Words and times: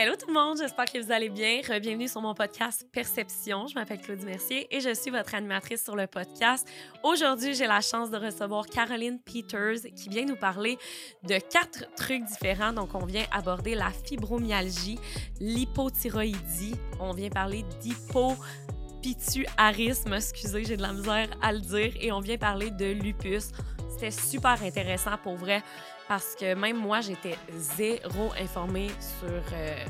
Hello 0.00 0.14
tout 0.14 0.28
le 0.28 0.32
monde, 0.32 0.58
j'espère 0.58 0.84
que 0.84 1.04
vous 1.04 1.10
allez 1.10 1.28
bien. 1.28 1.60
Bienvenue 1.80 2.06
sur 2.06 2.20
mon 2.20 2.32
podcast 2.32 2.86
Perception. 2.92 3.66
Je 3.66 3.74
m'appelle 3.74 4.00
Claudie 4.00 4.26
Mercier 4.26 4.68
et 4.70 4.78
je 4.78 4.94
suis 4.94 5.10
votre 5.10 5.34
animatrice 5.34 5.82
sur 5.82 5.96
le 5.96 6.06
podcast. 6.06 6.68
Aujourd'hui, 7.02 7.54
j'ai 7.54 7.66
la 7.66 7.80
chance 7.80 8.08
de 8.08 8.16
recevoir 8.16 8.66
Caroline 8.66 9.18
Peters 9.18 9.90
qui 9.96 10.08
vient 10.08 10.24
nous 10.24 10.36
parler 10.36 10.78
de 11.24 11.40
quatre 11.40 11.92
trucs 11.96 12.22
différents. 12.26 12.72
Donc, 12.72 12.94
on 12.94 13.06
vient 13.06 13.24
aborder 13.32 13.74
la 13.74 13.90
fibromyalgie, 13.90 15.00
l'hypothyroïdie, 15.40 16.76
on 17.00 17.12
vient 17.12 17.30
parler 17.30 17.64
d'hypopituarisme, 17.80 20.14
excusez, 20.14 20.64
j'ai 20.64 20.76
de 20.76 20.82
la 20.82 20.92
misère 20.92 21.28
à 21.42 21.52
le 21.52 21.58
dire, 21.58 21.92
et 22.00 22.12
on 22.12 22.20
vient 22.20 22.38
parler 22.38 22.70
de 22.70 22.86
lupus. 22.86 23.48
C'était 23.90 24.12
super 24.12 24.62
intéressant 24.62 25.16
pour 25.24 25.34
vrai 25.34 25.64
parce 26.08 26.34
que 26.34 26.54
même 26.54 26.78
moi, 26.78 27.00
j'étais 27.00 27.36
zéro 27.54 28.32
informée 28.40 28.88
sur 29.20 29.28
euh, 29.28 29.84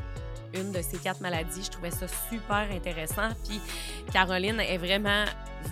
une 0.52 0.72
de 0.72 0.82
ces 0.82 0.98
quatre 0.98 1.20
maladies. 1.20 1.62
Je 1.64 1.70
trouvais 1.70 1.92
ça 1.92 2.06
super 2.28 2.68
intéressant. 2.72 3.28
Puis 3.46 3.60
Caroline 4.12 4.60
est 4.60 4.78
vraiment 4.78 5.24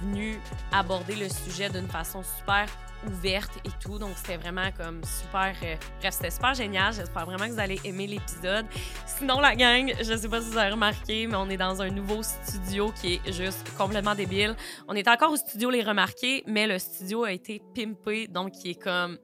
venue 0.02 0.38
aborder 0.73 1.16
le 1.16 1.28
sujet 1.28 1.68
d'une 1.68 1.88
façon 1.88 2.23
super 2.23 2.66
ouverte 3.06 3.52
et 3.64 3.70
tout. 3.82 3.98
Donc, 3.98 4.12
c'était 4.16 4.37
vraiment 4.37 4.70
comme 4.77 5.02
super. 5.04 5.54
Euh, 5.62 5.77
bref, 6.01 6.14
c'était 6.14 6.30
super 6.30 6.54
génial. 6.54 6.92
J'espère 6.92 7.26
vraiment 7.26 7.46
que 7.46 7.52
vous 7.52 7.60
allez 7.60 7.80
aimer 7.84 8.06
l'épisode. 8.06 8.66
Sinon, 9.06 9.40
la 9.40 9.54
gang, 9.54 9.92
je 9.98 10.16
sais 10.16 10.28
pas 10.28 10.40
si 10.40 10.51
vous 10.51 10.59
avez 10.59 10.70
remarqué, 10.70 11.26
mais 11.26 11.37
on 11.37 11.48
est 11.48 11.56
dans 11.56 11.82
un 11.82 11.90
nouveau 11.90 12.23
studio 12.23 12.92
qui 13.01 13.15
est 13.15 13.32
juste 13.32 13.68
complètement 13.76 14.15
débile. 14.15 14.54
On 14.88 14.95
est 14.95 15.09
encore 15.09 15.32
au 15.32 15.37
studio 15.37 15.70
Les 15.70 15.82
Remarqués, 15.82 16.45
mais 16.46 16.66
le 16.66 16.78
studio 16.78 17.24
a 17.24 17.32
été 17.32 17.60
pimpé, 17.74 18.28
donc 18.28 18.52
qui 18.52 18.70
est 18.70 18.82
comme 18.82 19.18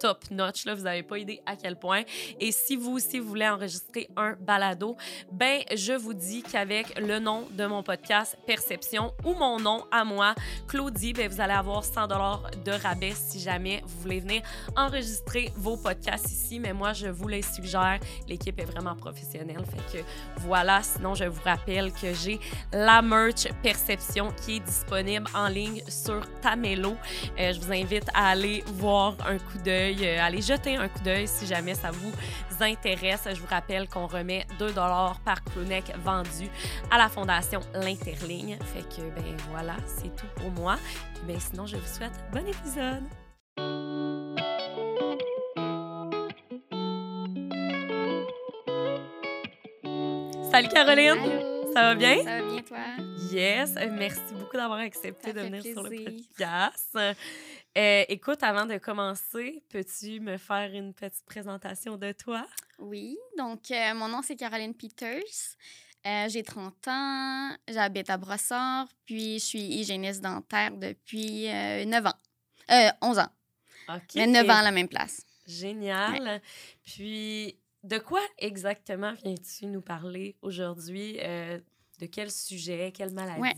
top 0.00 0.24
notch. 0.30 0.64
Là, 0.64 0.74
vous 0.74 0.82
n'avez 0.82 1.02
pas 1.02 1.18
idée 1.18 1.40
à 1.46 1.54
quel 1.54 1.76
point. 1.76 2.02
Et 2.40 2.50
si 2.52 2.74
vous 2.76 2.92
aussi 2.92 3.18
vous 3.18 3.28
voulez 3.28 3.48
enregistrer 3.48 4.08
un 4.16 4.34
balado, 4.40 4.96
ben 5.30 5.60
je 5.74 5.92
vous 5.92 6.14
dis 6.14 6.42
qu'avec 6.42 6.98
le 6.98 7.18
nom 7.18 7.46
de 7.52 7.66
mon 7.66 7.82
podcast 7.82 8.36
Perception 8.46 9.12
ou 9.24 9.34
mon 9.34 9.60
nom 9.60 9.84
à 9.90 10.04
moi, 10.04 10.34
Claudie, 10.66 11.12
ben, 11.12 11.28
vous 11.28 11.40
allez 11.40 11.52
avoir 11.52 11.84
100 11.84 12.08
dollars 12.08 12.50
de 12.64 12.72
rabais 12.72 13.12
si 13.14 13.40
jamais 13.40 13.82
vous 13.84 14.00
voulez 14.00 14.20
venir 14.20 14.42
enregistrer 14.76 15.52
vos 15.56 15.76
podcasts 15.76 16.30
ici. 16.30 16.58
Mais 16.58 16.72
moi, 16.72 16.92
je 16.92 17.08
vous 17.08 17.28
les 17.28 17.42
suggère. 17.42 18.00
L'équipe 18.26 18.58
est 18.58 18.64
vraiment 18.64 18.96
professionnelle. 18.96 19.64
Fait 19.66 19.98
que 19.98 20.04
voilà. 20.38 20.82
Sinon, 20.82 21.14
je 21.14 21.24
vous 21.24 21.42
rappelle 21.44 21.92
que 21.92 22.14
j'ai 22.14 22.40
la 22.72 23.02
merch 23.02 23.48
Perception 23.62 24.32
qui 24.44 24.56
est 24.56 24.60
disponible 24.60 25.26
en 25.34 25.48
ligne 25.48 25.82
sur 25.88 26.22
Tamelo. 26.40 26.96
Euh, 27.38 27.52
je 27.52 27.60
vous 27.60 27.72
invite 27.72 28.08
à 28.14 28.30
aller 28.30 28.64
voir 28.66 29.16
un 29.26 29.38
coup 29.38 29.58
d'œil 29.62 29.89
euh, 30.02 30.22
allez 30.22 30.42
jeter 30.42 30.76
un 30.76 30.88
coup 30.88 31.00
d'œil 31.00 31.26
si 31.26 31.46
jamais 31.46 31.74
ça 31.74 31.90
vous 31.90 32.12
intéresse. 32.60 33.26
Je 33.32 33.40
vous 33.40 33.46
rappelle 33.46 33.88
qu'on 33.88 34.06
remet 34.06 34.46
2 34.58 34.72
par 34.72 35.44
crewneck 35.44 35.92
vendu 36.04 36.48
à 36.90 36.98
la 36.98 37.08
Fondation 37.08 37.60
L'Interligne. 37.74 38.58
Fait 38.74 38.82
que, 38.82 39.02
ben 39.14 39.36
voilà, 39.50 39.76
c'est 39.86 40.14
tout 40.16 40.26
pour 40.36 40.50
moi. 40.50 40.76
ben 41.26 41.38
sinon, 41.38 41.66
je 41.66 41.76
vous 41.76 41.94
souhaite 41.94 42.12
bon 42.32 42.46
épisode. 42.46 43.04
Salut 50.50 50.68
Caroline! 50.68 51.50
Ça 51.72 51.82
va 51.82 51.94
bien? 51.94 52.24
Ça 52.24 52.40
va 52.40 52.42
bien, 52.42 52.62
toi? 52.62 52.78
Yes. 53.30 53.74
Merci 53.92 54.34
beaucoup 54.34 54.56
d'avoir 54.56 54.80
accepté 54.80 55.32
de 55.32 55.40
venir 55.40 55.62
sur 55.62 55.82
le 55.84 56.04
podcast. 56.04 56.98
Euh, 57.78 58.04
écoute, 58.08 58.42
avant 58.42 58.66
de 58.66 58.78
commencer, 58.78 59.62
peux-tu 59.68 60.18
me 60.18 60.38
faire 60.38 60.74
une 60.74 60.92
petite 60.92 61.24
présentation 61.24 61.96
de 61.96 62.10
toi? 62.12 62.44
Oui. 62.80 63.16
Donc, 63.38 63.70
euh, 63.70 63.94
mon 63.94 64.08
nom, 64.08 64.22
c'est 64.22 64.34
Caroline 64.34 64.74
Peters. 64.74 65.22
Euh, 66.06 66.28
j'ai 66.28 66.42
30 66.42 66.88
ans, 66.88 67.50
j'habite 67.68 68.10
à 68.10 68.16
Brossard, 68.16 68.88
puis 69.06 69.38
je 69.38 69.44
suis 69.44 69.60
hygiéniste 69.60 70.22
dentaire 70.22 70.72
depuis 70.76 71.46
9 71.46 72.06
ans. 72.06 72.94
11 73.02 73.18
ans. 73.18 73.28
OK. 73.88 74.14
Mais 74.16 74.26
9 74.26 74.48
ans 74.48 74.56
à 74.56 74.62
la 74.62 74.72
même 74.72 74.88
place. 74.88 75.24
Génial. 75.46 76.40
Puis, 76.84 77.56
de 77.84 77.98
quoi 77.98 78.20
exactement 78.38 79.12
viens-tu 79.22 79.66
nous 79.66 79.82
parler 79.82 80.36
aujourd'hui? 80.42 81.18
De 82.00 82.06
quel 82.06 82.30
sujet, 82.30 82.92
quelle 82.96 83.12
maladie? 83.12 83.40
Ouais. 83.40 83.52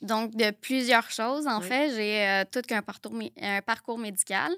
Donc, 0.00 0.36
de 0.36 0.52
plusieurs 0.52 1.10
choses. 1.10 1.48
En 1.48 1.60
fait, 1.60 1.90
j'ai 1.96 2.24
euh, 2.24 2.44
tout 2.50 2.62
qu'un 2.62 2.80
parcours, 2.80 3.12
un 3.40 3.60
parcours 3.60 3.98
médical. 3.98 4.52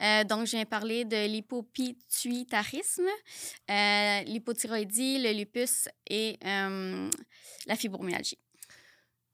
Euh, 0.00 0.22
donc, 0.22 0.46
je 0.46 0.52
viens 0.52 0.64
parler 0.64 1.04
de 1.04 1.26
l'hypopituitarisme, 1.26 3.08
euh, 3.68 4.20
l'hypothyroïdie, 4.22 5.18
le 5.18 5.32
lupus 5.32 5.88
et 6.08 6.38
la 6.42 7.76
fibromyalgie. 7.76 8.38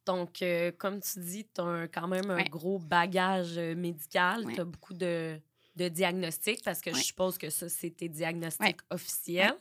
Donc, 0.07 0.43
comme 0.79 1.01
tu 1.01 1.21
dis, 1.21 1.47
tu 1.55 1.61
as 1.61 1.89
quand 1.89 2.09
même 2.09 2.31
un 2.31 2.45
gros 2.45 2.79
bagage 2.79 3.59
médical. 3.59 4.47
Tu 4.55 4.61
as 4.61 4.65
beaucoup 4.65 4.95
de, 4.95 5.39
de 5.77 5.89
diagnostics 5.89 6.65
parce 6.65 6.81
que 6.81 6.93
je 6.95 7.03
suppose 7.03 7.37
que 7.37 7.51
ça, 7.51 7.69
c'est 7.69 7.91
tes 7.91 8.09
diagnostics 8.09 8.81
officiels. 8.89 9.59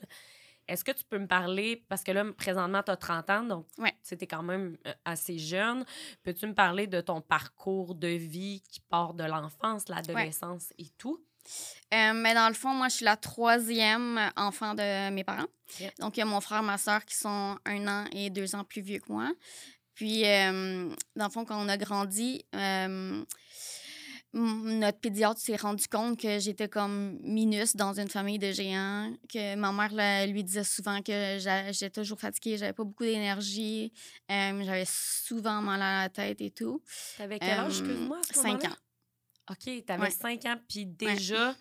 Est-ce 0.68 0.84
que 0.84 0.92
tu 0.92 1.04
peux 1.04 1.18
me 1.18 1.28
parler, 1.28 1.84
parce 1.90 2.04
que 2.04 2.12
là, 2.12 2.24
présentement, 2.38 2.82
tu 2.84 2.92
as 2.92 2.98
30 2.98 3.30
ans, 3.30 3.44
donc 3.44 3.68
ouais. 3.78 3.94
tu 4.08 4.16
es 4.16 4.28
quand 4.28 4.44
même 4.44 4.78
euh, 4.88 4.94
assez 5.06 5.38
jeune. 5.38 5.86
Peux-tu 6.24 6.48
me 6.48 6.54
parler 6.54 6.88
de 6.88 7.02
ton 7.02 7.22
parcours 7.22 7.96
de 7.96 8.08
vie 8.08 8.62
qui 8.70 8.80
part 8.82 9.14
de 9.14 9.24
l'enfance, 9.24 9.90
l'adolescence 9.90 10.74
et 10.78 10.88
tout? 10.98 11.24
Euh, 11.94 12.14
mais 12.14 12.34
dans 12.34 12.48
le 12.48 12.54
fond, 12.54 12.70
moi, 12.70 12.88
je 12.88 12.98
suis 12.98 13.06
la 13.06 13.18
troisième 13.18 14.20
enfant 14.38 14.76
de 14.76 15.10
mes 15.10 15.24
parents. 15.24 15.48
Donc, 16.00 16.18
il 16.18 16.20
y 16.20 16.24
a 16.24 16.26
mon 16.26 16.42
frère 16.42 16.64
ma 16.64 16.78
soeur 16.78 17.04
qui 17.06 17.16
sont 17.16 17.58
un 17.66 17.88
an 17.88 18.06
et 18.12 18.30
deux 18.30 18.56
ans 18.56 18.64
plus 18.64 18.82
vieux 18.82 19.00
que 19.00 19.12
moi. 19.12 19.32
Puis, 19.96 20.26
euh, 20.26 20.94
dans 21.16 21.26
le 21.26 21.32
fond, 21.32 21.44
quand 21.44 21.62
on 21.62 21.68
a 21.68 21.78
grandi, 21.78 22.46
notre 24.34 25.00
pédiatre 25.00 25.40
s'est 25.40 25.58
rendu 25.58 25.88
compte 25.88 26.20
que 26.20 26.40
j'étais 26.40 26.70
comme 26.70 27.20
minus 27.22 27.76
dans 27.76 28.00
une 28.00 28.08
famille 28.08 28.40
de 28.40 28.52
géants, 28.52 29.14
que 29.28 29.56
ma 29.56 29.72
mère 29.72 30.28
lui 30.28 30.44
disait 30.44 30.64
souvent 30.64 31.02
que 31.02 31.38
j'étais 31.72 31.90
toujours 31.90 32.20
fatiguée, 32.20 32.58
j'avais 32.58 32.74
pas 32.74 32.84
beaucoup 32.84 33.04
d'énergie, 33.04 33.92
euh, 34.32 34.64
j'avais 34.64 34.86
souvent 34.88 35.62
mal 35.62 35.82
à 35.82 36.04
la 36.04 36.10
tête 36.10 36.40
et 36.40 36.52
tout. 36.52 36.82
T'avais 37.18 37.40
quel 37.40 37.60
âge, 37.60 37.80
excuse-moi, 37.80 38.20
à 38.30 38.34
Cinq 38.34 38.66
ans. 38.66 38.76
OK, 39.50 39.86
t'avais 39.86 40.12
cinq 40.12 40.46
ans, 40.46 40.56
puis 40.68 40.86
déjà 40.86 41.56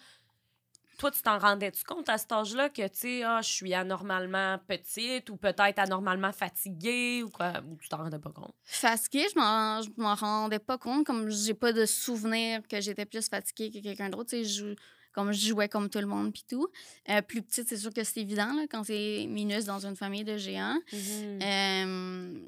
toi, 1.00 1.10
tu 1.10 1.22
t'en 1.22 1.38
rendais-tu 1.38 1.82
compte 1.82 2.10
à 2.10 2.18
cet 2.18 2.30
âge-là 2.30 2.68
que, 2.68 2.86
tu 2.88 2.98
sais, 2.98 3.22
ah, 3.22 3.40
je 3.42 3.48
suis 3.48 3.72
anormalement 3.72 4.58
petite 4.68 5.30
ou 5.30 5.36
peut-être 5.36 5.78
anormalement 5.78 6.30
fatiguée 6.30 7.22
ou 7.22 7.30
quoi? 7.30 7.54
Ou 7.66 7.76
tu 7.76 7.88
t'en 7.88 7.96
rendais 7.96 8.18
pas 8.18 8.30
compte? 8.30 8.54
Fatiguée, 8.64 9.26
je 9.32 9.38
m'en 9.38 10.14
rendais 10.14 10.58
pas 10.58 10.76
compte. 10.76 11.06
Comme 11.06 11.30
j'ai 11.30 11.54
pas 11.54 11.72
de 11.72 11.86
souvenir 11.86 12.60
que 12.68 12.82
j'étais 12.82 13.06
plus 13.06 13.26
fatiguée 13.30 13.70
que 13.70 13.82
quelqu'un 13.82 14.10
d'autre, 14.10 14.28
tu 14.28 14.44
sais, 14.44 14.76
comme 15.12 15.32
je 15.32 15.48
jouais 15.48 15.70
comme 15.70 15.88
tout 15.88 16.00
le 16.00 16.06
monde 16.06 16.32
puis 16.34 16.44
tout. 16.46 16.68
Euh, 17.08 17.22
plus 17.22 17.40
petite, 17.40 17.66
c'est 17.66 17.78
sûr 17.78 17.94
que 17.94 18.04
c'est 18.04 18.20
évident 18.20 18.52
là, 18.52 18.66
quand 18.70 18.84
c'est 18.84 19.26
minus 19.26 19.64
dans 19.64 19.86
une 19.86 19.96
famille 19.96 20.24
de 20.24 20.36
géants. 20.36 20.78
Mm-hmm. 20.92 22.42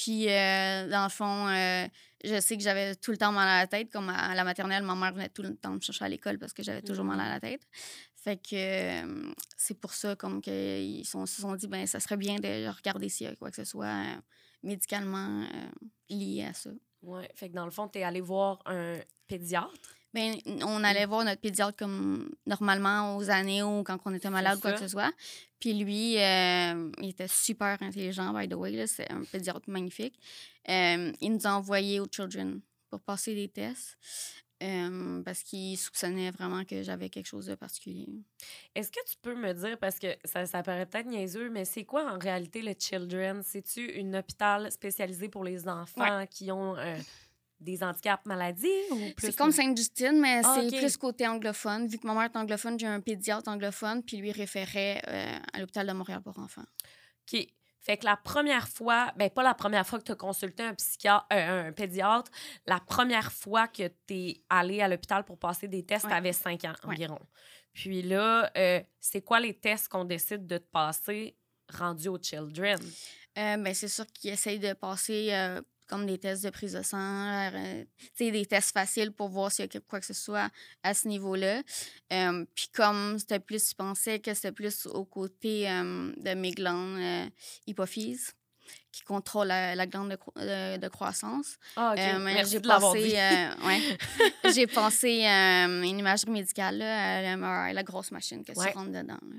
Puis, 0.00 0.30
euh, 0.30 0.88
dans 0.88 1.04
le 1.04 1.10
fond, 1.10 1.48
euh, 1.48 1.86
je 2.24 2.40
sais 2.40 2.56
que 2.56 2.62
j'avais 2.62 2.94
tout 2.94 3.10
le 3.10 3.18
temps 3.18 3.32
mal 3.32 3.46
à 3.46 3.58
la 3.58 3.66
tête. 3.66 3.92
Comme 3.92 4.08
à, 4.08 4.34
la 4.34 4.44
maternelle, 4.44 4.82
ma 4.82 4.94
mère 4.94 5.12
venait 5.12 5.28
tout 5.28 5.42
le 5.42 5.54
temps 5.54 5.74
me 5.74 5.80
chercher 5.80 6.06
à 6.06 6.08
l'école 6.08 6.38
parce 6.38 6.54
que 6.54 6.62
j'avais 6.62 6.80
toujours 6.80 7.04
mal 7.04 7.20
à 7.20 7.28
la 7.28 7.38
tête. 7.38 7.60
Fait 8.16 8.38
que 8.38 9.28
c'est 9.58 9.78
pour 9.78 9.92
ça 9.92 10.16
comme 10.16 10.40
qu'ils 10.40 11.04
se 11.04 11.26
sont 11.26 11.54
dit 11.54 11.68
ben 11.68 11.86
ça 11.86 12.00
serait 12.00 12.16
bien 12.16 12.36
de 12.36 12.74
regarder 12.74 13.10
s'il 13.10 13.26
y 13.26 13.30
a 13.30 13.36
quoi 13.36 13.50
que 13.50 13.56
ce 13.56 13.64
soit 13.64 13.88
euh, 13.88 14.16
médicalement 14.62 15.42
euh, 15.42 15.70
lié 16.08 16.46
à 16.48 16.54
ça. 16.54 16.70
Oui, 17.02 17.22
fait 17.34 17.50
que 17.50 17.54
dans 17.54 17.66
le 17.66 17.70
fond, 17.70 17.86
tu 17.88 17.98
es 17.98 18.02
allé 18.02 18.22
voir 18.22 18.62
un 18.64 18.96
pédiatre? 19.26 19.96
Ben, 20.12 20.34
on 20.62 20.82
allait 20.82 21.06
voir 21.06 21.24
notre 21.24 21.40
pédiatre 21.40 21.76
comme 21.76 22.28
normalement 22.44 23.16
aux 23.16 23.30
années 23.30 23.62
ou 23.62 23.84
quand 23.84 23.98
on 24.04 24.14
était 24.14 24.30
malade 24.30 24.58
ou 24.58 24.60
quoi 24.60 24.72
que 24.72 24.80
ce 24.80 24.88
soit. 24.88 25.12
Puis 25.60 25.74
lui, 25.74 26.18
euh, 26.18 26.90
il 26.98 27.10
était 27.10 27.28
super 27.28 27.80
intelligent, 27.80 28.32
by 28.32 28.48
the 28.48 28.54
way. 28.54 28.86
C'est 28.86 29.10
un 29.12 29.22
pédiatre 29.22 29.68
magnifique. 29.68 30.18
Euh, 30.68 31.12
il 31.20 31.32
nous 31.32 31.46
a 31.46 31.50
envoyés 31.50 32.00
aux 32.00 32.08
Children 32.10 32.60
pour 32.88 33.00
passer 33.00 33.34
des 33.34 33.48
tests. 33.48 33.96
Euh, 34.62 35.22
parce 35.22 35.42
qu'il 35.42 35.78
soupçonnait 35.78 36.30
vraiment 36.32 36.64
que 36.66 36.82
j'avais 36.82 37.08
quelque 37.08 37.24
chose 37.24 37.46
de 37.46 37.54
particulier. 37.54 38.06
Est-ce 38.74 38.90
que 38.90 39.00
tu 39.08 39.16
peux 39.22 39.34
me 39.34 39.54
dire, 39.54 39.78
parce 39.78 39.98
que 39.98 40.08
ça, 40.22 40.44
ça 40.44 40.62
paraît 40.62 40.84
peut-être 40.84 41.06
niaiseux, 41.06 41.48
mais 41.48 41.64
c'est 41.64 41.84
quoi 41.84 42.12
en 42.12 42.18
réalité 42.18 42.60
le 42.60 42.74
Children? 42.78 43.42
C'est-tu 43.42 43.98
un 43.98 44.12
hôpital 44.12 44.70
spécialisé 44.70 45.30
pour 45.30 45.44
les 45.44 45.66
enfants 45.66 46.26
qui 46.26 46.52
ont 46.52 46.76
des 47.60 47.82
handicaps 47.82 48.24
maladies 48.26 48.68
ou 48.90 48.96
plus? 49.16 49.28
C'est 49.28 49.36
comme 49.36 49.52
Sainte-Justine, 49.52 50.18
mais 50.20 50.40
ah, 50.44 50.56
c'est 50.56 50.76
plus 50.76 50.96
côté 50.96 51.26
anglophone. 51.26 51.86
Vu 51.86 51.98
que 51.98 52.06
ma 52.06 52.14
mère 52.14 52.24
est 52.24 52.36
anglophone, 52.36 52.78
j'ai 52.78 52.86
un 52.86 53.00
pédiatre 53.00 53.48
anglophone, 53.48 54.02
puis 54.02 54.16
lui 54.16 54.32
référait 54.32 55.02
euh, 55.08 55.38
à 55.52 55.60
l'hôpital 55.60 55.86
de 55.86 55.92
Montréal 55.92 56.20
pour 56.22 56.38
enfants. 56.38 56.64
OK. 57.32 57.46
Fait 57.80 57.96
que 57.96 58.04
la 58.04 58.16
première 58.16 58.68
fois, 58.68 59.10
ben 59.16 59.30
pas 59.30 59.42
la 59.42 59.54
première 59.54 59.86
fois 59.86 59.98
que 59.98 60.04
tu 60.04 60.12
as 60.12 60.16
consulté 60.16 60.62
un 60.62 60.74
psychiatre, 60.74 61.26
euh, 61.32 61.68
un 61.68 61.72
pédiatre, 61.72 62.30
la 62.66 62.78
première 62.78 63.32
fois 63.32 63.68
que 63.68 63.88
tu 64.06 64.14
es 64.14 64.42
allé 64.50 64.82
à 64.82 64.88
l'hôpital 64.88 65.24
pour 65.24 65.38
passer 65.38 65.66
des 65.66 65.82
tests, 65.82 66.06
tu 66.06 66.12
avais 66.12 66.34
5 66.34 66.62
ans 66.66 66.74
environ. 66.84 67.18
Puis 67.72 68.02
là, 68.02 68.50
euh, 68.56 68.80
c'est 69.00 69.22
quoi 69.22 69.40
les 69.40 69.54
tests 69.54 69.88
qu'on 69.88 70.04
décide 70.04 70.46
de 70.46 70.58
te 70.58 70.70
passer 70.70 71.36
rendu 71.72 72.08
aux 72.08 72.18
children? 72.20 72.78
Euh, 73.38 73.56
ben, 73.56 73.72
c'est 73.72 73.88
sûr 73.88 74.06
qu'ils 74.08 74.32
essayent 74.32 74.58
de 74.58 74.74
passer 74.74 75.30
comme 75.90 76.06
des 76.06 76.18
tests 76.18 76.44
de 76.44 76.50
prise 76.50 76.72
de 76.74 76.82
sang, 76.82 76.96
euh, 77.52 77.84
tu 78.16 78.30
des 78.30 78.46
tests 78.46 78.72
faciles 78.72 79.10
pour 79.12 79.28
voir 79.28 79.50
s'il 79.50 79.66
y 79.72 79.76
a 79.76 79.80
quoi 79.80 79.98
que 80.00 80.06
ce 80.06 80.14
soit 80.14 80.48
à 80.84 80.94
ce 80.94 81.08
niveau-là. 81.08 81.62
Euh, 82.12 82.44
puis 82.54 82.68
comme 82.72 83.18
c'était 83.18 83.40
plus, 83.40 83.70
je 83.70 83.74
pensais 83.74 84.20
que 84.20 84.32
c'était 84.32 84.52
plus 84.52 84.86
au 84.86 85.04
côté 85.04 85.68
euh, 85.68 86.12
de 86.16 86.34
mes 86.34 86.52
glandes 86.52 86.98
euh, 86.98 87.26
hypophyses 87.66 88.32
qui 88.92 89.02
contrôlent 89.02 89.48
la, 89.48 89.74
la 89.74 89.86
glande 89.86 90.10
de, 90.10 90.16
cro- 90.16 90.32
de- 90.36 90.76
de 90.78 90.88
croissance. 90.88 91.56
Ah. 91.76 91.94
Euh, 91.98 92.18
Merci 92.20 92.52
j'ai 92.52 92.60
de 92.60 92.68
pensé, 92.68 93.18
euh, 93.18 93.66
ouais. 93.66 93.98
j'ai 94.54 94.66
pensé 94.68 95.26
euh, 95.26 95.82
une 95.82 95.98
imagerie 95.98 96.30
médicale, 96.30 96.78
là, 96.78 97.34
à 97.68 97.72
la 97.72 97.82
grosse 97.82 98.10
machine 98.12 98.44
que 98.44 98.52
Ouais. 98.52 98.70
tu 98.70 98.78
rentres 98.78 98.90
dedans. 98.92 99.18
là. 99.22 99.36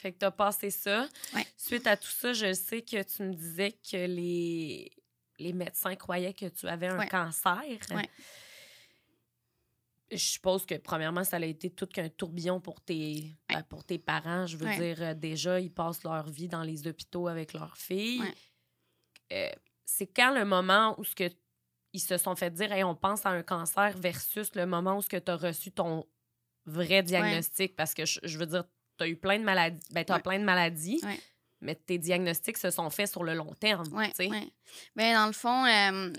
Fait 0.00 0.12
que 0.12 0.18
t'as 0.18 0.30
passé 0.30 0.70
ça. 0.70 1.06
Ouais. 1.34 1.46
Suite 1.58 1.86
à 1.86 1.94
tout 1.94 2.08
ça, 2.08 2.32
je 2.32 2.54
sais 2.54 2.80
que 2.80 3.02
tu 3.02 3.22
me 3.22 3.34
disais 3.34 3.72
que 3.72 4.06
les, 4.06 4.90
les 5.40 5.52
médecins 5.52 5.94
croyaient 5.96 6.34
que 6.34 6.46
tu 6.46 6.68
avais 6.68 6.88
un 6.88 6.98
Ouais. 6.98 7.08
cancer. 7.08 7.58
Ouais. 7.90 8.08
Je 10.12 10.16
suppose 10.16 10.66
que, 10.66 10.74
premièrement, 10.74 11.22
ça 11.22 11.36
a 11.36 11.40
été 11.44 11.70
tout 11.70 11.86
qu'un 11.86 12.08
tourbillon 12.08 12.60
pour 12.60 12.80
tes, 12.80 12.94
Ouais. 13.48 13.56
ben, 13.56 13.62
pour 13.62 13.84
tes 13.84 13.98
parents. 13.98 14.46
Je 14.46 14.56
veux 14.56 14.68
dire, 14.74 14.96
euh, 15.02 15.14
déjà, 15.14 15.60
ils 15.60 15.72
passent 15.72 16.02
leur 16.02 16.28
vie 16.28 16.48
dans 16.48 16.62
les 16.64 16.86
hôpitaux 16.88 17.28
avec 17.28 17.52
leurs 17.52 17.76
filles. 17.76 18.22
Euh, 19.32 19.50
c'est 19.84 20.08
quand 20.08 20.34
le 20.34 20.44
moment 20.44 20.98
où 20.98 21.04
ce 21.04 21.14
que 21.14 21.24
ils 21.92 22.00
se 22.00 22.16
sont 22.18 22.34
fait 22.36 22.50
dire, 22.50 22.70
hey, 22.72 22.84
on 22.84 22.94
pense 22.94 23.24
à 23.26 23.30
un 23.30 23.42
cancer 23.42 23.96
versus 23.98 24.54
le 24.54 24.64
moment 24.66 24.98
où 24.98 25.02
tu 25.02 25.16
as 25.26 25.36
reçu 25.36 25.72
ton 25.72 26.06
vrai 26.66 27.02
diagnostic? 27.02 27.74
Parce 27.76 27.94
que 27.94 28.04
je, 28.04 28.20
je 28.22 28.38
veux 28.38 28.46
dire, 28.46 28.64
tu 28.98 29.04
as 29.04 29.08
eu 29.08 29.16
plein 29.16 29.38
de 29.38 29.44
maladies. 29.44 29.80
Ben, 29.92 30.04
tu 30.04 30.12
as 30.12 30.20
plein 30.20 30.38
de 30.38 30.44
maladies. 30.44 31.00
Mais 31.60 31.74
tes 31.74 31.98
diagnostics 31.98 32.58
se 32.58 32.70
sont 32.70 32.90
faits 32.90 33.10
sur 33.10 33.22
le 33.24 33.34
long 33.34 33.52
terme. 33.54 33.86
Oui, 33.92 34.06
oui. 34.18 34.52
Ben, 34.96 35.14
dans 35.14 35.26
le 35.26 35.32
fond, 35.32 35.64
euh, 35.66 36.12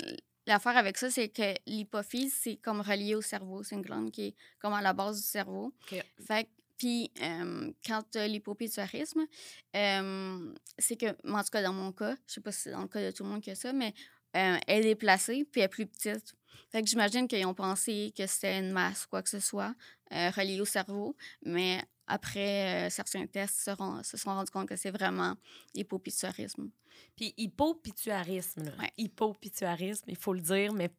l'affaire 0.47 0.77
avec 0.77 0.97
ça, 0.97 1.09
c'est 1.09 1.29
que 1.29 1.53
l'hypophyse, 1.65 2.33
c'est 2.41 2.57
comme 2.57 2.81
relié 2.81 3.15
au 3.15 3.21
cerveau. 3.21 3.63
C'est 3.63 3.75
une 3.75 3.81
glande 3.81 4.11
qui 4.11 4.27
est 4.27 4.35
comme 4.59 4.73
à 4.73 4.81
la 4.81 4.93
base 4.93 5.17
du 5.17 5.27
cerveau. 5.27 5.73
OK. 5.91 6.03
Fait 6.27 6.43
que- 6.45 6.49
puis, 6.77 7.11
euh, 7.21 7.71
quand 7.85 8.01
tu 8.11 8.17
as 8.17 8.27
l'hypopituarisme, 8.27 9.27
euh, 9.75 10.53
c'est 10.79 10.95
que, 10.95 11.05
en 11.29 11.43
tout 11.43 11.49
cas, 11.51 11.61
dans 11.61 11.73
mon 11.73 11.91
cas, 11.91 12.15
je 12.27 12.33
sais 12.33 12.41
pas 12.41 12.51
si 12.51 12.61
c'est 12.61 12.71
dans 12.71 12.81
le 12.81 12.87
cas 12.87 13.03
de 13.05 13.11
tout 13.15 13.23
le 13.23 13.29
monde 13.29 13.41
qui 13.41 13.51
a 13.51 13.55
ça, 13.55 13.71
mais 13.71 13.93
euh, 14.35 14.57
elle 14.67 14.79
est 14.79 14.89
déplacée, 14.89 15.45
puis 15.51 15.61
elle 15.61 15.65
est 15.65 15.69
plus 15.69 15.85
petite. 15.85 16.33
Fait 16.71 16.81
que 16.81 16.87
j'imagine 16.87 17.27
qu'ils 17.27 17.45
ont 17.45 17.53
pensé 17.53 18.13
que 18.17 18.25
c'était 18.25 18.57
une 18.59 18.71
masse, 18.71 19.05
quoi 19.05 19.21
que 19.21 19.29
ce 19.29 19.39
soit, 19.39 19.75
reliée 20.09 20.59
au 20.61 20.65
cerveau. 20.65 21.15
Mais 21.45 21.83
après 22.11 22.87
euh, 22.87 22.89
certains 22.89 23.25
tests, 23.27 23.55
se, 23.63 23.71
se 24.03 24.17
sont 24.17 24.29
rendus 24.29 24.51
compte 24.51 24.67
que 24.67 24.75
c'est 24.75 24.91
vraiment 24.91 25.35
l'hypopituarisme. 25.73 26.69
Puis 27.15 27.33
hypopituarisme. 27.37 28.63
là. 28.65 28.71
Ouais. 28.79 28.91
Hypopituarisme, 28.97 30.05
il 30.07 30.17
faut 30.17 30.33
le 30.33 30.41
dire, 30.41 30.73
mais 30.73 30.89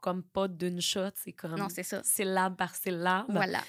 comme 0.00 0.22
pas 0.22 0.46
d'une 0.46 0.80
shot, 0.80 1.10
c'est 1.16 1.32
comme 1.32 1.56
Non, 1.58 1.68
c'est 1.68 1.82
ça. 1.82 2.02
syllabe 2.04 2.56
par 2.56 2.74
syllabe. 2.74 3.26
Voilà. 3.28 3.64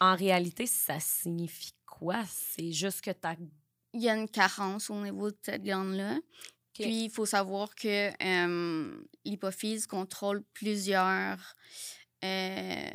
En 0.00 0.16
réalité, 0.16 0.66
ça 0.66 0.98
signifie 1.00 1.74
quoi? 1.86 2.22
C'est 2.26 2.72
juste 2.72 3.02
que 3.02 3.10
ta 3.10 3.34
Il 3.92 4.00
y 4.00 4.08
a 4.08 4.16
une 4.16 4.28
carence 4.28 4.90
au 4.90 5.00
niveau 5.00 5.30
de 5.30 5.36
cette 5.42 5.62
glande-là. 5.62 6.18
Puis, 6.72 7.04
il 7.04 7.10
faut 7.10 7.26
savoir 7.26 7.74
que 7.74 8.10
euh, 8.24 8.96
l'hypophyse 9.26 9.86
contrôle 9.86 10.42
plusieurs 10.54 11.54
euh, 12.24 12.90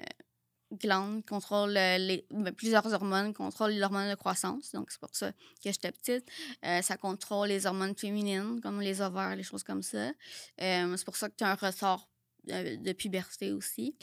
glandes, 0.72 1.26
contrôle 1.26 1.76
euh, 1.78 1.98
les, 1.98 2.26
ben, 2.32 2.54
plusieurs 2.54 2.94
hormones, 2.94 3.34
contrôle 3.34 3.74
l'hormone 3.74 4.10
de 4.10 4.16
croissance. 4.16 4.72
Donc, 4.74 4.92
c'est 4.92 5.00
pour 5.00 5.16
ça 5.16 5.32
que 5.32 5.72
j'étais 5.72 5.92
petite. 5.92 6.28
Euh, 6.66 6.82
ça 6.82 6.98
contrôle 6.98 7.50
les 7.50 7.66
hormones 7.66 7.96
féminines, 7.96 8.60
comme 8.62 8.82
les 8.82 9.02
ovaires, 9.02 9.36
les 9.36 9.44
choses 9.44 9.64
comme 9.64 9.84
ça. 9.84 10.12
Euh, 10.62 10.98
c'est 10.98 11.06
pour 11.06 11.16
ça 11.16 11.30
que 11.30 11.36
tu 11.36 11.44
as 11.44 11.52
un 11.52 11.56
ressort 11.56 12.08
de, 12.46 12.76
de 12.76 12.94
puberté 12.94 13.52
aussi. 13.52 13.96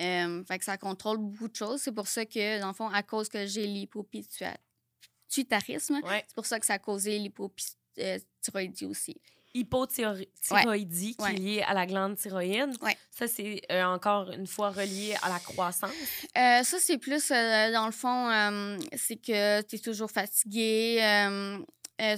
Euh, 0.00 0.44
fait 0.44 0.58
que 0.58 0.64
ça 0.64 0.78
contrôle 0.78 1.18
beaucoup 1.18 1.48
de 1.48 1.56
choses. 1.56 1.82
C'est 1.82 1.92
pour 1.92 2.08
ça 2.08 2.24
que, 2.24 2.60
dans 2.60 2.68
le 2.68 2.74
fond, 2.74 2.88
à 2.88 3.02
cause 3.02 3.28
que 3.28 3.46
j'ai 3.46 3.66
l'hypopituitarisme, 3.66 6.00
ouais, 6.04 6.24
c'est 6.26 6.34
pour 6.34 6.46
ça 6.46 6.58
que 6.58 6.66
ça 6.66 6.74
a 6.74 6.78
causé 6.78 7.18
l'hypothyroïdie 7.18 8.86
aussi. 8.86 9.20
Hypothyroïdie 9.54 11.14
qui 11.16 11.22
Ouais. 11.22 11.34
est 11.34 11.38
liée 11.38 11.62
à 11.66 11.74
la 11.74 11.86
glande 11.86 12.16
thyroïde. 12.16 12.76
Ouais. 12.82 12.96
Ça, 13.10 13.26
c'est 13.28 13.62
euh, 13.70 13.84
encore 13.84 14.30
une 14.30 14.46
fois 14.46 14.70
relié 14.70 15.14
à 15.22 15.28
la 15.28 15.38
croissance. 15.38 15.90
Euh, 16.36 16.62
ça, 16.62 16.78
c'est 16.80 16.98
plus, 16.98 17.30
euh, 17.30 17.72
dans 17.72 17.86
le 17.86 17.92
fond, 17.92 18.78
c'est 18.96 19.16
que 19.16 19.60
tu 19.62 19.76
es 19.76 19.78
toujours 19.78 20.10
fatigué, 20.10 20.98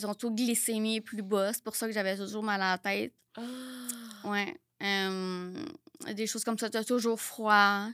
ton 0.01 0.15
taux 0.15 0.31
de 0.31 0.37
glycémie 0.37 0.97
est 0.97 1.01
plus 1.01 1.23
bas. 1.23 1.53
C'est 1.53 1.63
pour 1.65 1.77
ça 1.77 1.87
que 1.87 1.93
j'avais 1.93 2.17
toujours 2.17 2.43
mal 2.43 2.61
à 2.63 2.71
la 2.73 2.79
tête. 2.79 3.13
Ah. 3.37 3.43
Ouais. 4.29 4.55
Des 6.15 6.27
choses 6.27 6.45
comme 6.45 6.59
ça, 6.59 6.71
tu 6.71 6.77
as 6.77 6.85
toujours 6.85 7.21
froid. 7.21 7.89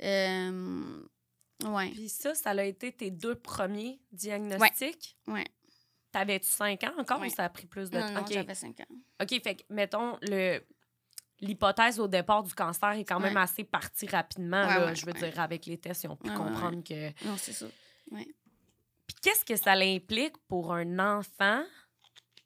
Ouais. 0.00 1.90
Puis 1.90 2.08
ça, 2.08 2.34
ça 2.34 2.50
a 2.50 2.62
été 2.62 2.92
tes 2.92 3.10
deux 3.10 3.34
premiers 3.34 4.00
diagnostics? 4.12 5.16
Ouais. 5.26 5.44
T'avais-tu 6.10 6.48
5 6.48 6.82
ans 6.84 6.94
encore 6.98 7.20
ou 7.20 7.28
ça 7.28 7.44
a 7.44 7.48
pris 7.50 7.66
plus 7.66 7.90
de 7.90 7.98
Non, 7.98 8.06
temps? 8.06 8.20
non, 8.22 8.26
j'avais 8.26 8.54
5 8.54 8.80
ans. 8.80 8.86
OK, 9.22 9.28
fait 9.42 9.56
que, 9.56 9.62
mettons, 9.68 10.16
le... 10.22 10.60
l'hypothèse 11.40 12.00
au 12.00 12.08
départ 12.08 12.42
du 12.42 12.54
cancer 12.54 12.92
est 12.92 13.04
quand 13.04 13.20
même 13.20 13.34
Ouais. 13.36 13.42
assez 13.42 13.62
partie 13.64 14.06
rapidement. 14.06 14.66
Ouais, 14.66 14.78
là. 14.78 14.86
ouais, 14.86 14.96
je 14.96 15.04
veux 15.06 15.12
dire, 15.12 15.38
avec 15.38 15.66
les 15.66 15.76
tests, 15.78 16.04
ils 16.04 16.08
ont 16.08 16.16
pu 16.16 16.30
comprendre 16.30 16.82
que. 16.82 17.10
Non, 17.26 17.36
c'est 17.36 17.52
ça. 17.52 17.66
Puis 18.10 19.14
qu'est-ce 19.22 19.44
que 19.44 19.56
ça 19.56 19.72
implique 19.72 20.38
pour 20.48 20.72
un 20.72 20.98
enfant 20.98 21.62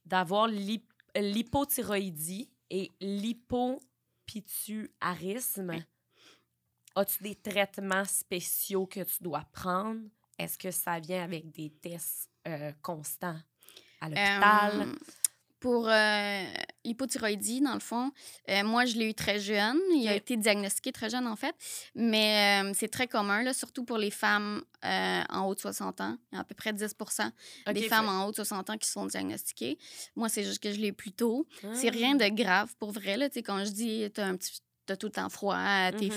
d'avoir 0.04 0.48
l'hy- 0.48 0.84
l'hypothyroïdie 1.14 2.50
et 2.70 2.90
l'hypopituarisme? 3.00 5.84
As-tu 6.94 7.22
des 7.22 7.34
traitements 7.36 8.04
spéciaux 8.04 8.86
que 8.86 9.00
tu 9.00 9.22
dois 9.22 9.44
prendre? 9.52 10.00
Est-ce 10.38 10.58
que 10.58 10.70
ça 10.70 10.98
vient 11.00 11.22
avec 11.22 11.50
des 11.52 11.70
tests 11.70 12.28
euh, 12.48 12.72
constants? 12.82 13.38
À 14.02 14.08
l'hôpital? 14.08 14.72
Euh, 14.88 14.92
pour 15.60 15.88
euh, 15.88 16.44
l'hypothyroïdie, 16.84 17.60
dans 17.60 17.74
le 17.74 17.78
fond, 17.80 18.10
euh, 18.50 18.64
moi, 18.64 18.84
je 18.84 18.96
l'ai 18.96 19.08
eu 19.10 19.14
très 19.14 19.38
jeune. 19.38 19.78
Il 19.94 20.08
a 20.08 20.14
été 20.16 20.36
diagnostiqué 20.36 20.90
très 20.90 21.08
jeune, 21.08 21.28
en 21.28 21.36
fait. 21.36 21.54
Mais 21.94 22.62
euh, 22.64 22.72
c'est 22.74 22.88
très 22.88 23.06
commun, 23.06 23.44
là, 23.44 23.54
surtout 23.54 23.84
pour 23.84 23.96
les 23.96 24.10
femmes 24.10 24.62
en 24.82 25.46
haut 25.46 25.54
de 25.54 25.60
60 25.60 26.00
ans. 26.00 26.16
Il 26.32 26.34
y 26.34 26.38
a 26.38 26.40
à 26.40 26.44
peu 26.44 26.56
près 26.56 26.72
10 26.72 26.96
OK, 27.00 27.72
des 27.74 27.82
fait- 27.82 27.88
femmes 27.88 28.08
en 28.08 28.26
haut 28.26 28.30
de 28.32 28.36
60 28.36 28.70
ans 28.70 28.76
qui 28.76 28.88
sont 28.88 29.06
diagnostiquées. 29.06 29.78
Moi, 30.16 30.28
c'est 30.28 30.42
juste 30.42 30.60
que 30.60 30.72
je 30.72 30.80
l'ai 30.80 30.88
eu 30.88 30.92
plus 30.92 31.12
tôt. 31.12 31.46
C'est 31.74 31.88
Ah. 31.90 31.92
rien 31.92 32.16
de 32.16 32.26
grave, 32.28 32.74
pour 32.80 32.90
vrai. 32.90 33.16
Là, 33.16 33.28
Tu 33.28 33.34
sais, 33.34 33.42
quand 33.44 33.64
je 33.64 33.70
dis 33.70 34.10
tu 34.12 34.20
un 34.20 34.36
petit 34.36 34.60
T'as 34.84 34.96
tout 34.96 35.06
le 35.06 35.12
temps 35.12 35.28
froid, 35.28 35.56
t'es 35.96 36.08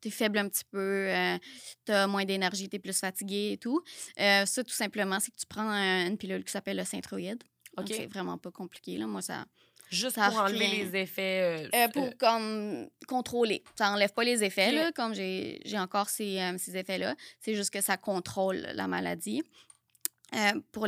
t'es 0.00 0.10
faible 0.10 0.38
un 0.38 0.48
petit 0.48 0.64
peu, 0.64 1.08
euh, 1.08 1.36
t'as 1.84 2.06
moins 2.06 2.24
d'énergie, 2.24 2.68
t'es 2.68 2.78
plus 2.78 2.96
fatigué 2.98 3.50
et 3.52 3.56
tout. 3.58 3.82
Euh, 4.20 4.46
ça, 4.46 4.62
tout 4.62 4.72
simplement, 4.74 5.18
c'est 5.18 5.32
que 5.32 5.36
tu 5.36 5.46
prends 5.46 5.68
euh, 5.72 6.06
une 6.06 6.16
pilule 6.16 6.44
qui 6.44 6.52
s'appelle 6.52 6.76
le 6.76 6.84
synthroïde. 6.84 7.42
Donc, 7.76 7.86
OK. 7.86 7.94
c'est 7.96 8.06
vraiment 8.06 8.38
pas 8.38 8.52
compliqué. 8.52 8.98
Là. 8.98 9.08
Moi, 9.08 9.20
ça. 9.20 9.46
Juste 9.90 10.14
ça 10.14 10.30
pour 10.30 10.38
enlever 10.40 10.68
les 10.68 10.96
effets. 10.96 11.68
euh, 11.74 11.88
pour 11.88 12.16
comme 12.16 12.88
contrôler. 13.08 13.62
Ça 13.76 13.90
enlève 13.90 14.12
pas 14.12 14.24
les 14.24 14.44
effets, 14.44 14.70
là, 14.70 14.92
comme 14.92 15.12
j'ai 15.14 15.60
j'ai 15.64 15.78
encore 15.78 16.08
ces, 16.08 16.40
ces 16.58 16.76
effets-là. 16.76 17.16
C'est 17.40 17.54
juste 17.56 17.70
que 17.70 17.80
ça 17.80 17.96
contrôle 17.96 18.58
la 18.74 18.86
maladie. 18.86 19.42
Pour 20.72 20.86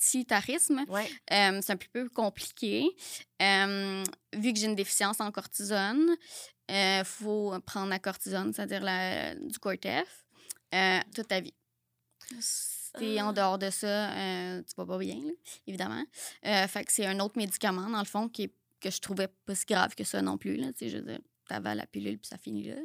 l'hypopituitarisme, 0.00 0.84
ouais. 0.88 1.08
euh, 1.32 1.60
c'est 1.62 1.72
un 1.72 1.76
petit 1.76 1.88
peu 1.88 2.08
compliqué. 2.08 2.88
Euh, 3.42 4.02
vu 4.34 4.52
que 4.52 4.58
j'ai 4.58 4.66
une 4.66 4.74
déficience 4.74 5.20
en 5.20 5.30
cortisone, 5.30 6.16
il 6.68 7.02
faut 7.04 7.58
prendre 7.66 7.88
la 7.90 7.98
cortisone, 7.98 8.52
c'est-à-dire 8.52 8.82
la- 8.82 9.34
du 9.34 9.58
Cortef, 9.58 10.24
euh, 10.74 11.00
toute 11.14 11.28
ta 11.28 11.40
vie. 11.40 11.54
Si 12.40 12.92
t'es 12.98 13.18
Ah. 13.18 13.26
en 13.26 13.32
dehors 13.32 13.58
de 13.58 13.70
ça, 13.70 14.10
euh, 14.12 14.62
tu 14.62 14.74
vas 14.76 14.86
pas 14.86 14.98
bien, 14.98 15.16
là, 15.16 15.32
évidemment. 15.66 16.04
Euh, 16.46 16.66
fait 16.68 16.84
que 16.84 16.92
c'est 16.92 17.06
un 17.06 17.18
autre 17.20 17.36
médicament, 17.36 17.88
dans 17.90 17.98
le 17.98 18.04
fond, 18.04 18.28
qui 18.28 18.44
est- 18.44 18.54
que 18.80 18.90
je 18.90 19.00
trouvais 19.00 19.28
pas 19.46 19.54
si 19.54 19.66
grave 19.66 19.94
que 19.94 20.04
ça 20.04 20.22
non 20.22 20.38
plus. 20.38 20.56
Là, 20.56 20.68
je 20.80 20.96
veux 20.96 21.02
dire, 21.02 21.18
t'avales 21.48 21.76
la 21.78 21.86
pilule 21.86 22.18
puis 22.18 22.28
ça 22.28 22.38
finit 22.38 22.62
là. 22.62 22.76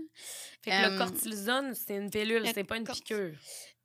Fait 0.63 0.71
que 0.71 0.89
le 0.89 0.93
Euh, 0.93 0.97
cortisone, 0.97 1.73
c'est 1.75 1.95
une 1.95 2.09
pilule, 2.09 2.43
le 2.43 2.51
c'est 2.53 2.63
pas 2.63 2.77
une 2.77 2.83
corti- 2.83 3.01
piqûre. 3.03 3.37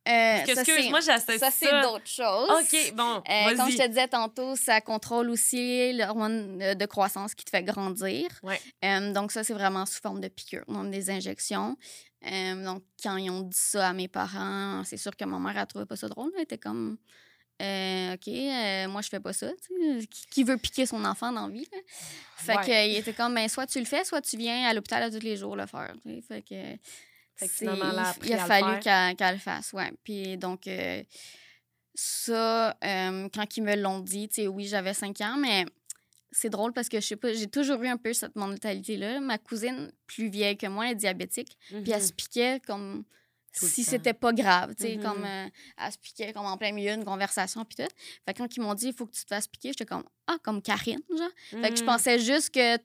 Euh, 0.08 0.12
ça, 0.12 0.44
c'est- 0.46 0.60
excuse-moi, 0.62 1.00
j'associe 1.00 1.38
ça, 1.38 1.50
ça. 1.50 1.56
c'est 1.56 1.82
d'autres 1.82 2.06
choses. 2.06 2.48
OK, 2.50 2.94
bon, 2.94 3.22
Euh, 3.28 3.56
comme 3.56 3.70
je 3.70 3.76
te 3.76 3.86
disais 3.86 4.08
tantôt, 4.08 4.56
ça 4.56 4.80
contrôle 4.80 5.28
aussi 5.28 5.92
l'hormone 5.92 6.58
euh, 6.62 6.74
de 6.74 6.86
croissance 6.86 7.34
qui 7.34 7.44
te 7.44 7.50
fait 7.50 7.62
grandir. 7.62 8.28
Ouais. 8.42 8.60
Euh, 8.84 9.12
donc, 9.12 9.30
ça, 9.30 9.44
c'est 9.44 9.52
vraiment 9.52 9.84
sous 9.86 10.00
forme 10.00 10.20
de 10.20 10.28
piqûre, 10.28 10.64
donc 10.68 10.90
des 10.90 11.10
injections. 11.10 11.76
Euh, 12.26 12.64
donc, 12.64 12.82
quand 13.02 13.16
ils 13.18 13.30
ont 13.30 13.42
dit 13.42 13.56
ça 13.58 13.88
à 13.88 13.92
mes 13.92 14.08
parents, 14.08 14.82
c'est 14.84 14.96
sûr 14.96 15.14
que 15.16 15.24
ma 15.24 15.38
mère, 15.38 15.56
elle 15.60 15.66
trouvait 15.66 15.86
pas 15.86 15.96
ça 15.96 16.08
drôle. 16.08 16.32
Elle 16.36 16.42
était 16.44 16.58
comme, 16.58 16.96
Euh, 17.62 18.14
OK, 18.14 18.26
euh, 18.28 18.88
moi, 18.88 19.02
je 19.02 19.10
fais 19.10 19.20
pas 19.20 19.34
ça. 19.34 19.48
Qui, 20.30 20.44
veut 20.44 20.56
piquer 20.56 20.86
son 20.86 21.04
enfant 21.04 21.30
dans 21.30 21.46
la 21.46 21.52
vie? 21.52 21.68
là? 21.70 21.78
Fait 22.36 22.56
Ouais. 22.56 22.64
que, 22.64 22.88
il 22.88 22.96
était 22.96 23.12
comme, 23.12 23.34
ben, 23.34 23.46
soit 23.50 23.66
tu 23.66 23.78
le 23.78 23.84
fais, 23.84 24.02
soit 24.02 24.22
tu 24.22 24.38
viens 24.38 24.66
à 24.66 24.72
l'hôpital 24.72 25.02
à 25.02 25.10
tous 25.10 25.20
les 25.22 25.36
jours 25.36 25.56
le 25.56 25.66
faire. 25.66 25.92
Fait 26.26 26.40
que. 26.40 26.78
Fait 27.40 27.48
que 27.48 27.52
c'est- 27.54 27.58
finalement, 27.64 27.90
il- 28.24 28.32
a 28.34 28.46
fallu 28.46 28.78
qu'elle 29.16 29.34
le 29.34 29.38
fasse, 29.40 29.72
ouais. 29.72 29.92
Puis 30.04 30.36
donc, 30.36 30.66
euh, 30.68 31.02
ça, 31.94 32.76
euh, 32.84 33.28
quand 33.34 33.56
ils 33.56 33.62
me 33.62 33.76
l'ont 33.76 34.00
dit, 34.00 34.28
tu 34.28 34.42
sais, 34.42 34.48
oui, 34.48 34.66
j'avais 34.66 34.94
5 34.94 35.20
ans, 35.20 35.36
mais 35.38 35.64
c'est 36.30 36.48
drôle 36.50 36.72
parce 36.72 36.88
que 36.88 37.00
je 37.00 37.06
sais 37.06 37.16
pas, 37.16 37.32
j'ai 37.32 37.48
toujours 37.48 37.82
eu 37.82 37.88
un 37.88 37.96
peu 37.96 38.12
cette 38.12 38.36
mentalité-là. 38.36 39.20
Ma 39.20 39.38
cousine, 39.38 39.90
plus 40.06 40.28
vieille 40.28 40.56
que 40.56 40.66
moi, 40.66 40.86
elle 40.86 40.92
est 40.92 40.96
diabétique, 40.96 41.58
puis 41.68 41.90
elle 41.92 42.00
se 42.02 42.10
Mhm. 42.10 42.16
piquait 42.16 42.60
comme 42.66 43.04
Tout 43.52 43.66
si 43.66 43.82
c'était 43.82 44.14
pas 44.14 44.32
grave, 44.32 44.76
tu 44.76 44.84
sais, 44.84 44.94
Mhm. 44.96 45.02
comme 45.02 45.24
euh, 45.24 45.48
elle 45.76 45.92
se 45.92 45.98
piquait 45.98 46.32
comme 46.32 46.46
en 46.46 46.56
plein 46.56 46.70
milieu 46.70 46.94
d'une 46.94 47.04
conversation, 47.04 47.64
puis 47.64 47.74
tout. 47.84 47.92
Fait 48.24 48.32
que 48.32 48.38
quand 48.38 48.56
ils 48.56 48.60
m'ont 48.60 48.74
dit, 48.74 48.86
il 48.86 48.94
faut 48.94 49.06
que 49.06 49.12
tu 49.12 49.24
te 49.24 49.28
fasses 49.34 49.48
piquer, 49.48 49.70
j'étais 49.70 49.86
comme, 49.86 50.04
ah, 50.28 50.36
comme 50.44 50.62
Karine, 50.62 51.00
genre. 51.18 51.28
Fait 51.60 51.70
que 51.70 51.76
je 51.76 51.82
Mhm. 51.82 51.86
pensais 51.88 52.18
juste 52.20 52.54
que 52.54 52.76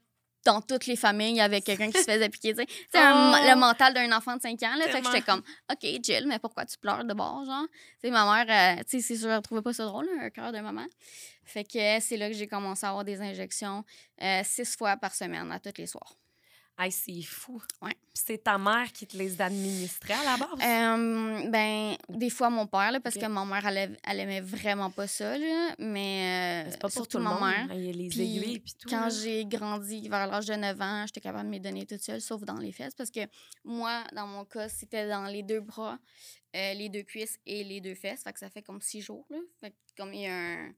dans 0.46 0.62
toutes 0.62 0.86
les 0.86 0.96
familles, 0.96 1.32
il 1.32 1.36
y 1.38 1.42
avait 1.42 1.62
quelqu'un 1.62 1.92
qui 1.92 1.98
se 1.98 2.04
faisait 2.04 2.30
piquer, 2.30 2.54
tu 2.54 2.62
sais. 2.62 2.66
Tu 2.66 2.74
sais, 2.92 3.00
un- 3.00 3.32
Oh! 3.36 3.50
le 3.54 3.56
mental 3.60 3.94
d'un 3.94 4.12
enfant 4.16 4.36
de 4.38 4.42
5 4.42 4.62
ans, 4.64 4.76
là. 4.78 4.86
Fait 4.88 5.02
que 5.02 5.06
j'étais 5.08 5.22
comme, 5.22 5.42
OK, 5.72 6.00
Jill, 6.04 6.26
mais 6.28 6.40
pourquoi 6.40 6.66
tu 6.66 6.78
pleures 6.78 7.04
de 7.04 7.14
bord, 7.14 7.44
genre? 7.46 7.66
Tu 8.02 8.08
sais, 8.08 8.12
ma 8.12 8.44
mère, 8.44 8.78
euh, 8.80 8.84
tu 8.90 9.02
sais, 9.02 9.08
c'est 9.08 9.18
sûr, 9.18 9.32
elle 9.32 9.42
trouvait 9.42 9.62
pas 9.62 9.74
ça 9.74 9.86
drôle, 9.86 10.08
un 10.22 10.30
cœur 10.30 10.52
de 10.52 10.60
maman. 10.60 10.86
Fait 11.44 11.64
que 11.64 11.78
euh, 11.78 12.00
c'est 12.02 12.18
là 12.18 12.28
que 12.30 12.36
j'ai 12.36 12.48
commencé 12.48 12.86
à 12.86 12.90
avoir 12.90 13.04
des 13.04 13.22
injections 13.22 13.84
euh, 14.22 14.42
six 14.44 14.76
fois 14.78 14.98
par 14.98 15.14
semaine, 15.14 15.52
à 15.52 15.60
tous 15.60 15.74
les 15.78 15.88
soirs. 15.88 16.14
Hey, 16.78 16.92
c'est 16.92 17.22
fou. 17.22 17.62
Ouais. 17.82 17.96
C'est 18.14 18.44
ta 18.44 18.58
mère 18.58 18.92
qui 18.92 19.08
te 19.08 19.16
les 19.16 19.42
administrait 19.42 20.14
à 20.14 20.24
la 20.26 20.38
base? 20.38 20.50
Euh, 20.62 21.50
ben, 21.50 21.96
des 22.10 22.30
fois, 22.30 22.50
mon 22.50 22.68
père, 22.68 22.92
là, 22.92 23.00
parce 23.00 23.16
que 23.16 23.26
ma 23.28 23.46
mère, 23.46 23.66
elle, 23.66 23.98
elle 24.06 24.20
aimait 24.20 24.42
vraiment 24.42 24.90
pas 24.92 25.08
ça, 25.08 25.38
là, 25.38 25.74
mais, 25.80 26.66
euh, 26.66 26.72
c'est 26.72 26.80
pas 26.82 26.88
pour 26.88 26.92
surtout 26.92 27.12
tout 27.12 27.18
le 27.20 27.24
ma 27.24 27.30
monde. 27.40 27.50
mère. 27.50 27.68
Il 27.78 27.86
y 27.86 27.90
a 27.90 27.94
les 27.94 28.08
Puis 28.10 28.22
aiguilles 28.22 28.60
puis 28.60 28.74
tout. 28.78 28.90
Quand 28.90 29.10
j'ai 29.10 29.46
grandi 29.46 30.10
vers 30.10 30.28
l'âge 30.28 30.48
de 30.48 30.56
9 30.56 30.82
ans, 30.82 31.04
j'étais 31.08 31.22
capable 31.22 31.50
de 31.50 31.56
me 31.56 31.60
donner 31.60 31.86
toute 31.86 32.02
seule, 32.02 32.20
sauf 32.22 32.42
dans 32.44 32.58
les 32.58 32.74
fesses. 32.74 32.96
Parce 32.96 33.12
que 33.12 33.22
moi, 33.64 34.04
dans 34.14 34.28
mon 34.28 34.44
cas, 34.44 34.68
c'était 34.68 35.08
dans 35.08 35.26
les 35.28 35.44
deux 35.44 35.62
bras, 35.62 35.98
euh, 36.56 36.74
les 36.74 36.90
deux 36.90 37.04
cuisses 37.04 37.38
et 37.46 37.64
les 37.64 37.80
deux 37.80 37.96
fesses. 37.96 38.24
Fait 38.24 38.34
que 38.34 38.40
ça 38.40 38.50
fait 38.50 38.62
comme 38.62 38.82
six 38.82 39.02
jours. 39.02 39.26
Là. 39.30 39.38
Fait 39.62 39.72
que 39.72 39.76
comme 39.98 40.14
il 40.14 40.22
y 40.24 40.28
a 40.28 40.36
un. 40.36 40.74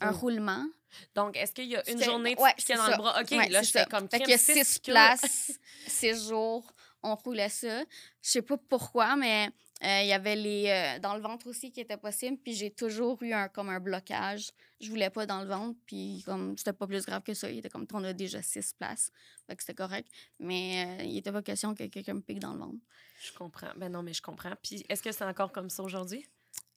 Un 0.00 0.10
roulement. 0.10 0.66
Donc, 1.14 1.36
est-ce 1.36 1.52
qu'il 1.52 1.66
y 1.66 1.76
a 1.76 1.88
une 1.90 2.02
journée 2.02 2.34
tu 2.34 2.42
ouais, 2.42 2.54
c'est 2.58 2.74
dans 2.74 2.84
ça. 2.86 2.90
le 2.90 2.96
bras? 2.96 3.20
OK, 3.20 3.30
Ouais, 3.30 3.48
là, 3.48 3.62
je 3.62 3.70
fais 3.70 3.84
comme 3.86 4.08
Fait 4.08 4.18
qu'il 4.18 4.30
y 4.30 4.34
a 4.34 4.38
six 4.38 4.78
places, 4.80 5.58
six 5.86 6.28
jours, 6.28 6.72
on 7.02 7.14
roulait 7.14 7.48
ça. 7.48 7.80
Je 8.22 8.30
sais 8.30 8.42
pas 8.42 8.56
pourquoi, 8.56 9.16
mais 9.16 9.50
euh, 9.82 10.00
il 10.02 10.08
y 10.08 10.12
avait 10.12 10.36
les 10.36 10.66
euh, 10.68 10.98
dans 10.98 11.14
le 11.14 11.22
ventre 11.22 11.46
aussi 11.46 11.72
qui 11.72 11.80
était 11.80 11.96
possible. 11.96 12.36
Puis 12.36 12.54
j'ai 12.54 12.70
toujours 12.70 13.22
eu 13.22 13.32
un, 13.32 13.48
comme 13.48 13.70
un 13.70 13.80
blocage. 13.80 14.50
Je 14.80 14.90
voulais 14.90 15.10
pas 15.10 15.26
dans 15.26 15.40
le 15.40 15.48
ventre. 15.48 15.78
Puis 15.86 16.22
comme 16.26 16.56
c'était 16.58 16.74
pas 16.74 16.86
plus 16.86 17.06
grave 17.06 17.22
que 17.22 17.32
ça. 17.32 17.50
Il 17.50 17.58
était 17.58 17.70
comme 17.70 17.86
on 17.92 18.04
a 18.04 18.12
déjà 18.12 18.42
six 18.42 18.74
places. 18.74 19.10
Fait 19.46 19.56
que 19.56 19.62
c'était 19.62 19.74
correct. 19.74 20.08
Mais 20.38 21.00
euh, 21.00 21.04
il 21.04 21.16
était 21.16 21.32
pas 21.32 21.42
question 21.42 21.74
que 21.74 21.84
quelqu'un 21.84 22.14
me 22.14 22.20
pique 22.20 22.40
dans 22.40 22.52
le 22.52 22.58
ventre. 22.58 22.78
Je 23.22 23.32
comprends. 23.32 23.72
Ben 23.76 23.90
non, 23.90 24.02
mais 24.02 24.12
je 24.12 24.22
comprends. 24.22 24.52
Puis 24.62 24.84
est-ce 24.88 25.02
que 25.02 25.12
c'est 25.12 25.24
encore 25.24 25.52
comme 25.52 25.70
ça 25.70 25.82
aujourd'hui? 25.82 26.26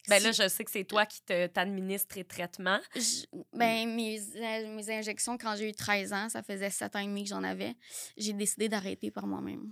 Ben 0.09 0.21
là, 0.21 0.31
je 0.31 0.47
sais 0.49 0.63
que 0.65 0.71
c'est 0.71 0.83
toi 0.83 1.05
qui 1.05 1.21
te- 1.21 1.47
t'administres 1.47 2.15
les 2.17 2.25
traitements. 2.25 2.79
Je- 2.95 3.25
ben, 3.53 3.87
mes, 3.95 4.19
euh, 4.35 4.75
mes 4.75 4.89
injections, 4.89 5.37
quand 5.37 5.55
j'ai 5.55 5.69
eu 5.69 5.73
13 5.73 6.11
ans, 6.13 6.27
ça 6.29 6.43
faisait 6.43 6.69
7 6.69 6.95
ans 6.95 6.99
et 6.99 7.05
demi 7.07 7.23
que 7.23 7.29
j'en 7.29 7.43
avais, 7.43 7.73
j'ai 8.17 8.33
décidé 8.33 8.67
d'arrêter 8.67 9.11
par 9.11 9.25
moi-même. 9.27 9.71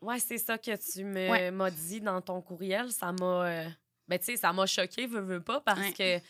Ouais, 0.00 0.18
c'est 0.18 0.38
ça 0.38 0.58
que 0.58 0.76
tu 0.76 1.04
Ouais. 1.04 1.50
m'as 1.50 1.70
dit 1.70 2.00
dans 2.00 2.20
ton 2.20 2.40
courriel. 2.42 2.90
Ça 2.92 3.12
m'a. 3.12 3.46
euh, 3.46 3.68
Ben, 4.08 4.18
tu 4.18 4.26
sais, 4.26 4.36
ça 4.36 4.52
m'a 4.52 4.66
choqué, 4.66 5.06
veux, 5.06 5.20
veux 5.20 5.40
pas, 5.42 5.60
parce 5.60 5.80
Ouais. 5.80 5.92
que. 5.92 6.24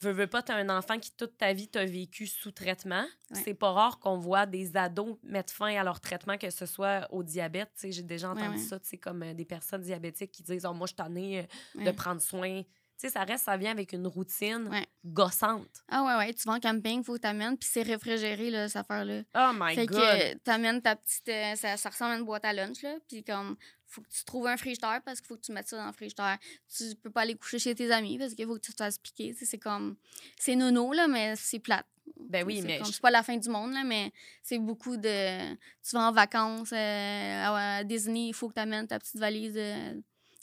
Veux, 0.00 0.12
veux 0.12 0.26
pas, 0.28 0.42
t'as 0.42 0.54
un 0.56 0.68
enfant 0.68 0.98
qui 0.98 1.10
toute 1.16 1.36
ta 1.36 1.52
vie 1.52 1.68
t'a 1.68 1.84
vécu 1.84 2.26
sous 2.26 2.52
traitement. 2.52 3.04
Ouais. 3.30 3.40
C'est 3.44 3.54
pas 3.54 3.72
rare 3.72 3.98
qu'on 3.98 4.16
voit 4.18 4.46
des 4.46 4.76
ados 4.76 5.16
mettre 5.24 5.52
fin 5.52 5.74
à 5.74 5.82
leur 5.82 6.00
traitement, 6.00 6.38
que 6.38 6.50
ce 6.50 6.66
soit 6.66 7.06
au 7.10 7.22
diabète. 7.22 7.70
J'ai 7.82 8.02
déjà 8.02 8.30
entendu 8.30 8.56
ouais. 8.58 8.62
ça, 8.62 8.78
sais, 8.82 8.96
comme 8.98 9.22
euh, 9.24 9.34
des 9.34 9.44
personnes 9.44 9.82
diabétiques 9.82 10.30
qui 10.32 10.42
disent 10.44 10.66
Oh, 10.68 10.72
Moi, 10.72 10.86
je 10.86 10.94
t'en 10.94 11.14
ai 11.16 11.48
de 11.74 11.80
Ouais. 11.80 11.92
prendre 11.92 12.20
soin. 12.20 12.62
Tu 13.00 13.06
sais, 13.06 13.12
ça 13.12 13.22
reste, 13.22 13.44
ça 13.44 13.56
vient 13.56 13.70
avec 13.70 13.92
une 13.92 14.08
routine 14.08 14.66
Ouais. 14.68 14.86
gossante. 15.04 15.84
Ah 15.88 16.02
ouais, 16.02 16.16
ouais, 16.26 16.34
tu 16.34 16.42
vas 16.48 16.54
en 16.54 16.60
camping, 16.60 17.04
faut 17.04 17.14
que 17.14 17.18
t'amènes, 17.20 17.56
puis 17.56 17.68
c'est 17.70 17.82
réfrigéré, 17.82 18.50
là, 18.50 18.66
cette 18.68 18.78
affaire-là. 18.78 19.22
Oh 19.36 19.52
my 19.54 19.74
fait 19.76 19.86
God! 19.86 19.98
que 20.00 20.34
t'amènes 20.38 20.82
ta 20.82 20.96
petite... 20.96 21.28
euh, 21.28 21.54
ça, 21.54 21.76
ça 21.76 21.90
ressemble 21.90 22.12
à 22.12 22.16
une 22.18 22.24
boîte 22.24 22.44
à 22.44 22.52
lunch, 22.52 22.82
là, 22.82 22.96
puis 23.06 23.22
comme, 23.22 23.56
faut 23.86 24.00
que 24.02 24.08
tu 24.08 24.24
trouves 24.24 24.48
un 24.48 24.56
frigidaire 24.56 25.00
parce 25.04 25.20
qu'il 25.20 25.28
faut 25.28 25.36
que 25.36 25.42
tu 25.42 25.52
mettes 25.52 25.68
ça 25.68 25.76
dans 25.76 25.86
le 25.86 25.92
frigidaire. 25.92 26.38
Tu 26.76 26.94
peux 26.96 27.10
pas 27.10 27.20
aller 27.20 27.36
coucher 27.36 27.58
chez 27.60 27.74
tes 27.74 27.90
amis 27.92 28.18
parce 28.18 28.34
qu'il 28.34 28.46
faut 28.46 28.54
que 28.56 28.60
tu 28.66 28.72
te 28.72 28.76
fasses 28.76 28.98
piquer. 28.98 29.32
Tu 29.32 29.46
C'est 29.46 29.58
comme... 29.58 29.96
C'est 30.36 30.56
nono, 30.56 30.92
là, 30.92 31.06
mais 31.06 31.36
c'est 31.36 31.60
plate. 31.60 31.86
Ben 32.18 32.44
oui, 32.44 32.62
mais 32.62 32.80
je- 32.84 32.90
C'est 32.90 33.00
pas 33.00 33.10
la 33.12 33.22
fin 33.22 33.36
du 33.36 33.48
monde, 33.48 33.72
là, 33.74 33.84
mais 33.84 34.12
c'est 34.42 34.58
beaucoup 34.58 34.96
de... 34.96 35.54
Tu 35.54 35.92
vas 35.94 36.08
en 36.08 36.12
vacances 36.12 36.72
euh, 36.72 37.44
à 37.46 37.84
Disney, 37.84 38.28
il 38.28 38.34
faut 38.34 38.48
que 38.48 38.54
t'amènes 38.54 38.88
ta 38.88 38.98
petite 38.98 39.16
valise 39.18 39.54
de, 39.54 39.94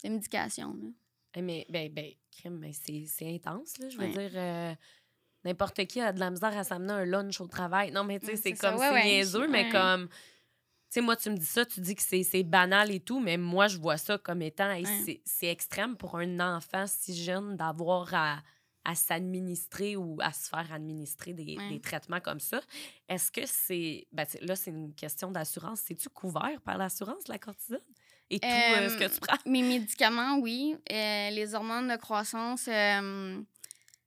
de 0.05 0.09
médication, 0.09 0.69
là. 0.81 0.87
Eh, 1.37 1.41
Mais, 1.41 1.65
ben, 1.69 1.91
ben, 1.93 2.11
mais 2.49 2.71
c'est 2.73 3.07
intense, 3.35 3.77
là. 3.79 3.89
Je 3.89 3.97
veux 3.97 4.05
Ouais. 4.05 4.11
dire, 4.29 4.31
euh, 4.35 4.73
n'importe 5.43 5.85
qui 5.85 6.01
a 6.01 6.11
de 6.13 6.19
la 6.19 6.29
misère 6.29 6.57
à 6.57 6.63
s'amener 6.63 6.93
un 6.93 7.05
lunch 7.05 7.39
au 7.41 7.47
travail. 7.47 7.91
Non, 7.91 8.03
mais 8.03 8.19
tu 8.19 8.27
sais, 8.27 8.33
Mm, 8.33 8.37
c'est 8.43 8.53
comme, 8.53 8.77
c'est 8.77 9.03
niaiseux, 9.03 9.47
mais 9.47 9.69
comme. 9.69 10.07
Tu 10.07 10.99
sais, 10.99 11.01
moi, 11.01 11.15
tu 11.15 11.29
me 11.29 11.35
dis 11.37 11.45
ça, 11.45 11.65
tu 11.65 11.81
dis 11.81 11.93
que 11.95 12.01
c'est 12.03 12.43
banal 12.43 12.89
et 12.91 12.99
tout, 13.01 13.19
mais 13.19 13.37
moi, 13.37 13.67
je 13.67 13.77
vois 13.77 13.97
ça 13.97 14.17
comme 14.17 14.41
étant. 14.41 14.69
hey, 14.71 14.85
Ouais. 14.85 15.21
c'est- 15.25 15.47
extrême 15.47 15.97
pour 15.97 16.15
un 16.17 16.39
enfant 16.39 16.85
si 16.87 17.13
jeune 17.21 17.55
d'avoir 17.57 18.13
à, 18.13 18.41
à 18.85 18.95
s'administrer 18.95 19.95
ou 19.97 20.17
à 20.21 20.31
se 20.31 20.47
faire 20.47 20.71
administrer 20.71 21.33
des, 21.33 21.57
Ouais. 21.57 21.69
des 21.69 21.81
traitements 21.81 22.19
comme 22.21 22.39
ça. 22.39 22.61
Est-ce 23.09 23.31
que 23.31 23.41
c'est. 23.45 24.07
Ben, 24.11 24.25
là, 24.41 24.55
c'est 24.55 24.69
une 24.71 24.93
question 24.93 25.31
d'assurance. 25.31 25.81
C'est-tu 25.81 26.07
couvert 26.09 26.61
par 26.63 26.77
l'assurance, 26.77 27.27
la 27.27 27.39
cortisone? 27.39 27.79
Et 28.29 28.39
tout 28.39 28.47
euh, 28.47 28.89
ce 28.89 28.97
que 28.97 29.13
tu 29.13 29.19
prends? 29.19 29.37
Mes 29.45 29.61
médicaments, 29.61 30.37
oui. 30.39 30.75
Euh, 30.91 31.29
les 31.29 31.53
hormones 31.53 31.87
de 31.87 31.95
croissance, 31.95 32.67
euh, 32.67 33.39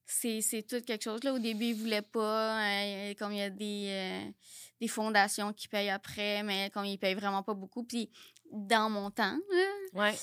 c'est 0.06 0.66
tout 0.68 0.80
quelque 0.82 1.04
chose. 1.04 1.22
Là. 1.22 1.32
Au 1.34 1.38
début, 1.38 1.66
ils 1.66 1.76
ne 1.76 1.80
voulaient 1.80 2.02
pas. 2.02 2.60
euh, 2.60 3.14
comme 3.14 3.32
il 3.32 3.38
y 3.38 3.42
a 3.42 3.50
des, 3.50 3.86
euh, 3.90 4.30
des 4.80 4.88
fondations 4.88 5.52
qui 5.52 5.68
payent 5.68 5.90
après, 5.90 6.42
mais 6.42 6.70
comme 6.70 6.84
ils 6.84 6.98
payent 6.98 7.14
vraiment 7.14 7.42
pas 7.42 7.54
beaucoup. 7.54 7.84
Puis 7.84 8.10
dans 8.50 8.90
mon 8.90 9.10
temps, 9.10 9.36
là, 9.94 10.10
Ouais. 10.10 10.14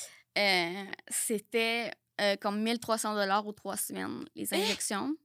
c'était 1.10 1.92
comme 2.42 2.62
1300 2.62 3.14
dollars 3.16 3.46
aux 3.48 3.54
trois 3.54 3.78
semaines, 3.78 4.26
les 4.36 4.54
Hein? 4.54 4.58
injections. 4.60 5.16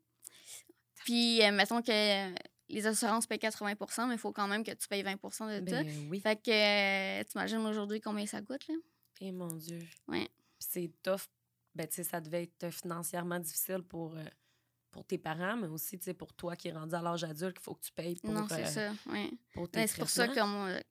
Puis, 1.05 1.41
mettons 1.53 1.81
que 1.83 2.29
les 2.71 2.87
assurances 2.87 3.27
payent 3.27 3.39
80% 3.39 4.09
mais 4.09 4.15
il 4.15 4.19
faut 4.19 4.33
quand 4.33 4.49
même 4.49 4.65
que 4.65 4.73
tu 4.73 4.89
payes 4.89 5.03
20% 5.03 5.15
de 5.53 5.59
tout. 5.59 5.65
Ben 5.65 5.87
oui. 6.11 6.21
Fait 6.21 6.37
que, 6.37 6.51
euh, 6.51 7.25
t'imagines 7.25 7.65
aujourd'hui 7.67 8.01
combien 8.01 8.27
ça 8.27 8.41
coûte, 8.43 8.67
là? 8.69 8.75
Eh 9.21 9.33
mon 9.33 9.49
Dieu. 9.49 9.81
Ouais. 10.09 10.29
C'est 10.59 10.91
tough. 11.03 11.23
Ben, 11.75 11.87
tu 11.87 11.97
sais, 11.97 12.05
ça 12.05 12.21
devait 12.21 12.43
être 12.45 12.71
financièrement 12.71 13.39
difficile 13.39 13.83
pour, 13.83 14.17
euh, 14.17 14.25
pour 14.91 15.05
tes 15.05 15.19
parents, 15.19 15.57
mais 15.57 15.69
aussi, 15.69 15.99
tu 15.99 16.05
sais, 16.05 16.15
pour 16.15 16.33
toi 16.33 16.57
qui 16.57 16.69
es 16.69 16.73
rendu 16.73 16.95
à 16.95 17.03
l'âge 17.03 17.23
adulte, 17.23 17.55
qu'il 17.57 17.63
faut 17.63 17.75
que 17.75 17.85
tu 17.85 17.93
payes 17.93 18.17
pour, 18.17 18.33
non, 18.33 18.47
c'est 18.49 18.65
euh, 18.65 18.67
ça, 18.67 18.93
ouais. 19.13 19.31
pour 19.53 19.69
tes 19.71 19.81
Ben, 19.81 19.87
c'est 19.87 19.99
pour 19.99 20.11
ça 20.11 20.27
que 20.27 20.45
moi, 20.45 20.79
tu 20.79 20.83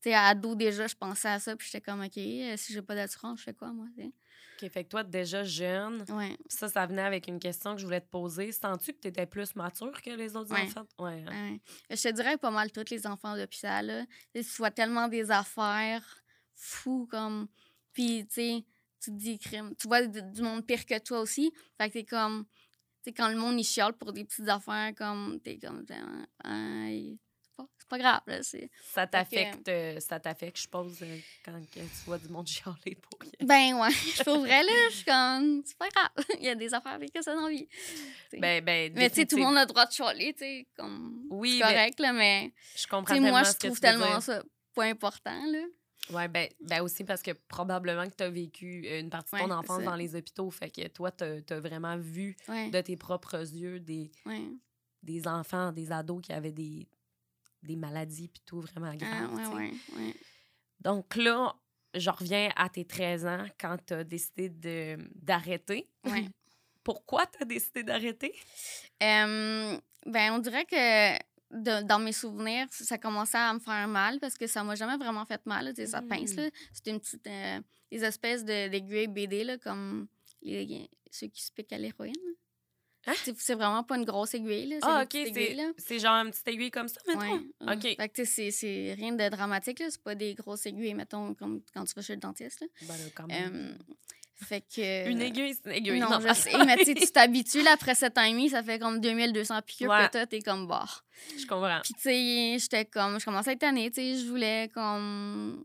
sais, 0.00 0.14
à 0.14 0.26
ado 0.26 0.54
déjà, 0.54 0.86
je 0.86 0.94
pensais 0.94 1.28
à 1.28 1.38
ça, 1.38 1.56
puis 1.56 1.66
j'étais 1.70 1.80
comme, 1.80 2.02
OK, 2.02 2.12
si 2.12 2.72
j'ai 2.72 2.82
pas 2.82 2.94
d'assurance, 2.94 3.38
je 3.38 3.44
fais 3.44 3.54
quoi, 3.54 3.72
moi, 3.72 3.86
tu 3.96 4.02
sais? 4.02 4.12
OK, 4.62 4.68
fait 4.70 4.84
que 4.84 4.88
toi, 4.88 5.04
déjà 5.04 5.44
jeune, 5.44 6.04
Ouais. 6.10 6.36
ça, 6.48 6.68
ça 6.68 6.86
venait 6.86 7.02
avec 7.02 7.28
une 7.28 7.38
question 7.38 7.74
que 7.74 7.80
je 7.80 7.84
voulais 7.84 8.00
te 8.00 8.08
poser. 8.08 8.52
Sens-tu 8.52 8.92
que 8.94 9.00
tu 9.00 9.08
étais 9.08 9.26
plus 9.26 9.54
mature 9.56 10.00
que 10.02 10.10
les 10.10 10.34
autres 10.36 10.52
Ouais. 10.52 10.62
enfants? 10.62 10.86
Ouais. 10.98 11.24
hein? 11.28 11.52
ouais. 11.52 11.60
Je 11.96 12.02
te 12.02 12.12
dirais 12.14 12.36
pas 12.38 12.50
mal 12.50 12.70
tous 12.72 12.90
les 12.90 13.06
enfants 13.06 13.36
d'hôpital. 13.36 14.06
Tu 14.34 14.42
vois 14.58 14.70
tellement 14.70 15.08
des 15.08 15.30
affaires 15.30 16.22
fous, 16.54 17.06
comme... 17.10 17.48
Puis, 17.92 18.26
tu 18.28 18.34
sais, 18.34 18.64
tu 19.00 19.10
te 19.10 19.16
dis, 19.16 19.38
crime. 19.38 19.74
Tu 19.76 19.86
vois 19.88 20.06
du 20.06 20.22
du 20.22 20.42
monde 20.42 20.66
pire 20.66 20.84
que 20.86 20.98
toi 20.98 21.20
aussi. 21.20 21.52
Fait 21.78 21.88
que 21.88 21.94
t'es 21.94 22.04
comme... 22.04 22.46
Tu 23.02 23.10
sais, 23.10 23.12
quand 23.12 23.28
le 23.28 23.36
monde, 23.36 23.58
il 23.60 23.64
chiale 23.64 23.92
pour 23.92 24.12
des 24.12 24.24
petites 24.24 24.48
affaires, 24.48 24.94
comme... 24.96 25.38
T'es 25.42 25.58
comme... 25.58 25.84
Aïe, 26.44 27.18
C'est 27.86 27.88
pas, 27.88 27.98
grave, 27.98 28.20
là. 28.26 28.42
C'est... 28.42 28.70
Ça 28.82 29.06
t'affecte, 29.06 29.68
euh, 29.68 30.00
ça 30.00 30.18
t'affecte, 30.18 30.56
je 30.56 30.62
suppose, 30.62 30.98
euh, 31.02 31.18
quand 31.44 31.52
tu 31.72 31.80
vois 32.06 32.18
du 32.18 32.28
monde 32.28 32.46
chialer 32.48 32.96
pour 32.96 33.18
rien. 33.20 33.30
Ben 33.42 33.80
ouais, 33.80 33.90
je 34.16 34.22
pour 34.24 34.40
vrai, 34.40 34.62
là, 34.62 34.72
je 34.90 34.96
suis 34.96 35.04
comme... 35.04 35.62
C'est 35.64 35.78
pas 35.78 35.88
grave. 35.88 36.24
Il 36.40 36.44
y 36.44 36.48
a 36.48 36.54
des 36.54 36.74
affaires 36.74 36.92
avec 36.92 37.10
ça 37.20 37.34
dans 37.34 37.46
la 37.46 37.50
vie. 37.50 37.68
T'sais. 38.28 38.38
Ben, 38.38 38.64
ben, 38.64 38.92
Mais 38.94 39.08
tu 39.10 39.16
sais, 39.16 39.26
tout 39.26 39.36
le 39.36 39.42
monde 39.42 39.56
a 39.56 39.60
le 39.60 39.66
droit 39.66 39.86
de 39.86 39.92
chialer, 39.92 40.32
tu 40.32 40.40
sais, 40.40 40.66
comme... 40.76 41.26
Oui, 41.30 41.58
c'est 41.60 41.66
mais 41.66 41.72
correct, 41.72 42.00
là, 42.00 42.12
mais... 42.12 42.52
je 42.74 42.86
comprends 42.86 43.20
moi, 43.20 43.42
je 43.44 43.52
trouve 43.52 43.80
tellement 43.80 44.20
ça 44.20 44.42
pas 44.74 44.84
important, 44.84 45.46
là. 45.46 45.64
Oui, 46.10 46.28
ben, 46.28 46.48
ben 46.60 46.82
aussi 46.82 47.02
parce 47.02 47.22
que 47.22 47.32
probablement 47.32 48.06
que 48.08 48.14
tu 48.14 48.22
as 48.22 48.30
vécu 48.30 48.84
euh, 48.86 49.00
une 49.00 49.10
partie 49.10 49.34
de 49.34 49.40
ton 49.40 49.46
Ouais, 49.46 49.52
enfance 49.52 49.82
dans 49.82 49.96
les 49.96 50.14
hôpitaux. 50.14 50.50
Fait 50.50 50.70
que 50.70 50.86
toi, 50.88 51.10
tu 51.10 51.24
as 51.24 51.60
vraiment 51.60 51.96
vu 51.96 52.36
Ouais, 52.48 52.70
de 52.70 52.80
tes 52.80 52.96
propres 52.96 53.40
yeux 53.40 53.80
des, 53.80 54.12
ouais. 54.24 54.44
des 55.02 55.26
enfants, 55.26 55.72
des 55.72 55.90
ados 55.90 56.22
qui 56.22 56.32
avaient 56.32 56.52
des, 56.52 56.86
des 57.66 57.76
maladies 57.76 58.28
puis 58.28 58.42
tout 58.46 58.60
vraiment 58.60 58.90
Ah, 58.92 58.96
graves. 58.96 59.34
ouais, 59.34 59.46
ouais, 59.56 59.72
ouais. 59.98 60.14
Donc 60.80 61.16
là, 61.16 61.54
je 61.94 62.10
reviens 62.10 62.50
à 62.56 62.68
tes 62.68 62.84
13 62.84 63.26
ans 63.26 63.44
quand 63.60 63.76
tu 63.86 63.94
as 63.94 64.04
décidé 64.04 64.48
de- 64.50 64.98
d'arrêter. 65.14 65.88
Ouais. 66.04 66.28
Pourquoi 66.84 67.26
tu 67.26 67.42
as 67.42 67.44
décidé 67.46 67.82
d'arrêter? 67.82 68.32
Euh, 69.02 69.76
ben, 70.06 70.32
on 70.32 70.38
dirait 70.38 70.64
que 70.64 71.16
de- 71.50 71.82
dans 71.86 71.98
mes 71.98 72.12
souvenirs, 72.12 72.66
ça 72.70 72.98
commençait 72.98 73.38
à 73.38 73.52
me 73.54 73.58
faire 73.58 73.88
mal 73.88 74.18
parce 74.20 74.36
que 74.36 74.46
ça 74.46 74.62
m'a 74.62 74.74
jamais 74.74 74.96
vraiment 74.96 75.24
fait 75.26 75.44
mal. 75.46 75.64
là, 75.76 75.86
Ça 75.86 76.02
pince. 76.02 76.34
Mm. 76.34 76.36
là. 76.40 76.50
C'était 76.72 76.90
une 76.90 77.00
petite. 77.00 77.26
euh, 77.26 77.60
des 77.90 78.04
espèces 78.04 78.44
de- 78.44 78.68
d'aiguilles 78.68 79.06
BD, 79.08 79.44
là, 79.44 79.58
comme 79.58 80.08
les, 80.42 80.88
ceux 81.10 81.28
qui 81.28 81.42
se 81.42 81.50
piquent 81.52 81.72
à 81.72 81.78
l'héroïne. 81.78 82.14
Hein? 83.06 83.12
C'est- 83.36 83.54
vraiment 83.54 83.82
pas 83.84 83.96
une 83.96 84.04
grosse 84.04 84.34
aiguille. 84.34 84.66
Là. 84.66 84.76
C'est 84.80 84.88
Ah, 84.88 85.02
OK, 85.04 85.74
c'est 85.78 85.98
genre 85.98 86.14
une 86.24 86.30
petite 86.30 86.48
aiguille 86.48 86.70
comme 86.70 86.88
ça, 86.88 87.00
mettons? 87.06 87.20
Ouais, 87.20 87.40
ouais. 87.66 87.74
OK. 87.76 87.96
Fait 87.96 88.08
que, 88.08 88.24
c'est- 88.24 88.94
rien 88.94 89.12
de 89.12 89.28
dramatique. 89.28 89.82
C'est 89.88 90.02
pas 90.02 90.14
des 90.14 90.34
grosses 90.34 90.66
aiguilles, 90.66 90.94
mettons, 90.94 91.34
comme 91.34 91.62
quand 91.72 91.84
tu 91.84 91.94
vas 91.94 92.02
chez 92.02 92.14
le 92.14 92.20
dentiste, 92.20 92.60
là. 92.60 92.66
Ben 92.82 92.88
là, 92.96 93.04
quand 93.14 93.26
même. 93.28 93.76
Euh, 93.78 93.84
fait 94.44 94.60
que... 94.62 95.08
Une 95.10 95.22
aiguille, 95.22 95.54
c'est 95.54 95.70
une 95.70 95.76
aiguille. 95.76 96.00
Non, 96.00 96.18
je 96.20 96.26
mais- 96.26 96.34
sais, 96.34 96.64
mais 96.64 96.76
tu 96.84 96.94
t'habitues, 97.12 97.62
là, 97.62 97.72
après 97.72 97.94
7 97.94 98.18
ans 98.18 98.22
et 98.24 98.32
demi, 98.32 98.50
ça 98.50 98.62
fait 98.62 98.78
comme 98.78 99.00
2200 99.00 99.62
piqûres 99.62 99.90
Ouais. 99.90 100.06
que 100.06 100.12
toi, 100.12 100.26
t'es 100.26 100.40
comme, 100.40 100.66
bah. 100.66 100.84
Je 101.38 101.46
comprends. 101.46 101.80
Puis, 101.82 101.94
tu 101.94 102.00
sais, 102.00 102.56
j'étais 102.58 102.84
comme, 102.84 103.18
je 103.18 103.24
commençais 103.24 103.50
à 103.50 103.52
être 103.54 103.60
tannée, 103.60 103.90
tu 103.90 104.00
sais, 104.02 104.16
je 104.18 104.26
voulais 104.28 104.68
comme 104.74 105.64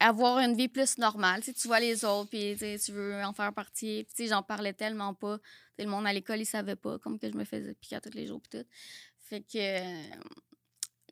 avoir 0.00 0.38
une 0.38 0.54
vie 0.54 0.68
plus 0.68 0.98
normale. 0.98 1.40
Tu 1.40 1.46
sais, 1.46 1.52
tu 1.52 1.68
vois 1.68 1.80
les 1.80 2.04
autres, 2.04 2.30
puis 2.30 2.56
tu 2.56 2.92
veux 2.92 3.22
en 3.22 3.32
faire 3.32 3.52
partie. 3.52 4.06
Puis, 4.14 4.28
j'en 4.28 4.42
parlais 4.42 4.72
tellement 4.72 5.14
pas. 5.14 5.38
Tu 5.38 5.44
sais, 5.76 5.84
le 5.84 5.90
monde 5.90 6.06
à 6.06 6.12
l'école, 6.12 6.40
il 6.40 6.46
savait 6.46 6.76
pas, 6.76 6.98
comme 6.98 7.18
que 7.18 7.30
je 7.30 7.36
me 7.36 7.44
faisais 7.44 7.74
piquer 7.74 7.98
tous 8.02 8.14
les 8.14 8.26
jours, 8.26 8.40
puis 8.40 8.58
tout. 8.58 8.66
Fait 9.20 9.40
que 9.40 9.58
euh, 9.58 10.02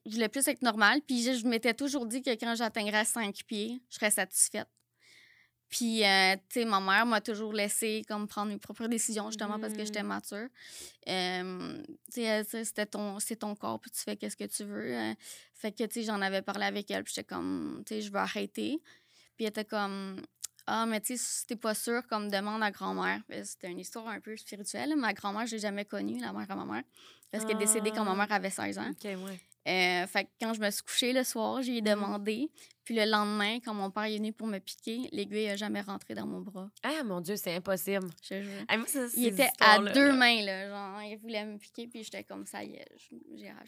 je 0.07 0.13
voulais 0.13 0.29
plus 0.29 0.47
être 0.49 0.63
normale. 0.63 1.01
Puis, 1.07 1.23
je, 1.23 1.33
je 1.35 1.47
m'étais 1.47 1.75
toujours 1.75 2.07
dit 2.07 2.23
que 2.23 2.31
quand 2.31 2.55
j'atteindrais 2.55 3.05
5 3.05 3.35
pieds, 3.47 3.83
je 3.89 3.97
serais 3.97 4.11
satisfaite. 4.11 4.69
Puis, 5.73 6.05
euh, 6.05 6.35
tu 6.51 6.61
sais, 6.61 6.65
ma 6.67 6.81
mère 6.81 7.07
m'a 7.07 7.23
toujours 7.23 7.55
laissé 7.55 8.03
comme 8.07 8.29
prendre 8.29 8.53
mes 8.53 8.59
propres 8.59 8.87
décisions, 8.89 9.29
justement, 9.31 9.59
parce 9.59 9.73
que 9.73 9.85
j'étais 9.87 10.03
Mm. 10.03 10.07
mature. 10.07 10.49
Euh, 11.09 11.83
tu 12.13 12.21
sais, 12.21 12.45
c'était 12.65 12.85
ton, 12.85 13.19
c'est 13.21 13.37
ton 13.37 13.55
corps, 13.55 13.81
puis 13.81 13.91
tu 13.91 14.01
fais 14.03 14.17
qu'est-ce 14.17 14.37
que 14.37 14.45
tu 14.45 14.65
veux. 14.65 14.95
euh. 14.95 15.15
fait 15.55 15.73
que, 15.73 15.85
tu 15.85 16.01
sais, 16.01 16.03
j'en 16.03 16.21
avais 16.21 16.43
parlé 16.43 16.67
avec 16.67 16.91
elle, 16.91 17.05
puis 17.05 17.15
j'étais 17.17 17.27
comme, 17.27 17.83
tu 17.87 17.95
sais, 17.95 18.01
je 18.03 18.11
veux 18.13 18.19
arrêter. 18.19 18.83
Puis 19.37 19.45
elle 19.45 19.49
était 19.49 19.65
comme, 19.65 20.21
ah, 20.67 20.85
mais 20.87 21.01
tu 21.01 21.17
sais, 21.17 21.25
si 21.25 21.47
t'es 21.47 21.57
pas 21.57 21.75
sûre, 21.75 22.03
comme 22.07 22.29
demande 22.31 22.63
à 22.63 22.71
grand-mère. 22.71 23.21
C'était 23.45 23.71
une 23.71 23.79
histoire 23.81 24.09
un 24.09 24.21
peu 24.21 24.37
spirituelle. 24.37 24.95
Ma 24.97 25.13
grand-mère, 25.15 25.47
je 25.47 25.53
l'ai 25.53 25.61
jamais 25.63 25.85
connue, 25.87 26.21
la 26.21 26.33
mère 26.35 26.51
à 26.51 26.55
ma 26.57 26.65
mère, 26.67 26.83
parce 27.31 27.45
qu'elle 27.45 27.57
est 27.57 27.61
décédée 27.61 27.93
quand 27.93 28.05
ma 28.05 28.13
Ah. 28.13 28.17
mère 28.17 28.33
avait 28.33 28.51
16 28.51 28.79
ans. 28.79 28.91
OK, 28.91 29.05
ouais. 29.05 29.41
Euh, 29.69 30.07
fait 30.09 30.25
que 30.25 30.31
quand 30.41 30.53
je 30.55 30.61
me 30.61 30.69
suis 30.71 30.83
couchée 30.83 31.13
le 31.13 31.23
soir, 31.25 31.63
j'ai 31.63 31.81
Mhm. 31.81 31.87
demandé. 31.95 32.51
Puis 32.85 32.95
le 32.97 33.05
lendemain, 33.05 33.61
quand 33.61 33.75
mon 33.75 33.91
père 33.91 34.05
est 34.05 34.17
venu 34.17 34.33
pour 34.33 34.47
me 34.49 34.59
piquer, 34.59 35.09
l'aiguille 35.13 35.49
a 35.49 35.57
jamais 35.57 35.81
rentré 35.83 36.15
dans 36.15 36.27
mon 36.27 36.41
bras. 36.41 36.69
Ah, 36.83 37.03
mon 37.05 37.21
Dieu, 37.21 37.37
c'est 37.37 37.55
impossible. 37.55 38.09
Je 38.23 38.29
te 38.29 38.43
jure. 38.43 38.65
Ah, 38.69 38.77
moi, 38.77 38.87
ça, 38.89 39.07
Il 39.17 39.27
était 39.27 39.51
à 39.61 39.79
deux 39.79 40.09
là. 40.09 40.13
mains, 40.15 40.43
là. 40.43 40.69
Genre, 40.69 41.03
il 41.03 41.17
voulait 41.19 41.45
me 41.45 41.59
piquer, 41.59 41.87
puis 41.87 42.03
j'étais 42.03 42.25
comme 42.25 42.45
ça, 42.45 42.65
y 42.65 42.75
est, 42.75 42.89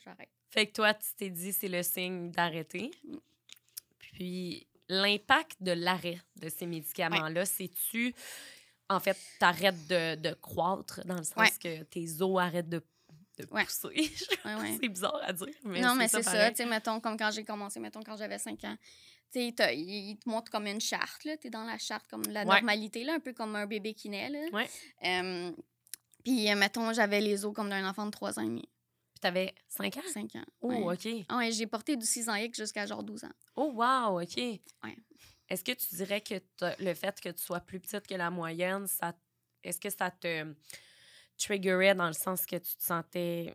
j'arrête. 0.05 0.31
Fait 0.51 0.67
que 0.67 0.73
toi, 0.73 0.95
tu 0.95 1.07
t'es 1.17 1.31
dit, 1.31 1.53
c'est 1.53 1.69
le 1.69 1.83
signe 1.85 2.31
d'arrêter. 2.33 2.91
Mm. 3.05 3.17
Puis, 3.99 4.67
l'impact 4.89 5.63
de 5.63 5.73
l'arrêt 5.73 6.19
de 6.37 6.49
ces 6.49 6.67
médicaments-là, 6.67 7.45
c'est-tu, 7.47 8.15
en 8.89 9.01
fait, 9.01 9.17
t'arrêtes 9.39 9.87
de, 9.89 10.17
de 10.17 10.35
croître 10.35 11.01
dans 11.07 11.17
le 11.17 11.23
sens 11.25 11.37
Ouais. 11.37 11.51
que 11.63 11.83
tes 11.85 12.21
os 12.21 12.39
arrêtent 12.41 12.69
de, 12.69 12.83
de 13.39 13.47
Ouais. 13.51 13.65
pousser? 13.65 13.89
Ouais, 14.45 14.55
ouais. 14.57 14.79
c'est 14.81 14.89
bizarre 14.89 15.21
à 15.23 15.33
dire, 15.33 15.47
mais 15.65 15.81
non, 15.81 15.95
mais 15.95 16.09
c'est 16.09 16.23
ça. 16.23 16.51
tu 16.51 16.57
sais, 16.57 16.67
mettons, 16.67 17.01
comme 17.01 17.17
quand 17.17 17.31
j'ai 17.31 17.45
commencé, 17.45 17.81
mettons, 17.81 18.03
quand 18.03 18.17
j'avais 18.17 18.39
5 18.39 18.63
ans. 18.65 18.77
Tu 19.33 19.41
sais, 19.53 19.77
il 19.77 20.17
te 20.19 20.29
montre 20.29 20.51
comme 20.53 20.67
une 20.67 20.81
charte, 20.81 21.25
là. 21.25 21.37
T'es 21.37 21.51
dans 21.51 21.65
la 21.65 21.77
charte, 21.79 22.07
comme 22.09 22.23
la 22.29 22.45
normalité, 22.45 23.03
là, 23.05 23.15
un 23.15 23.21
peu 23.21 23.33
comme 23.33 23.57
un 23.57 23.67
bébé 23.67 23.95
qui 23.95 24.09
naît, 24.09 24.29
là. 24.31 24.39
Ouais. 24.53 24.69
Euh, 25.05 25.51
puis, 26.23 26.51
euh, 26.51 26.55
mettons, 26.57 26.93
j'avais 26.93 27.21
les 27.21 27.45
os 27.45 27.53
comme 27.53 27.69
d'un 27.69 27.89
enfant 27.89 28.07
de 28.07 28.11
3 28.13 28.39
ans 28.39 28.43
et 28.43 28.47
demi, 28.47 28.63
Puis 29.13 29.21
t'avais 29.21 29.53
5 29.69 29.97
ans? 29.97 30.01
5 30.13 30.37
ans. 30.37 30.45
Oh, 30.61 30.69
ouais. 30.73 30.95
OK. 30.95 31.25
Ah 31.29 31.39
ouais, 31.39 31.51
j'ai 31.53 31.67
porté 31.67 31.97
du 31.97 32.07
6 32.07 32.29
ans 32.29 32.35
X 32.37 32.59
jusqu'à 32.59 32.87
genre 32.87 33.03
12 33.03 33.25
ans. 33.25 33.33
Oh, 33.57 33.73
wow, 33.75 34.23
OK. 34.23 34.37
Ouais. 34.37 34.61
Est-ce 35.49 35.65
que 35.65 35.73
tu 35.73 35.95
dirais 35.97 36.21
que 36.21 36.35
le 36.79 36.95
fait 36.95 37.21
que 37.21 37.29
tu 37.31 37.43
sois 37.43 37.61
plus 37.61 37.81
petite 37.81 38.07
que 38.07 38.15
la 38.15 38.31
moyenne, 38.31 38.87
ça, 38.87 39.13
est-ce 39.63 39.79
que 39.81 39.91
ça 39.91 40.11
te 40.11 40.55
triggerait 41.39 41.95
dans 41.95 42.07
le 42.07 42.13
sens 42.13 42.47
que 42.47 42.57
tu 42.57 42.77
te 42.77 42.83
sentais 42.85 43.55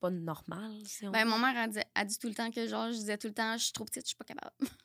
pas 0.00 0.10
normal? 0.10 0.72
Si 0.84 1.06
on 1.06 1.10
Ben, 1.10 1.24
mon 1.26 1.38
mère 1.38 1.56
a 1.56 1.66
dit, 1.68 1.78
a 1.94 2.04
dit 2.04 2.18
tout 2.18 2.28
le 2.28 2.34
temps 2.34 2.50
que, 2.50 2.66
genre, 2.66 2.86
je 2.88 2.96
disais 2.96 3.18
tout 3.18 3.28
le 3.28 3.34
temps, 3.34 3.56
je 3.56 3.64
suis 3.64 3.72
trop 3.72 3.84
petite, 3.84 4.02
je 4.04 4.08
suis 4.08 4.16
pas 4.16 4.24
capable. 4.24 4.54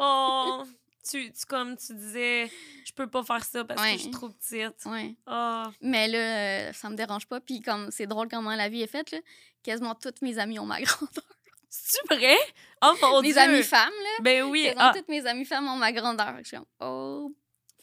Oh! 0.00 0.62
tu, 1.10 1.32
tu, 1.32 1.46
comme 1.46 1.76
tu 1.76 1.92
disais, 1.94 2.48
je 2.84 2.92
peux 2.92 3.08
pas 3.08 3.24
faire 3.24 3.42
ça 3.44 3.64
parce 3.64 3.80
Ouais. 3.82 3.92
que 3.92 3.96
je 3.98 4.02
suis 4.02 4.10
trop 4.12 4.28
petite. 4.28 4.84
ouais. 4.86 5.16
Oh! 5.26 5.64
Mais 5.80 6.06
là, 6.06 6.18
euh, 6.68 6.72
ça 6.72 6.88
me 6.88 6.94
dérange 6.94 7.26
pas. 7.26 7.40
Puis, 7.40 7.60
comme, 7.60 7.90
c'est 7.90 8.06
drôle 8.06 8.28
comment 8.28 8.54
la 8.54 8.68
vie 8.68 8.82
est 8.82 8.86
faite, 8.86 9.10
là. 9.10 9.18
Quasiment 9.64 9.96
toutes 9.96 10.22
mes 10.22 10.38
amies 10.38 10.58
ont 10.60 10.66
ma 10.66 10.80
grandeur. 10.82 11.24
C'est 11.68 12.06
vrai? 12.14 12.36
Oh 12.82 12.94
mon 13.02 13.20
mes 13.22 13.32
Dieu! 13.32 13.38
amies 13.42 13.62
femmes, 13.64 13.92
là. 14.02 14.10
Ben 14.22 14.44
oui. 14.44 14.62
Quasiment 14.64 14.82
Ah, 14.84 14.92
toutes 14.96 15.08
mes 15.08 15.26
amies 15.26 15.44
femmes 15.44 15.66
ont 15.66 15.76
ma 15.76 15.90
grandeur. 15.92 16.36
Je 16.38 16.44
suis 16.44 16.56
comme, 16.56 16.66
oh. 16.80 17.34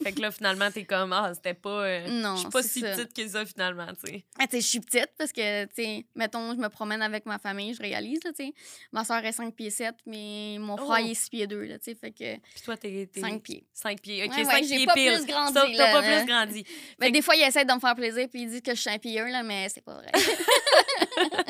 Fait 0.03 0.11
que 0.11 0.21
là, 0.21 0.29
finalement, 0.31 0.69
t'es 0.71 0.83
comme, 0.83 1.13
ah, 1.13 1.31
c'était 1.33 1.53
pas. 1.53 1.83
euh, 1.85 2.07
Non, 2.09 2.35
je 2.35 2.41
suis 2.41 2.49
pas 2.49 2.63
si 2.63 2.79
ça. 2.81 2.91
petite 2.95 3.13
que 3.13 3.27
ça, 3.27 3.45
finalement, 3.45 3.87
tu 4.03 4.11
sais. 4.11 4.25
Ah, 4.37 4.45
tu 4.45 4.51
sais, 4.57 4.61
je 4.61 4.67
suis 4.67 4.79
petite 4.81 5.09
parce 5.17 5.31
que, 5.31 5.65
tu 5.65 5.71
sais, 5.75 6.05
mettons, 6.15 6.51
je 6.53 6.57
me 6.59 6.67
promène 6.69 7.01
avec 7.01 7.25
ma 7.25 7.37
famille, 7.39 7.73
je 7.73 7.81
réalise, 7.81 8.19
là, 8.23 8.31
tu 8.37 8.45
sais. 8.47 8.53
Ma 8.91 9.03
soeur 9.05 9.23
est 9.25 9.31
5 9.31 9.55
pieds 9.55 9.69
7, 9.69 9.95
mais 10.05 10.57
mon 10.59 10.75
Oh. 10.75 10.85
frère, 10.85 10.99
il 10.99 11.11
est 11.11 11.15
6 11.15 11.29
pieds 11.29 11.47
2, 11.47 11.63
là, 11.63 11.77
tu 11.79 11.85
sais. 11.85 11.95
Fait 11.95 12.11
que 12.11 12.35
Puis 12.35 12.61
toi, 12.63 12.75
t'es. 12.77 13.09
t'es 13.11 13.21
5 13.21 13.41
pieds. 13.41 13.65
5 13.73 14.01
pieds. 14.01 14.23
OK, 14.25 14.31
Ouais, 14.35 14.43
5 14.43 14.53
ouais, 14.53 14.63
j'ai 14.63 14.75
pieds 14.77 14.85
pas 14.85 14.93
plus 14.93 15.25
grandi, 15.25 15.53
Ça, 15.53 15.65
T'as 15.77 15.91
pas 15.91 16.01
plus 16.03 16.25
grandi. 16.25 16.63
Ben, 16.99 17.05
Fait 17.07 17.11
des 17.11 17.21
fois, 17.21 17.35
il 17.35 17.43
essaie 17.43 17.63
de 17.65 17.73
me 17.73 17.79
faire 17.79 17.95
plaisir 17.95 18.27
puis 18.29 18.41
il 18.43 18.49
dit 18.49 18.61
que 18.61 18.75
je 18.75 18.79
suis 18.81 18.89
un 18.89 18.97
pied 18.99 19.19
1, 19.19 19.27
là, 19.29 19.43
mais 19.43 19.69
c'est 19.69 19.81
pas 19.83 19.93
vrai. 19.95 20.11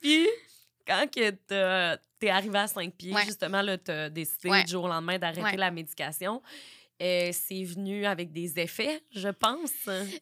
Puis, 0.00 0.26
quand 0.86 1.06
que 1.10 1.30
t'es 2.18 2.28
arrivé 2.30 2.58
à 2.58 2.66
5 2.66 2.92
pieds, 2.94 3.12
Ouais. 3.14 3.24
justement, 3.24 3.62
là, 3.62 3.78
t'as 3.78 4.08
décidé 4.10 4.50
du 4.62 4.70
jour 4.70 4.84
au 4.84 4.88
lendemain 4.88 5.18
d'arrêter 5.18 5.56
la 5.56 5.70
médication. 5.70 6.42
Euh, 7.02 7.30
c'est 7.32 7.64
venu 7.64 8.06
avec 8.06 8.32
des 8.32 8.58
effets, 8.60 9.02
je 9.10 9.28
pense. 9.28 9.72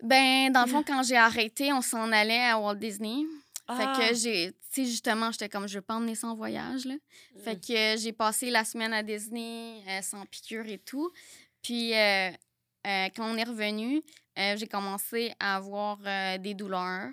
ben, 0.02 0.50
dans 0.50 0.62
le 0.64 0.68
fond, 0.70 0.82
quand 0.82 1.02
j'ai 1.02 1.16
arrêté, 1.16 1.72
on 1.74 1.82
s'en 1.82 2.10
allait 2.10 2.40
à 2.42 2.58
Walt 2.58 2.76
Disney. 2.76 3.24
Ah! 3.66 3.76
Fait 3.76 4.08
que 4.08 4.14
j'ai, 4.16 4.52
tu 4.52 4.56
sais, 4.70 4.84
justement, 4.86 5.30
j'étais 5.30 5.48
comme, 5.50 5.68
je 5.68 5.74
veux 5.74 5.82
pas 5.82 5.94
emmener 5.96 6.14
ça 6.14 6.26
en 6.28 6.34
voyage, 6.34 6.86
là. 6.86 6.94
Fait 7.44 7.56
Mm. 7.56 7.60
que 7.60 8.00
j'ai 8.00 8.12
passé 8.12 8.50
la 8.50 8.64
semaine 8.64 8.92
à 8.94 9.02
Disney 9.02 9.82
euh, 9.88 10.00
sans 10.00 10.24
piqûre 10.26 10.66
et 10.66 10.78
tout. 10.78 11.10
Puis, 11.62 11.92
euh, 11.94 12.30
euh, 12.86 13.08
quand 13.14 13.30
on 13.30 13.36
est 13.36 13.44
revenu, 13.44 14.00
euh, 14.38 14.56
j'ai 14.56 14.66
commencé 14.66 15.34
à 15.38 15.56
avoir 15.56 15.98
euh, 16.06 16.38
des 16.38 16.54
douleurs. 16.54 17.12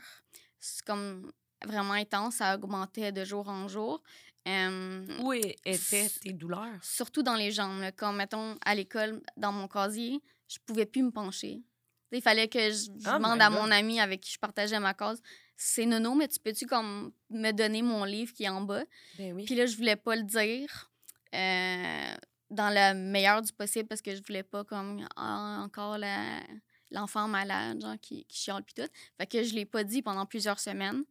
C'est 0.59 0.85
comme 0.85 1.29
vraiment 1.65 1.93
intense, 1.93 2.35
ça 2.35 2.55
augmentait 2.55 3.11
de 3.11 3.25
jour 3.25 3.49
en 3.49 3.67
jour. 3.67 4.01
Euh, 4.47 5.05
Où 5.19 5.33
étaient 5.33 6.09
tes 6.21 6.33
douleurs? 6.33 6.79
surtout 6.81 7.21
dans 7.23 7.35
les 7.35 7.51
jambes. 7.51 7.81
là. 7.81 7.91
Comme, 7.91 8.15
mettons, 8.17 8.57
à 8.65 8.73
l'école, 8.75 9.21
dans 9.35 9.51
mon 9.51 9.67
casier, 9.67 10.21
je 10.47 10.57
pouvais 10.65 10.85
plus 10.85 11.03
me 11.03 11.11
pencher. 11.11 11.61
Il 12.13 12.21
fallait 12.21 12.47
que 12.47 12.59
je, 12.69 12.85
je 12.85 13.09
Oh 13.09 13.17
demande 13.17 13.41
à 13.41 13.49
mon 13.49 13.69
ami 13.69 13.99
avec 13.99 14.21
qui 14.21 14.31
je 14.31 14.39
partageais 14.39 14.79
ma 14.79 14.93
case, 14.93 15.21
c'est 15.57 15.85
Nono, 15.85 16.15
mais 16.15 16.27
tu 16.29 16.39
peux-tu 16.39 16.65
comme 16.65 17.11
me 17.29 17.51
donner 17.51 17.81
mon 17.81 18.05
livre 18.05 18.31
qui 18.33 18.45
est 18.45 18.49
en 18.49 18.61
bas? 18.61 18.83
Ben 19.17 19.33
oui. 19.33 19.43
Puis 19.43 19.55
là, 19.55 19.65
je 19.65 19.75
voulais 19.75 19.97
pas 19.97 20.15
le 20.15 20.23
dire 20.23 20.89
euh, 21.35 22.15
dans 22.49 22.69
le 22.69 22.93
meilleur 22.93 23.41
du 23.41 23.51
possible 23.51 23.87
parce 23.89 24.01
que 24.01 24.15
je 24.15 24.21
voulais 24.25 24.43
pas 24.43 24.63
comme 24.63 25.05
ah, 25.17 25.59
encore 25.61 25.97
l'enfant 26.91 27.27
malade, 27.27 27.81
genre 27.81 27.95
qui, 28.01 28.23
qui 28.25 28.37
chiale 28.39 28.63
puis 28.63 28.75
tout. 28.75 28.89
Fait 29.17 29.27
que 29.27 29.43
je 29.43 29.53
l'ai 29.53 29.65
pas 29.65 29.83
dit 29.83 30.01
pendant 30.01 30.25
plusieurs 30.25 30.59
semaines. 30.61 31.03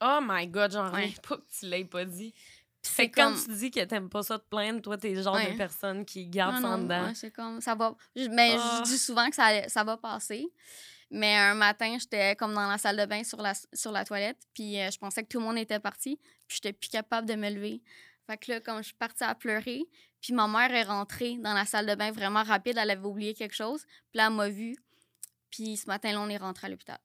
Oh 0.00 0.18
my 0.20 0.48
God, 0.48 0.72
j'en 0.72 0.86
reviens 0.90 1.06
Ouais. 1.06 1.14
pas 1.28 1.36
que 1.36 1.44
tu 1.60 1.66
l'aies 1.66 1.84
pas 1.84 2.04
dit. 2.04 2.34
C'est 2.82 3.10
quand 3.10 3.32
tu 3.34 3.54
dis 3.54 3.70
que 3.70 3.80
t'aimes 3.84 4.08
pas 4.10 4.22
ça 4.24 4.38
te 4.38 4.44
plaindre, 4.48 4.82
toi, 4.82 4.98
t'es 4.98 5.14
le 5.14 5.22
genre 5.22 5.34
Ouais. 5.36 5.52
de 5.52 5.56
personne 5.56 6.04
qui 6.04 6.26
garde 6.26 6.60
ça 6.60 6.76
dedans. 6.76 7.06
ouais, 7.06 7.14
c'est 7.14 7.30
comme, 7.30 7.60
ça 7.60 7.74
va. 7.76 7.94
je- 8.16 8.28
Mais 8.28 8.56
Ah. 8.58 8.82
je 8.84 8.90
dis 8.90 8.98
souvent 8.98 9.28
que 9.30 9.36
ça, 9.36 9.68
ça 9.68 9.84
va 9.84 9.96
passer. 9.96 10.46
Mais 11.10 11.36
un 11.36 11.54
matin, 11.54 11.96
j'étais 12.00 12.34
comme 12.36 12.54
dans 12.54 12.66
la 12.68 12.78
salle 12.78 12.96
de 12.96 13.04
bain 13.04 13.22
sur 13.22 13.40
la, 13.40 13.52
sur 13.72 13.92
la 13.92 14.04
toilette, 14.04 14.38
puis 14.54 14.80
euh, 14.80 14.90
je 14.90 14.98
pensais 14.98 15.22
que 15.22 15.28
tout 15.28 15.38
le 15.38 15.44
monde 15.44 15.58
était 15.58 15.78
parti, 15.78 16.18
puis 16.48 16.56
j'étais 16.56 16.72
plus 16.72 16.88
capable 16.88 17.28
de 17.28 17.34
me 17.34 17.50
lever. 17.50 17.82
Fait 18.26 18.36
que 18.38 18.50
là, 18.50 18.60
comme 18.60 18.78
je 18.78 18.84
suis 18.84 18.94
partie 18.94 19.22
à 19.24 19.34
pleurer, 19.34 19.82
puis 20.20 20.32
ma 20.32 20.48
mère 20.48 20.72
est 20.74 20.84
rentrée 20.84 21.36
dans 21.38 21.52
la 21.54 21.66
salle 21.66 21.86
de 21.86 21.94
bain 21.94 22.10
vraiment 22.12 22.42
rapide, 22.42 22.78
elle 22.78 22.90
avait 22.90 23.04
oublié 23.06 23.34
quelque 23.34 23.54
chose, 23.54 23.84
puis 24.10 24.16
là, 24.18 24.28
elle 24.28 24.32
m'a 24.34 24.48
vue. 24.48 24.74
Puis 25.50 25.76
ce 25.76 25.86
matin-là, 25.86 26.20
on 26.20 26.28
est 26.30 26.36
rentré 26.38 26.66
à 26.66 26.70
l'hôpital. 26.70 26.98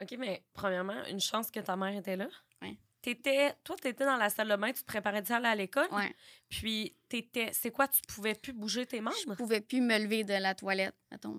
OK, 0.00 0.14
mais 0.18 0.42
premièrement, 0.54 1.04
une 1.10 1.20
chance 1.20 1.50
que 1.50 1.60
ta 1.60 1.76
mère 1.76 1.94
était 1.96 2.16
là? 2.16 2.28
Ouais. 2.62 2.78
T'étais, 3.04 3.52
toi, 3.64 3.76
t'étais 3.76 4.06
dans 4.06 4.16
la 4.16 4.30
salle 4.30 4.48
de 4.48 4.56
bain, 4.56 4.72
tu 4.72 4.80
te 4.80 4.86
préparais 4.86 5.20
déjà 5.20 5.34
à 5.34 5.36
aller 5.36 5.46
à 5.48 5.54
l'école. 5.54 5.86
Ouais. 5.92 6.14
Puis, 6.48 6.94
t'étais, 7.06 7.50
c'est 7.52 7.70
quoi, 7.70 7.86
tu 7.86 8.00
pouvais 8.08 8.34
plus 8.34 8.54
bouger 8.54 8.86
tes 8.86 8.96
Je 8.96 9.02
membres? 9.02 9.36
pouvais 9.36 9.60
plus 9.60 9.82
me 9.82 9.98
lever 9.98 10.24
de 10.24 10.32
la 10.32 10.54
toilette, 10.54 10.94
mettons. 11.12 11.36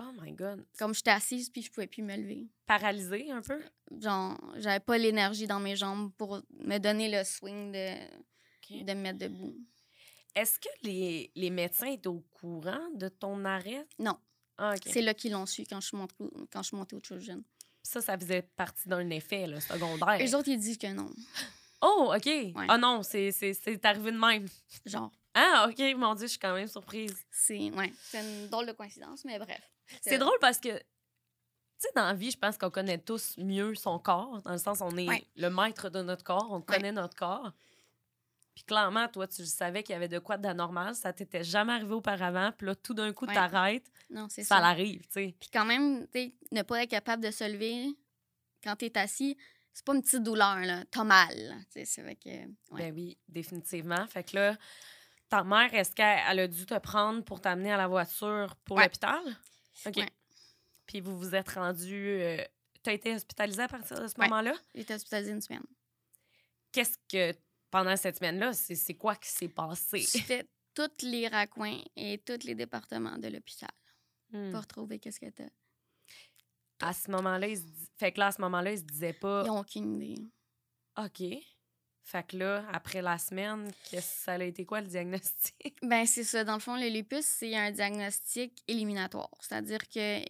Oh 0.00 0.10
my 0.20 0.32
God. 0.32 0.66
Comme 0.80 0.92
j'étais 0.92 1.10
assise, 1.12 1.48
puis 1.48 1.62
je 1.62 1.70
pouvais 1.70 1.86
plus 1.86 2.02
me 2.02 2.16
lever. 2.16 2.48
Paralysé 2.66 3.30
un 3.30 3.40
peu? 3.40 3.62
genre, 4.00 4.36
j'avais 4.56 4.80
pas 4.80 4.98
l'énergie 4.98 5.46
dans 5.46 5.60
mes 5.60 5.76
jambes 5.76 6.10
pour 6.18 6.42
me 6.58 6.78
donner 6.78 7.08
le 7.08 7.22
swing 7.22 7.70
de, 7.70 8.82
de 8.84 8.92
me 8.94 9.00
mettre 9.00 9.18
debout. 9.20 9.54
Est-ce 10.34 10.58
que 10.58 10.68
les, 10.82 11.30
les 11.36 11.50
médecins 11.50 11.86
étaient 11.92 12.08
au 12.08 12.24
courant 12.32 12.88
de 12.94 13.06
ton 13.08 13.44
arrêt? 13.44 13.86
Non. 14.00 14.18
Ah. 14.58 14.74
C'est 14.84 15.02
là 15.02 15.14
qu'ils 15.14 15.30
l'ont 15.32 15.46
su 15.46 15.62
quand 15.70 15.80
je 15.80 15.86
suis 15.86 15.96
montée, 15.96 16.14
au- 16.18 16.30
quand 16.52 16.62
je 16.62 16.68
suis 16.68 16.76
montée 16.76 16.96
au 16.96 17.00
Children. 17.00 17.42
Ça, 17.82 18.00
ça 18.00 18.16
faisait 18.18 18.42
partie 18.42 18.88
d'un 18.88 19.08
effet 19.10 19.46
là, 19.46 19.60
secondaire. 19.60 20.18
Les 20.18 20.34
autres, 20.34 20.48
ils 20.48 20.58
disent 20.58 20.78
que 20.78 20.86
non. 20.92 21.10
Oh, 21.82 22.12
OK. 22.14 22.28
Ah 22.68 22.76
non, 22.78 23.02
c'est, 23.02 23.32
c'est, 23.32 23.54
c'est 23.54 23.82
arrivé 23.84 24.12
de 24.12 24.18
même. 24.18 24.46
Genre, 24.84 25.10
Ah, 25.34 25.66
OK, 25.68 25.78
mon 25.96 26.14
Dieu, 26.14 26.26
je 26.26 26.32
suis 26.32 26.38
quand 26.38 26.54
même 26.54 26.68
surprise. 26.68 27.16
c'est 27.30 27.70
ouais, 27.70 27.92
c'est 28.02 28.20
une 28.20 28.48
drôle 28.48 28.66
de 28.66 28.72
coïncidence, 28.72 29.24
mais 29.24 29.38
bref. 29.38 29.60
C'est 30.02 30.18
drôle 30.18 30.36
parce 30.40 30.58
que, 30.58 30.68
tu 30.68 30.76
sais, 31.78 31.88
dans 31.96 32.04
la 32.04 32.12
vie, 32.14 32.30
je 32.30 32.36
pense 32.38 32.58
qu'on 32.58 32.70
connaît 32.70 32.98
tous 32.98 33.34
mieux 33.38 33.74
son 33.74 33.98
corps, 33.98 34.42
dans 34.42 34.52
le 34.52 34.58
sens 34.58 34.80
on 34.82 34.94
est 34.98 35.08
Ouais. 35.08 35.24
le 35.36 35.48
maître 35.48 35.88
de 35.88 36.02
notre 36.02 36.22
corps, 36.22 36.48
on 36.50 36.60
connaît 36.60 36.92
notre 36.92 37.16
corps. 37.16 37.50
Puis 38.54 38.64
clairement, 38.64 39.08
toi, 39.08 39.26
tu 39.28 39.44
savais 39.46 39.82
qu'il 39.82 39.92
y 39.92 39.96
avait 39.96 40.08
de 40.08 40.18
quoi 40.18 40.36
d'anormal, 40.36 40.94
ça 40.94 41.12
t'était 41.12 41.44
jamais 41.44 41.72
arrivé 41.72 41.92
auparavant, 41.92 42.52
puis 42.56 42.66
là, 42.66 42.74
tout 42.74 42.94
d'un 42.94 43.12
coup, 43.12 43.26
Ouais. 43.26 43.34
t'arrêtes, 43.34 43.90
Non, 44.10 44.26
c'est 44.28 44.42
ça 44.42 44.56
ça. 44.56 44.60
l'arrive, 44.60 45.02
tu 45.02 45.12
sais. 45.12 45.34
Puis 45.40 45.50
quand 45.52 45.64
même, 45.64 46.06
tu 46.08 46.18
sais, 46.20 46.34
ne 46.52 46.62
pas 46.62 46.82
être 46.82 46.90
capable 46.90 47.22
de 47.22 47.30
se 47.30 47.44
lever 47.44 47.86
quand 48.62 48.76
tu 48.76 48.86
es 48.86 48.98
assis, 48.98 49.36
c'est 49.72 49.84
pas 49.84 49.94
une 49.94 50.02
petite 50.02 50.22
douleur, 50.24 50.56
là. 50.58 50.84
T'as 50.90 51.04
mal. 51.04 51.34
là. 51.36 51.54
Tu 51.66 51.70
sais, 51.70 51.84
C'est 51.84 52.02
vrai 52.02 52.16
que. 52.16 52.28
ouais. 52.28 52.46
Ben 52.72 52.92
oui, 52.94 53.18
définitivement. 53.28 54.04
Fait 54.08 54.24
que 54.24 54.36
là, 54.36 54.56
ta 55.28 55.44
mère, 55.44 55.72
est-ce 55.72 55.94
qu'elle 55.94 56.18
elle 56.28 56.40
a 56.40 56.48
dû 56.48 56.66
te 56.66 56.76
prendre 56.78 57.22
pour 57.24 57.40
t'amener 57.40 57.72
à 57.72 57.76
la 57.76 57.86
voiture 57.86 58.56
pour 58.64 58.76
Ouais. 58.78 58.82
l'hôpital? 58.84 59.20
OK. 59.86 60.04
Puis 60.86 61.00
vous 61.00 61.16
vous 61.16 61.34
êtes 61.36 61.50
rendu. 61.50 61.94
euh, 61.94 62.44
T'as 62.82 62.92
été 62.94 63.14
hospitalisée 63.14 63.62
à 63.62 63.68
partir 63.68 64.00
de 64.02 64.08
ce 64.08 64.14
moment-là? 64.20 64.54
J'ai 64.74 64.80
été 64.80 64.94
hospitalisée 64.94 65.30
une 65.32 65.40
semaine. 65.40 65.62
Qu'est-ce 66.72 66.96
que, 67.08 67.36
pendant 67.70 67.96
cette 67.96 68.18
semaine-là, 68.18 68.52
c'est 68.52 68.94
quoi 68.94 69.16
qui 69.16 69.28
s'est 69.28 69.48
passé? 69.48 69.98
J'ai 70.00 70.20
fait 70.20 70.48
tous 70.74 71.02
les 71.02 71.28
raccoins 71.28 71.78
et 71.96 72.18
tous 72.18 72.44
les 72.44 72.54
départements 72.54 73.18
de 73.18 73.28
l'hôpital 73.28 73.70
Hmm. 74.32 74.52
pour 74.52 74.60
retrouver 74.60 75.00
qu'est-ce 75.00 75.18
que 75.18 75.28
t'as. 75.30 75.48
À 76.80 76.92
ce 76.92 77.10
moment-là, 77.10 77.48
il 77.48 77.58
se 77.58 77.64
fait 77.98 78.12
que 78.12 78.20
là, 78.20 78.28
à 78.28 78.32
ce 78.32 78.40
moment-là, 78.42 78.70
il 78.72 78.78
se 78.78 78.84
disait 78.84 79.12
pas 79.12 79.42
Ils 79.44 79.48
n'ont 79.48 79.58
aucune 79.60 80.00
idée. 80.00 80.22
OK. 80.96 81.22
Fait 82.02 82.26
que 82.26 82.36
là, 82.36 82.64
après 82.72 83.02
la 83.02 83.18
semaine, 83.18 83.70
qu'est-ce 83.90 84.24
ça 84.24 84.32
a 84.34 84.42
été 84.44 84.64
quoi 84.64 84.80
le 84.80 84.86
diagnostic? 84.86 85.76
Ben, 85.82 86.06
c'est 86.06 86.24
ça. 86.24 86.44
Dans 86.44 86.54
le 86.54 86.60
fond, 86.60 86.76
le 86.76 86.88
lupus, 86.88 87.24
c'est 87.24 87.56
un 87.56 87.70
diagnostic 87.72 88.62
éliminatoire. 88.68 89.30
C'est-à-dire 89.40 89.86
que 89.88 90.20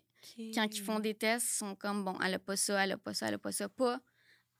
quand 0.54 0.66
ils 0.74 0.82
font 0.82 0.98
des 0.98 1.14
tests, 1.14 1.46
ils 1.52 1.56
sont 1.58 1.74
comme, 1.76 2.04
bon, 2.04 2.18
elle 2.20 2.34
a 2.34 2.38
pas 2.38 2.56
ça, 2.56 2.82
elle 2.82 2.92
a 2.92 2.98
pas 2.98 3.12
ça, 3.14 3.28
elle 3.28 3.34
a 3.34 3.38
pas 3.38 3.52
ça. 3.52 3.68
Pas, 3.68 4.00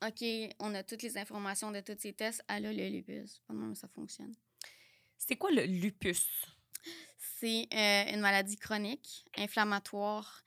OK, 0.06 0.24
on 0.58 0.74
a 0.74 0.82
toutes 0.82 1.02
les 1.02 1.18
informations 1.18 1.70
de 1.70 1.80
tous 1.80 1.96
ces 1.98 2.12
tests, 2.12 2.42
elle 2.48 2.66
a 2.66 2.72
le 2.72 2.88
lupus. 2.88 3.42
Même 3.50 3.74
ça 3.74 3.88
fonctionne? 3.88 4.34
C'est 5.18 5.36
quoi 5.36 5.50
le 5.50 5.64
lupus? 5.64 6.26
C'est 7.38 7.68
euh, 7.74 8.14
une 8.14 8.20
maladie 8.20 8.56
chronique, 8.56 9.26
inflammatoire 9.36 10.42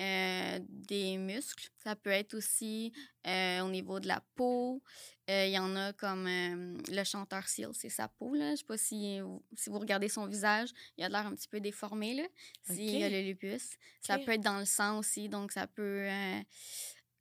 euh, 0.00 0.58
des 0.68 1.18
muscles. 1.18 1.70
Ça 1.84 1.94
peut 1.94 2.10
être 2.10 2.34
aussi 2.34 2.92
euh, 3.26 3.60
au 3.60 3.70
niveau 3.70 4.00
de 4.00 4.08
la 4.08 4.22
peau. 4.34 4.82
Il 5.28 5.50
y 5.50 5.58
en 5.58 5.74
a 5.74 5.92
comme 5.92 6.28
le 6.88 7.04
chanteur 7.04 7.48
Seal, 7.48 7.70
c'est 7.74 7.88
sa 7.88 8.06
peau. 8.06 8.34
Là. 8.34 8.52
Je 8.52 8.56
sais 8.56 8.64
pas 8.64 8.78
si 8.78 9.20
vous, 9.20 9.42
si 9.56 9.70
vous 9.70 9.80
regardez 9.80 10.08
son 10.08 10.26
visage, 10.26 10.68
il 10.96 11.02
a 11.02 11.08
l'air 11.08 11.26
un 11.26 11.34
petit 11.34 11.48
peu 11.48 11.58
déformé. 11.58 12.14
Là, 12.14 12.22
s'il 12.62 13.02
a 13.02 13.08
le 13.08 13.22
lupus. 13.22 13.76
Ça 14.00 14.18
peut 14.18 14.32
être 14.32 14.42
dans 14.42 14.60
le 14.60 14.64
sang 14.64 14.98
aussi, 14.98 15.28
donc 15.28 15.50
ça 15.50 15.66
peut, 15.66 16.08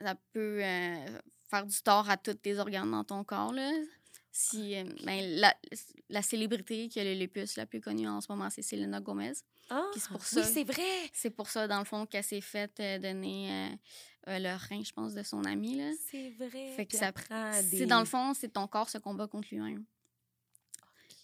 ça 0.02 0.16
peut 0.34 0.60
euh, 0.64 1.20
faire 1.56 1.66
du 1.66 1.82
tort 1.82 2.10
à 2.10 2.18
tous 2.18 2.34
tes 2.36 2.58
organes 2.60 2.92
dans 2.92 3.04
ton 3.04 3.24
corps. 3.24 3.54
Là. 3.54 3.72
Si, 4.32 4.76
euh, 4.76 4.84
ben, 5.06 5.24
la, 5.40 5.56
la 6.10 6.22
célébrité 6.22 6.90
qui 6.90 7.00
a 7.00 7.04
le 7.06 7.14
lupus 7.14 7.56
la 7.56 7.66
plus 7.66 7.80
connue 7.80 8.08
en 8.08 8.20
ce 8.20 8.30
moment, 8.32 8.50
c'est 8.50 8.62
Selena 8.62 9.00
Gomez. 9.00 9.32
Ah, 9.70 9.90
c'est 9.94 10.08
pour 10.10 10.20
oui, 10.20 10.26
ça- 10.26 10.44
c'est 10.44 10.64
vrai! 10.66 11.10
C'est 11.14 11.30
pour 11.30 11.50
ça, 11.50 11.68
dans 11.68 11.80
le 11.80 11.86
fond, 11.86 12.06
qu'elle 12.06 12.24
s'est 12.24 12.42
faite 12.42 12.80
euh, 12.82 13.00
donner 13.00 13.50
euh, 13.52 13.76
euh, 14.32 14.40
le 14.40 14.50
rein, 14.70 14.84
je 14.84 14.92
pense, 14.92 15.14
de 15.14 15.24
son 15.24 15.44
ami. 15.46 15.82
C'est 16.12 16.32
vrai. 16.32 16.74
Fait 16.76 16.86
que 16.86 16.98
ça- 16.98 17.14
C'est 17.62 17.86
dans 17.86 18.00
le 18.00 18.06
fond, 18.06 18.34
c'est 18.34 18.50
ton 18.50 18.68
corps 18.68 18.90
se 18.90 18.98
combat 18.98 19.28
contre 19.28 19.48
lui-même. 19.52 19.86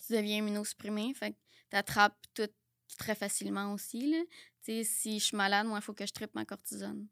Tu 0.07 0.13
deviens 0.13 0.37
immunosupprimé, 0.37 1.13
fait 1.13 1.31
que 1.31 1.37
t'attrapes 1.69 2.17
tout 2.33 2.49
très 2.97 3.15
facilement 3.15 3.73
aussi. 3.73 4.09
Là. 4.11 4.23
Si 4.83 5.19
je 5.19 5.23
suis 5.25 5.37
malade, 5.37 5.67
moi, 5.67 5.79
il 5.79 5.81
faut 5.83 5.93
que 5.93 6.05
je 6.05 6.11
trippe 6.13 6.33
ma 6.35 6.45
cortisone. 6.45 7.07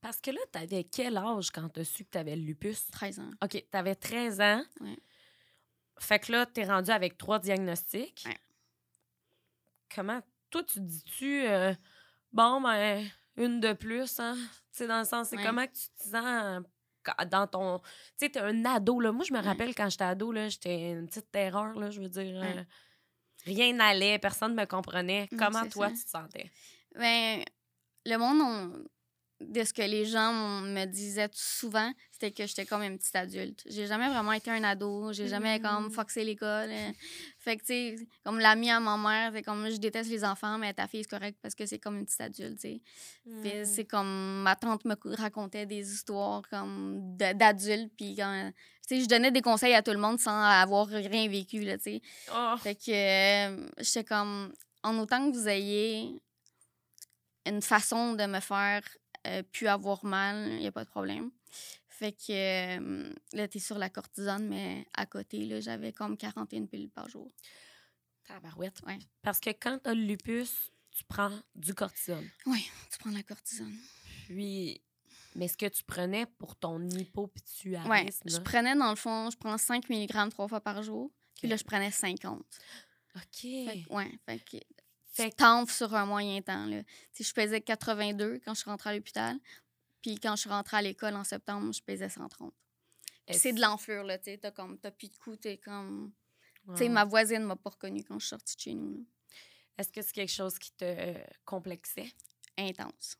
Parce 0.00 0.20
que 0.20 0.30
là, 0.30 0.40
t'avais 0.50 0.84
quel 0.84 1.16
âge 1.18 1.50
quand 1.50 1.68
t'as 1.68 1.84
su 1.84 2.04
que 2.04 2.10
t'avais 2.10 2.36
le 2.36 2.42
lupus? 2.42 2.86
13 2.90 3.20
ans. 3.20 3.30
OK, 3.42 3.64
t'avais 3.70 3.94
13 3.94 4.40
ans. 4.40 4.62
Ouais. 4.80 4.96
Fait 5.98 6.18
que 6.18 6.32
là, 6.32 6.46
t'es 6.46 6.64
rendu 6.64 6.90
avec 6.90 7.18
trois 7.18 7.38
diagnostics. 7.38 8.22
Ouais. 8.26 8.38
Comment, 9.94 10.20
toi, 10.50 10.62
tu 10.64 10.80
dis-tu, 10.80 11.46
euh, 11.46 11.74
bon, 12.32 12.60
ben, 12.60 13.06
une 13.36 13.60
de 13.60 13.72
plus, 13.72 14.18
hein? 14.20 14.34
Tu 14.72 14.78
sais, 14.78 14.86
dans 14.86 15.00
le 15.00 15.04
sens, 15.04 15.28
c'est 15.28 15.36
Ouais. 15.36 15.44
comment 15.44 15.66
que 15.66 15.72
tu 15.72 15.88
te 15.98 16.08
sens 16.08 16.62
dans 17.30 17.46
ton... 17.46 17.78
Tu 17.80 17.84
sais, 18.18 18.30
t'es 18.30 18.40
un 18.40 18.64
ado, 18.64 19.00
là. 19.00 19.10
Moi, 19.12 19.24
je 19.24 19.32
me 19.32 19.40
rappelle 19.42 19.74
quand 19.74 19.90
j'étais 19.90 20.04
ado, 20.04 20.32
là, 20.32 20.48
j'étais 20.48 20.92
une 20.92 21.06
petite 21.06 21.30
terreur, 21.30 21.78
là, 21.78 21.90
je 21.90 22.00
veux 22.00 22.08
dire... 22.08 22.42
Euh, 22.42 22.62
rien 23.44 23.72
n'allait, 23.72 24.18
personne 24.18 24.54
ne 24.54 24.60
me 24.60 24.66
comprenait. 24.66 25.28
Mm, 25.32 25.36
Comment, 25.36 25.68
toi, 25.68 25.88
ça. 25.88 25.94
tu 25.94 26.04
te 26.04 26.10
sentais? 26.10 26.50
Ben, 26.94 27.42
le 28.06 28.16
monde, 28.16 28.40
on- 28.42 28.84
de 29.40 29.64
ce 29.64 29.72
que 29.72 29.80
les 29.82 30.04
gens 30.04 30.32
me 30.60 30.84
disaient 30.84 31.30
souvent, 31.32 31.90
c'était 32.12 32.30
que 32.30 32.46
j'étais 32.46 32.66
comme 32.66 32.82
une 32.82 32.98
petite 32.98 33.16
adulte. 33.16 33.62
J'ai 33.66 33.86
jamais 33.86 34.08
vraiment 34.08 34.32
été 34.32 34.50
un 34.50 34.62
ado. 34.64 35.12
J'ai 35.14 35.28
jamais 35.28 35.58
comme 35.60 35.86
Mm. 35.86 35.90
foxé 35.90 36.24
l'école. 36.24 36.68
Fait 37.38 37.56
que, 37.56 37.62
tu 37.62 37.66
sais, 37.68 37.96
comme 38.22 38.38
l'ami 38.38 38.70
à 38.70 38.80
ma 38.80 38.98
mère, 38.98 39.32
c'est 39.32 39.42
comme 39.42 39.70
je 39.70 39.76
déteste 39.76 40.10
les 40.10 40.24
enfants, 40.24 40.58
mais 40.58 40.74
ta 40.74 40.86
fille, 40.86 41.02
c'est 41.04 41.08
correct 41.10 41.38
parce 41.40 41.54
que 41.54 41.64
c'est 41.64 41.78
comme 41.78 41.96
une 41.98 42.04
petite 42.04 42.20
adulte, 42.20 42.56
tu 42.56 42.68
sais. 42.68 42.80
Puis 43.42 43.60
Mm. 43.60 43.64
c'est 43.64 43.84
comme 43.86 44.42
ma 44.42 44.56
tante 44.56 44.84
me 44.84 44.94
racontait 45.16 45.64
des 45.64 45.90
histoires 45.90 46.42
comme 46.50 47.16
d'adultes, 47.16 47.92
puis 47.96 48.14
quand. 48.16 48.52
Tu 48.86 48.96
sais, 48.96 49.02
je 49.02 49.08
donnais 49.08 49.30
des 49.30 49.40
conseils 49.40 49.72
à 49.74 49.82
tout 49.82 49.92
le 49.92 49.98
monde 49.98 50.18
sans 50.20 50.38
avoir 50.38 50.86
rien 50.88 51.28
vécu, 51.28 51.60
là, 51.60 51.78
tu 51.78 51.84
sais. 51.84 52.02
Oh, 52.34 52.54
Fait 52.58 52.74
que 52.74 52.90
euh, 52.90 53.68
j'étais 53.78 54.04
comme, 54.04 54.52
en 54.82 54.98
autant 54.98 55.30
que 55.30 55.34
vous 55.34 55.48
ayez 55.48 56.20
une 57.46 57.62
façon 57.62 58.12
de 58.14 58.26
me 58.26 58.40
faire 58.40 58.82
euh, 59.26 59.42
plus 59.42 59.66
avoir 59.68 60.04
mal, 60.04 60.48
il 60.52 60.58
n'y 60.58 60.66
a 60.66 60.72
pas 60.72 60.84
de 60.84 60.90
problème. 60.90 61.30
Fait 61.88 62.12
que 62.12 62.78
euh, 62.78 63.12
là, 63.32 63.46
t'es 63.48 63.58
sur 63.58 63.78
la 63.78 63.90
cortisone, 63.90 64.48
mais 64.48 64.86
à 64.94 65.04
côté, 65.06 65.44
là, 65.44 65.60
j'avais 65.60 65.92
comme 65.92 66.16
41 66.16 66.66
pilules 66.66 66.90
par 66.90 67.08
jour. 67.08 67.30
tabarouette. 68.26 68.80
Ouais. 68.86 68.98
Parce 69.22 69.40
que 69.40 69.50
quand 69.50 69.78
t'as 69.82 69.94
le 69.94 70.02
lupus, 70.02 70.70
tu 70.90 71.04
prends 71.04 71.38
du 71.54 71.74
cortisone. 71.74 72.28
Oui, 72.46 72.70
tu 72.90 72.98
prends 72.98 73.10
la 73.10 73.22
cortisone. 73.22 73.74
Puis, 74.26 74.80
mais 75.34 75.48
ce 75.48 75.56
que 75.56 75.66
tu 75.66 75.82
prenais 75.84 76.26
pour 76.26 76.56
ton 76.56 76.80
Ouais, 76.80 77.02
hypopituarisme, 77.02 78.28
je 78.28 78.38
prenais 78.38 78.74
dans 78.74 78.90
le 78.90 78.96
fond, 78.96 79.28
je 79.30 79.36
prends 79.36 79.58
5 79.58 79.88
mg 79.90 80.30
trois 80.30 80.48
fois 80.48 80.60
par 80.60 80.82
jour. 80.82 81.10
Puis 81.36 81.48
là, 81.48 81.56
je 81.56 81.64
prenais 81.64 81.90
50. 81.90 82.38
OK. 83.16 83.22
Fait 83.32 83.84
que, 83.86 83.92
ouais, 83.94 84.18
fait 84.26 84.38
que 84.38 84.56
Fait 85.10 85.34
sur 85.68 85.94
un 85.94 86.06
moyen 86.06 86.40
temps. 86.40 86.66
Là. 86.66 86.82
Je 87.18 87.32
pesais 87.32 87.60
82 87.60 88.40
quand 88.44 88.54
je 88.54 88.60
suis 88.60 88.70
rentrée 88.70 88.90
à 88.90 88.94
l'hôpital. 88.94 89.36
Puis 90.02 90.16
quand 90.18 90.36
je 90.36 90.42
suis 90.42 90.50
rentrée 90.50 90.76
à 90.78 90.82
l'école 90.82 91.14
en 91.14 91.24
septembre, 91.24 91.72
je 91.72 91.82
pesais 91.82 92.08
130. 92.08 92.54
Puis 93.26 93.36
c'est 93.36 93.52
de 93.52 93.60
l'enflure, 93.60 94.02
là, 94.04 94.18
tu 94.18 94.24
sais. 94.24 94.38
T'as 94.38 94.50
comme, 94.50 94.78
t'as 94.78 94.90
plus 94.90 95.08
de 95.08 95.16
coups, 95.16 95.40
t'es 95.40 95.58
comme... 95.58 96.12
Tu 96.68 96.76
sais, 96.76 96.88
ma 96.88 97.04
voisine 97.04 97.42
m'a 97.44 97.56
pas 97.56 97.70
reconnue 97.70 98.04
quand 98.04 98.18
je 98.18 98.26
suis 98.26 98.30
sortie 98.30 98.56
de 98.56 98.60
chez 98.60 98.74
nous. 98.74 99.04
Est-ce 99.78 99.90
que 99.92 100.02
c'est 100.02 100.12
quelque 100.12 100.32
chose 100.32 100.58
qui 100.58 100.72
te 100.72 100.84
euh, 100.84 101.14
complexait? 101.44 102.12
Intense. 102.56 103.16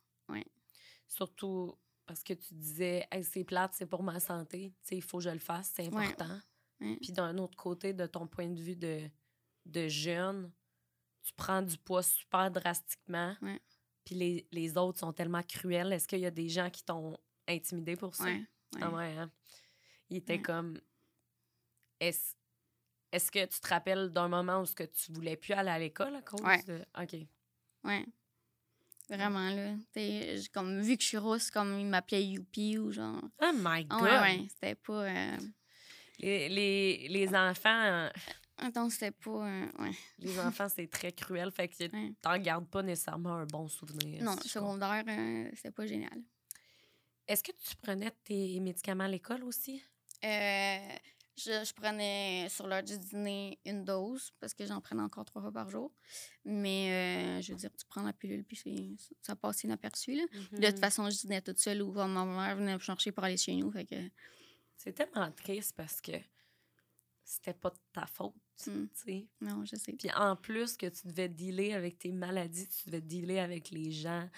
Surtout 1.09 1.77
parce 2.07 2.23
que 2.23 2.35
tu 2.35 2.55
disais, 2.55 3.07
hey, 3.11 3.25
c'est 3.25 3.45
plate, 3.45 3.73
c'est 3.75 3.87
pour 3.87 4.03
ma 4.03 4.21
santé. 4.21 4.73
Tu 4.83 4.89
sais, 4.89 4.97
il 4.97 5.03
faut 5.03 5.19
que 5.19 5.25
je 5.25 5.31
le 5.31 5.39
fasse, 5.39 5.73
c'est 5.75 5.89
Ouais. 5.93 6.07
important. 6.07 6.39
Ouais. 6.81 6.97
Puis 7.01 7.13
d'un 7.13 7.37
autre 7.39 7.57
côté, 7.57 7.93
de 7.93 8.07
ton 8.07 8.27
point 8.27 8.49
de 8.49 8.61
vue 8.61 8.77
de, 8.77 9.09
de 9.67 9.89
jeune, 9.89 10.51
tu 11.31 11.37
prends 11.37 11.63
du 11.63 11.77
poids 11.79 12.03
super 12.03 12.51
drastiquement. 12.51 13.37
Ouais. 13.43 13.61
Puis 14.05 14.15
les, 14.15 14.47
les 14.51 14.77
autres 14.77 14.99
sont 14.99 15.13
tellement 15.13 15.43
cruels. 15.43 15.93
Est-ce 15.93 16.09
qu'il 16.09 16.21
y 16.21 16.27
a 16.27 16.31
des 16.31 16.49
gens 16.49 16.71
qui 16.71 16.83
t'ont 16.85 17.17
intimidé 17.49 17.97
pour 17.97 18.15
ça? 18.15 18.25
Ouais. 18.25 18.33
ouais. 18.75 18.81
Ah 18.83 18.91
ouais, 18.91 19.17
hein? 19.17 19.31
Il 20.09 20.17
était 20.19 20.41
comme. 20.41 20.81
Est-ce 22.01 22.35
est-ce 23.13 23.31
que 23.33 23.45
tu 23.45 23.61
te 23.61 23.69
rappelles 23.69 24.11
d'un 24.11 24.29
moment 24.29 24.61
où 24.61 24.67
ce 24.67 24.75
que 24.75 24.85
tu 24.85 25.11
voulais 25.13 25.37
plus 25.37 25.53
aller 25.53 25.71
à 25.71 25.79
l'école 25.79 26.15
à 26.15 26.23
cause 26.23 26.65
de. 26.67 26.85
OK. 27.01 27.17
Ouais. 27.85 28.07
Vraiment, 29.09 29.51
là. 29.51 29.75
T'sais, 29.91 30.37
comme, 30.53 30.81
vu 30.81 30.97
que 30.97 31.03
je 31.03 31.09
suis 31.09 31.17
rousse, 31.19 31.51
comme 31.51 31.77
ils 31.81 31.87
m'appelaient 31.87 32.25
Youpi 32.25 32.79
ou 32.79 32.93
genre... 32.93 33.21
Oh 33.43 33.51
my 33.53 33.85
Ah 33.91 33.97
God! 33.99 34.03
ouais, 34.03 34.21
ouais. 34.21 34.47
C'était 34.49 34.77
pas... 34.77 35.03
euh, 35.09 35.37
Les, 36.21 36.49
les, 36.49 37.09
les 37.09 37.35
enfants, 37.35 38.09
euh, 38.63 38.67
Attends, 38.67 38.91
c'était 38.91 39.11
pas... 39.11 39.31
euh, 39.49 39.67
Ouais. 39.79 39.93
les 40.19 40.39
enfants, 40.41 40.69
c'est 40.69 40.89
très 40.89 41.13
cruel. 41.13 41.51
Fait 41.51 41.69
que 41.69 41.85
Ouais. 41.93 42.15
t'en 42.21 42.39
gardes 42.39 42.69
pas 42.69 42.83
nécessairement 42.83 43.35
un 43.35 43.47
bon 43.47 43.69
souvenir. 43.69 44.23
Non, 44.23 44.37
si 44.43 44.49
secondaire, 44.49 45.05
euh, 45.09 45.51
c'était 45.55 45.71
pas 45.71 45.87
génial. 45.87 46.23
Est-ce 47.27 47.43
que 47.43 47.53
tu 47.53 47.77
prenais 47.77 48.11
tes 48.25 48.59
médicaments 48.61 49.05
à 49.05 49.09
l'école 49.09 49.45
aussi? 49.45 49.83
Euh, 50.25 50.79
je, 51.37 51.65
je 51.65 51.73
prenais 51.73 52.49
sur 52.51 52.67
l'heure 52.67 52.83
du 52.83 52.99
dîner 52.99 53.59
une 53.65 53.85
dose 53.85 54.33
parce 54.41 54.53
que 54.53 54.67
j'en 54.67 54.81
prenais 54.81 55.01
encore 55.03 55.25
trois 55.25 55.41
fois 55.41 55.53
par 55.53 55.71
jour. 55.71 55.93
Mais 56.45 57.39
euh, 57.39 57.41
je 57.41 57.53
veux 57.53 57.59
dire, 57.59 57.71
tu 57.75 57.87
prends 57.87 58.03
la 58.03 58.13
pilule 58.13 58.45
puis 58.45 58.57
c'est- 58.57 59.15
ça 59.23 59.37
passe 59.37 59.63
inaperçu. 59.65 60.17
Là. 60.17 60.25
De 60.53 60.57
Mhm. 60.59 60.65
toute 60.73 60.79
façon, 60.81 61.09
je 61.09 61.17
dînais 61.19 61.41
toute 61.41 61.59
seule 61.59 61.81
ou 61.83 61.93
comme 61.93 62.13
ma 62.13 62.25
mère 62.27 62.57
venait 62.57 62.75
me 62.75 62.79
chercher 62.81 63.13
pour 63.13 63.25
aller 63.25 63.37
chez 63.37 63.55
nous. 63.55 63.71
Fait 63.71 63.87
que, 63.87 63.97
C'est 64.77 64.93
tellement 64.93 65.31
triste 65.33 65.75
parce 65.77 66.01
que 66.01 66.13
c'était 67.25 67.55
pas 67.55 67.71
de 67.71 67.79
ta 67.93 68.07
faute. 68.07 68.35
Mm. 68.69 68.89
sais. 68.93 69.27
Non, 69.41 69.65
je 69.65 69.77
sais. 69.77 69.93
Puis 69.93 70.11
en 70.17 70.37
plus 70.37 70.77
que 70.77 70.87
tu 70.87 71.07
devais 71.07 71.29
dealer 71.29 71.73
avec 71.75 71.99
tes 71.99 72.13
maladies, 72.13 72.69
tu 72.69 72.87
devais 72.91 73.01
dealer 73.01 73.39
avec 73.39 73.71
les 73.71 73.91
gens 73.93 74.29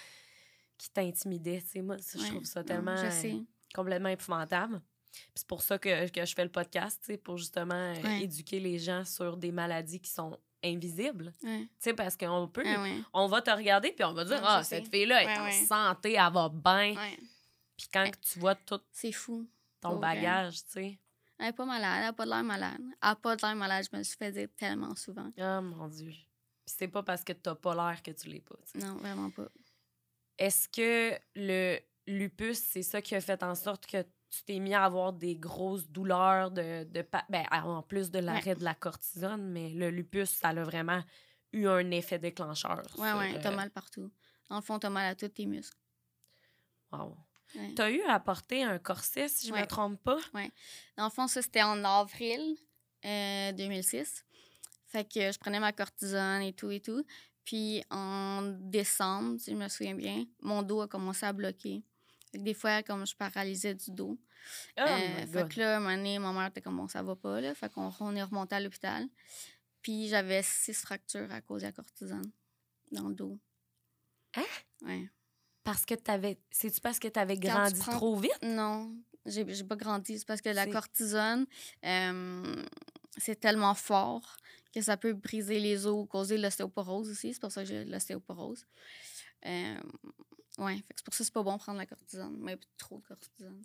qui 0.78 0.90
t'intimidaient. 0.90 1.62
Tu 1.62 1.68
sais, 1.68 1.82
moi, 1.82 1.96
ça, 1.98 2.18
je 2.18 2.24
Ouais. 2.24 2.30
trouve 2.30 2.44
ça 2.44 2.62
tellement 2.62 2.96
euh, 2.96 3.40
complètement 3.74 4.08
épouvantable. 4.10 4.80
C'est 5.34 5.46
pour 5.46 5.62
ça 5.62 5.78
que, 5.78 6.08
que 6.08 6.24
je 6.24 6.34
fais 6.34 6.44
le 6.44 6.50
podcast, 6.50 7.16
pour 7.22 7.36
justement 7.38 7.74
euh, 7.74 8.02
Ouais. 8.02 8.22
éduquer 8.22 8.60
les 8.60 8.78
gens 8.78 9.04
sur 9.04 9.36
des 9.36 9.52
maladies 9.52 10.00
qui 10.00 10.10
sont 10.10 10.38
invisibles. 10.64 11.32
Ouais. 11.42 11.60
Tu 11.62 11.68
sais, 11.80 11.94
parce 11.94 12.16
qu'on 12.16 12.48
peut... 12.48 12.62
Ah 12.64 12.82
ouais. 12.82 12.98
On 13.12 13.26
va 13.26 13.42
te 13.42 13.50
regarder, 13.50 13.92
puis 13.92 14.04
on 14.04 14.12
va 14.14 14.24
dire, 14.24 14.36
Ouais, 14.38 14.42
ah, 14.46 14.62
sais. 14.64 14.76
cette 14.76 14.88
fille-là 14.88 15.22
est 15.22 15.26
Ouais, 15.26 15.38
en 15.38 15.44
ouais. 15.44 15.64
santé, 15.66 16.12
elle 16.12 16.32
va 16.32 16.48
bien. 16.48 16.94
Ouais. 16.96 17.18
Puis 17.76 17.88
quand 17.92 18.04
Ouais. 18.04 18.12
tu 18.20 18.38
vois 18.38 18.54
tout 18.54 18.80
C'est 18.92 19.12
fou. 19.12 19.46
ton 19.80 19.96
bagage, 19.98 20.64
tu 20.66 20.70
sais, 20.70 20.98
Elle 21.42 21.48
est 21.48 21.52
pas 21.52 21.64
malade, 21.64 21.98
elle 21.98 22.08
a 22.08 22.12
pas 22.12 22.24
de 22.24 22.30
l'air 22.30 22.44
malade. 22.44 22.80
Elle 22.80 22.94
a 23.00 23.16
pas 23.16 23.34
de 23.34 23.42
l'air 23.42 23.56
malade, 23.56 23.84
je 23.90 23.96
me 23.96 24.02
suis 24.04 24.16
fait 24.16 24.30
dire 24.30 24.48
tellement 24.56 24.94
souvent. 24.94 25.28
oh 25.36 25.60
mon 25.60 25.88
Dieu. 25.88 26.10
Puis 26.10 26.74
c'est 26.78 26.86
pas 26.86 27.02
parce 27.02 27.24
que 27.24 27.32
t'as 27.32 27.56
pas 27.56 27.74
l'air 27.74 28.00
que 28.00 28.12
tu 28.12 28.28
l'es 28.28 28.40
pas. 28.40 28.54
tu. 28.70 28.78
Non, 28.78 28.94
vraiment 28.94 29.28
pas. 29.30 29.48
Est-ce 30.38 30.68
que 30.68 31.18
le 31.34 31.80
lupus, 32.06 32.58
c'est 32.58 32.84
ça 32.84 33.02
qui 33.02 33.16
a 33.16 33.20
fait 33.20 33.42
en 33.42 33.56
sorte 33.56 33.86
que 33.86 34.02
tu 34.30 34.44
t'es 34.44 34.60
mis 34.60 34.72
à 34.72 34.84
avoir 34.84 35.12
des 35.12 35.34
grosses 35.34 35.88
douleurs 35.88 36.52
de, 36.52 36.84
de 36.84 37.04
ben, 37.28 37.44
en 37.50 37.82
plus 37.82 38.12
de 38.12 38.20
l'arrêt 38.20 38.54
de 38.54 38.62
la 38.62 38.76
cortisone, 38.76 39.42
mais 39.50 39.70
le 39.70 39.90
lupus, 39.90 40.30
ça 40.30 40.50
a 40.50 40.54
vraiment 40.62 41.02
eu 41.52 41.66
un 41.66 41.90
effet 41.90 42.20
déclencheur. 42.20 42.82
Sur, 42.88 43.00
ouais, 43.00 43.40
t'as 43.40 43.52
euh, 43.52 43.56
mal 43.56 43.70
partout. 43.70 44.12
Le 44.48 44.60
fond, 44.60 44.78
t'as 44.78 44.90
mal 44.90 45.06
à 45.10 45.16
tous 45.16 45.28
tes 45.28 45.46
muscles. 45.46 45.76
wow. 46.92 47.16
Ouais. 47.54 47.72
T'as 47.74 47.90
eu 47.90 48.00
à 48.02 48.18
porter 48.20 48.62
un 48.62 48.78
corset, 48.78 49.28
si 49.28 49.46
je 49.46 49.52
me 49.52 49.58
Ouais. 49.58 49.66
trompe 49.66 50.02
pas? 50.02 50.18
Dans 50.96 51.04
le 51.04 51.10
fond, 51.10 51.26
ça, 51.28 51.42
c'était 51.42 51.62
en 51.62 51.82
avril 51.84 52.56
euh, 53.04 53.52
2006. 53.52 54.24
Fait 54.86 55.04
que 55.04 55.32
je 55.32 55.38
prenais 55.38 55.60
ma 55.60 55.72
cortisone 55.72 56.42
et 56.42 56.52
tout 56.52 56.70
et 56.70 56.80
tout. 56.80 57.04
Puis 57.44 57.82
en 57.90 58.42
décembre, 58.60 59.38
si 59.40 59.50
je 59.50 59.56
me 59.56 59.68
souviens 59.68 59.94
bien, 59.94 60.24
mon 60.40 60.62
dos 60.62 60.82
a 60.82 60.88
commencé 60.88 61.26
à 61.26 61.32
bloquer. 61.32 61.82
Fait 62.30 62.38
que 62.38 62.42
des 62.44 62.54
fois, 62.54 62.82
comme 62.82 63.06
je 63.06 63.14
paralysais 63.16 63.74
du 63.74 63.90
dos. 63.90 64.18
Oh 64.78 64.80
Euh, 64.80 65.26
fait 65.26 65.48
que 65.48 65.60
là, 65.60 65.76
un 65.76 65.80
moment 65.80 65.96
donné, 65.96 66.18
ma 66.18 66.32
mère 66.32 66.46
était 66.46 66.60
comme, 66.62 66.76
bon, 66.76 66.88
ça 66.88 67.02
va 67.02 67.14
pas, 67.16 67.40
là. 67.40 67.54
Fait 67.54 67.70
qu'on 67.72 67.92
on 68.00 68.14
est 68.16 68.22
remonté 68.22 68.54
à 68.56 68.60
l'hôpital. 68.60 69.06
Puis 69.82 70.08
j'avais 70.08 70.42
six 70.42 70.74
fractures 70.80 71.30
à 71.32 71.40
cause 71.40 71.62
de 71.62 71.66
la 71.66 71.72
cortisone 71.72 72.30
dans 72.92 73.08
le 73.08 73.14
dos. 73.14 73.38
Hein? 74.36 74.44
Ouais. 74.82 75.08
Parce 75.64 75.84
que 75.84 75.94
t'avais... 75.94 76.38
C'est-tu 76.50 76.80
parce 76.80 76.98
que 76.98 77.08
t'avais 77.08 77.36
grandi 77.36 77.78
prends- 77.80 77.92
trop 77.96 78.16
vite? 78.16 78.36
Non, 78.42 78.92
j'ai 79.26 79.52
j'ai 79.54 79.64
pas 79.64 79.76
grandi. 79.76 80.18
C'est 80.18 80.26
parce 80.26 80.40
que 80.40 80.48
la 80.48 80.66
cortisone, 80.66 81.46
euh, 81.84 82.64
c'est 83.16 83.38
tellement 83.38 83.74
fort 83.74 84.36
que 84.74 84.80
ça 84.82 84.96
peut 84.96 85.12
briser 85.12 85.60
les 85.60 85.86
os, 85.86 86.08
causer 86.08 86.38
l'ostéoporose 86.38 87.10
aussi. 87.10 87.32
C'est 87.34 87.40
pour 87.40 87.52
ça 87.52 87.62
que 87.62 87.68
j'ai 87.68 87.84
l'ostéoporose. 87.84 88.66
Euh, 89.46 89.76
ouais, 90.58 90.82
c'est 90.96 91.04
pour 91.04 91.14
ça 91.14 91.18
que 91.18 91.24
c'est 91.24 91.32
pas 91.34 91.42
bon 91.42 91.54
de 91.54 91.58
prendre 91.58 91.78
la 91.78 91.86
cortisone, 91.86 92.36
mais 92.40 92.58
trop 92.78 92.98
de 92.98 93.04
cortisone. 93.06 93.62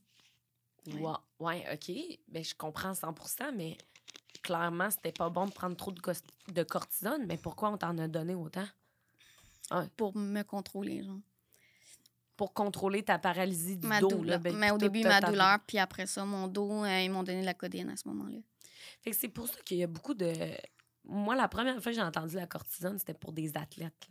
Ouais. 0.88 1.02
Ouais, 1.02 1.14
ouais, 1.40 1.66
OK. 1.74 2.20
Ben, 2.28 2.44
je 2.44 2.54
comprends 2.56 2.94
100% 2.94 3.52
mais 3.56 3.78
clairement, 4.44 4.90
c'était 4.92 5.12
pas 5.12 5.30
bon 5.30 5.46
de 5.48 5.52
prendre 5.52 5.76
trop 5.76 5.92
de, 5.92 6.02
de 6.54 6.64
cortisone. 6.64 7.26
Mais 7.28 7.38
pourquoi 7.38 7.72
on 7.72 7.78
t'en 7.78 7.98
a 7.98 8.08
donné 8.08 8.36
autant? 8.36 8.68
Pour 9.98 10.16
me 10.16 10.44
contrôler, 10.44 11.04
genre. 11.04 11.20
Pour 12.38 12.54
contrôler 12.54 13.04
ta 13.04 13.18
paralysie 13.20 13.78
du 13.78 13.88
Ma 13.88 14.00
dos. 14.00 14.10
douleur. 14.10 14.26
Là, 14.26 14.38
ben, 14.38 14.56
mais 14.56 14.72
au 14.72 14.78
début, 14.78 15.04
ma 15.04 15.20
douleur, 15.20 15.58
puis 15.68 15.80
après 15.80 16.06
ça, 16.06 16.24
mon 16.24 16.48
dos, 16.48 16.84
euh, 16.86 17.02
ils 17.02 17.10
m'ont 17.12 17.24
donné 17.24 17.42
de 17.42 17.46
la 17.46 17.54
codéine 17.56 17.90
à 17.90 17.98
ce 17.98 18.08
moment-là. 18.08 18.38
Fait 19.02 19.12
que 19.12 19.18
c'est 19.18 19.28
pour 19.28 19.48
ça 19.48 19.60
qu'il 19.66 19.78
y 19.78 19.84
a 19.84 19.88
beaucoup 19.88 20.14
de... 20.14 20.32
Moi, 21.04 21.36
la 21.36 21.48
première 21.48 21.82
fois 21.82 21.92
que 21.92 21.96
j'ai 21.96 22.02
entendu 22.02 22.36
la 22.36 22.48
cortisone, 22.48 22.98
c'était 23.00 23.14
pour 23.14 23.32
des 23.34 23.58
athlètes. 23.58 24.08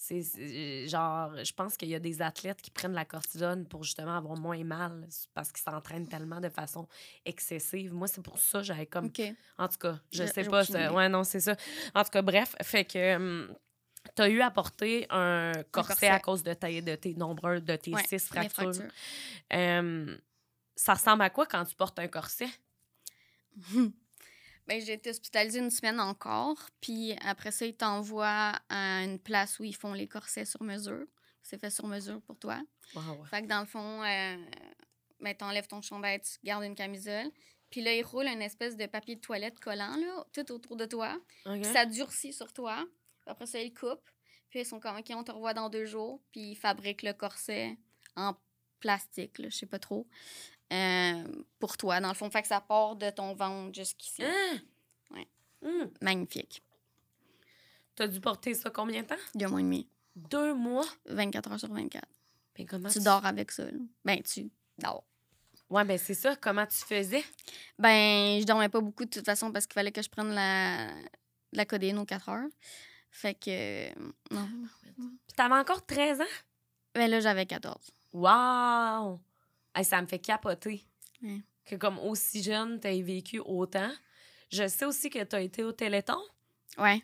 C'est 0.00 0.22
c'est- 0.22 0.86
genre, 0.86 1.32
je 1.44 1.52
pense 1.52 1.76
qu'il 1.76 1.88
y 1.88 1.94
a 1.94 1.98
des 1.98 2.22
athlètes 2.22 2.62
qui 2.62 2.70
prennent 2.70 2.92
la 2.92 3.04
cortisone 3.04 3.66
pour 3.66 3.82
justement 3.82 4.16
avoir 4.16 4.36
moins 4.38 4.62
mal 4.62 5.08
parce 5.34 5.50
qu'ils 5.50 5.62
s'entraînent 5.62 6.06
tellement 6.06 6.40
de 6.40 6.48
façon 6.48 6.86
excessive. 7.24 7.92
Moi, 7.92 8.06
c'est 8.06 8.22
pour 8.22 8.38
ça 8.38 8.58
que 8.60 8.64
j'avais 8.64 8.86
comme 8.86 9.06
OK. 9.06 9.20
En 9.58 9.66
tout 9.68 9.78
cas, 9.78 9.98
je 10.12 10.22
Je- 10.24 10.28
sais 10.32 10.44
pas. 10.44 10.64
ça-. 10.64 10.92
Ouais, 10.92 11.08
non, 11.08 11.24
c'est 11.24 11.40
ça. 11.40 11.56
En 11.96 12.04
tout 12.04 12.10
cas, 12.10 12.22
bref, 12.22 12.54
fait 12.62 12.84
que 12.84 13.16
hum, 13.16 13.54
t'as 14.14 14.28
eu 14.28 14.40
à 14.40 14.50
porter 14.50 15.06
un 15.10 15.52
corset, 15.70 15.88
corset. 15.92 16.08
à 16.08 16.20
cause 16.20 16.42
de, 16.42 16.54
ta- 16.54 16.80
de 16.80 16.94
tes 16.96 17.14
nombreux, 17.14 17.60
de 17.60 17.76
tes 17.76 17.92
Ouais, 17.92 18.04
six 18.06 18.26
fractures. 18.26 18.72
fractures. 18.74 20.18
Ça 20.76 20.94
ressemble 20.94 21.22
à 21.22 21.30
quoi 21.30 21.46
quand 21.46 21.64
tu 21.64 21.74
portes 21.74 21.98
un 21.98 22.08
corset? 22.08 22.48
Ben, 24.66 24.82
j'ai 24.82 24.92
été 24.92 25.08
hospitalisée 25.08 25.60
une 25.60 25.70
semaine 25.70 25.98
encore. 25.98 26.58
Puis 26.82 27.16
après 27.24 27.50
ça, 27.50 27.64
ils 27.64 27.74
t'envoient 27.74 28.52
à 28.68 29.02
une 29.02 29.18
place 29.18 29.58
où 29.58 29.64
ils 29.64 29.74
font 29.74 29.94
les 29.94 30.06
corsets 30.06 30.44
sur 30.44 30.62
mesure. 30.62 31.06
C'est 31.42 31.58
fait 31.58 31.70
sur 31.70 31.86
mesure 31.86 32.20
pour 32.20 32.38
toi. 32.38 32.60
Wow. 32.94 33.24
Fait 33.24 33.40
que 33.40 33.46
dans 33.46 33.60
le 33.60 33.66
fond, 33.66 34.02
euh, 34.02 34.36
ben, 35.20 35.34
t'enlèves 35.34 35.68
ton 35.68 35.80
chandail, 35.80 36.20
tu 36.20 36.32
gardes 36.44 36.64
une 36.64 36.74
camisole. 36.74 37.30
Puis 37.70 37.80
là, 37.80 37.94
ils 37.94 38.02
roulent 38.02 38.26
une 38.28 38.42
espèce 38.42 38.76
de 38.76 38.84
papier 38.84 39.16
de 39.16 39.22
toilette 39.22 39.58
collant, 39.58 39.96
là, 39.96 40.26
tout 40.34 40.52
autour 40.52 40.76
de 40.76 40.84
toi. 40.84 41.16
Puis 41.46 41.64
ça 41.64 41.86
durcit 41.86 42.34
sur 42.34 42.52
toi. 42.52 42.84
Après 43.28 43.46
ça, 43.46 43.60
ils 43.60 43.72
coupent. 43.72 44.10
Puis 44.50 44.60
ils 44.60 44.66
sont 44.66 44.80
comme, 44.80 44.96
OK, 44.96 45.10
on 45.10 45.24
te 45.24 45.32
revoit 45.32 45.54
dans 45.54 45.68
deux 45.68 45.84
jours. 45.84 46.20
Puis 46.32 46.52
ils 46.52 46.56
fabriquent 46.56 47.02
le 47.02 47.12
corset 47.12 47.76
en 48.16 48.34
plastique, 48.80 49.38
là, 49.38 49.48
je 49.48 49.56
sais 49.56 49.66
pas 49.66 49.78
trop, 49.78 50.06
euh, 50.72 51.24
pour 51.58 51.76
toi, 51.76 52.00
dans 52.00 52.08
le 52.08 52.14
fond. 52.14 52.30
Fait 52.30 52.42
que 52.42 52.48
ça 52.48 52.60
part 52.60 52.96
de 52.96 53.10
ton 53.10 53.34
ventre 53.34 53.74
jusqu'ici. 53.74 54.22
Hein? 54.22 54.60
Ouais. 55.10 55.26
Hum. 55.62 55.90
Magnifique. 56.00 56.62
T'as 57.96 58.06
dû 58.06 58.20
porter 58.20 58.54
ça 58.54 58.70
combien 58.70 59.02
de 59.02 59.08
temps? 59.08 59.16
Deux 59.34 59.48
mois 59.48 59.60
et 59.60 59.64
demi. 59.64 59.88
Deux 60.14 60.54
mois? 60.54 60.86
24 61.06 61.52
heures 61.52 61.60
sur 61.60 61.72
24. 61.72 62.06
Mais 62.56 62.64
comment 62.64 62.88
Tu 62.88 63.00
dors 63.00 63.24
avec 63.26 63.50
ça, 63.50 63.64
là. 63.64 63.78
Ben, 64.04 64.22
tu 64.22 64.50
dors. 64.78 65.04
Ouais, 65.70 65.84
ben 65.84 65.98
c'est 65.98 66.14
ça. 66.14 66.34
Comment 66.36 66.66
tu 66.66 66.76
faisais? 66.76 67.24
Ben, 67.78 68.40
je 68.40 68.44
dormais 68.44 68.68
pas 68.68 68.80
beaucoup 68.80 69.04
de 69.04 69.10
toute 69.10 69.24
façon 69.24 69.52
parce 69.52 69.66
qu'il 69.66 69.74
fallait 69.74 69.92
que 69.92 70.00
je 70.00 70.08
prenne 70.08 70.32
la, 70.32 70.88
la 71.52 71.66
codéine 71.66 71.98
aux 71.98 72.06
4 72.06 72.28
heures. 72.30 72.48
Fait 73.10 73.34
que, 73.34 73.50
euh, 73.90 73.92
non. 74.30 74.48
Puis 74.96 75.34
t'avais 75.36 75.54
encore 75.54 75.84
13 75.84 76.20
ans? 76.20 76.24
Ben 76.94 77.10
là, 77.10 77.20
j'avais 77.20 77.46
14. 77.46 77.76
Wow! 78.12 79.20
Hey, 79.74 79.84
ça 79.84 80.00
me 80.00 80.06
fait 80.06 80.18
capoter. 80.18 80.84
Ouais. 81.22 81.42
Que 81.64 81.76
comme 81.76 81.98
aussi 81.98 82.42
jeune, 82.42 82.80
t'aies 82.80 83.02
vécu 83.02 83.40
autant. 83.40 83.90
Je 84.50 84.66
sais 84.66 84.84
aussi 84.84 85.10
que 85.10 85.22
t'as 85.22 85.40
été 85.40 85.62
au 85.62 85.72
Téléthon. 85.72 86.18
Ouais. 86.78 87.02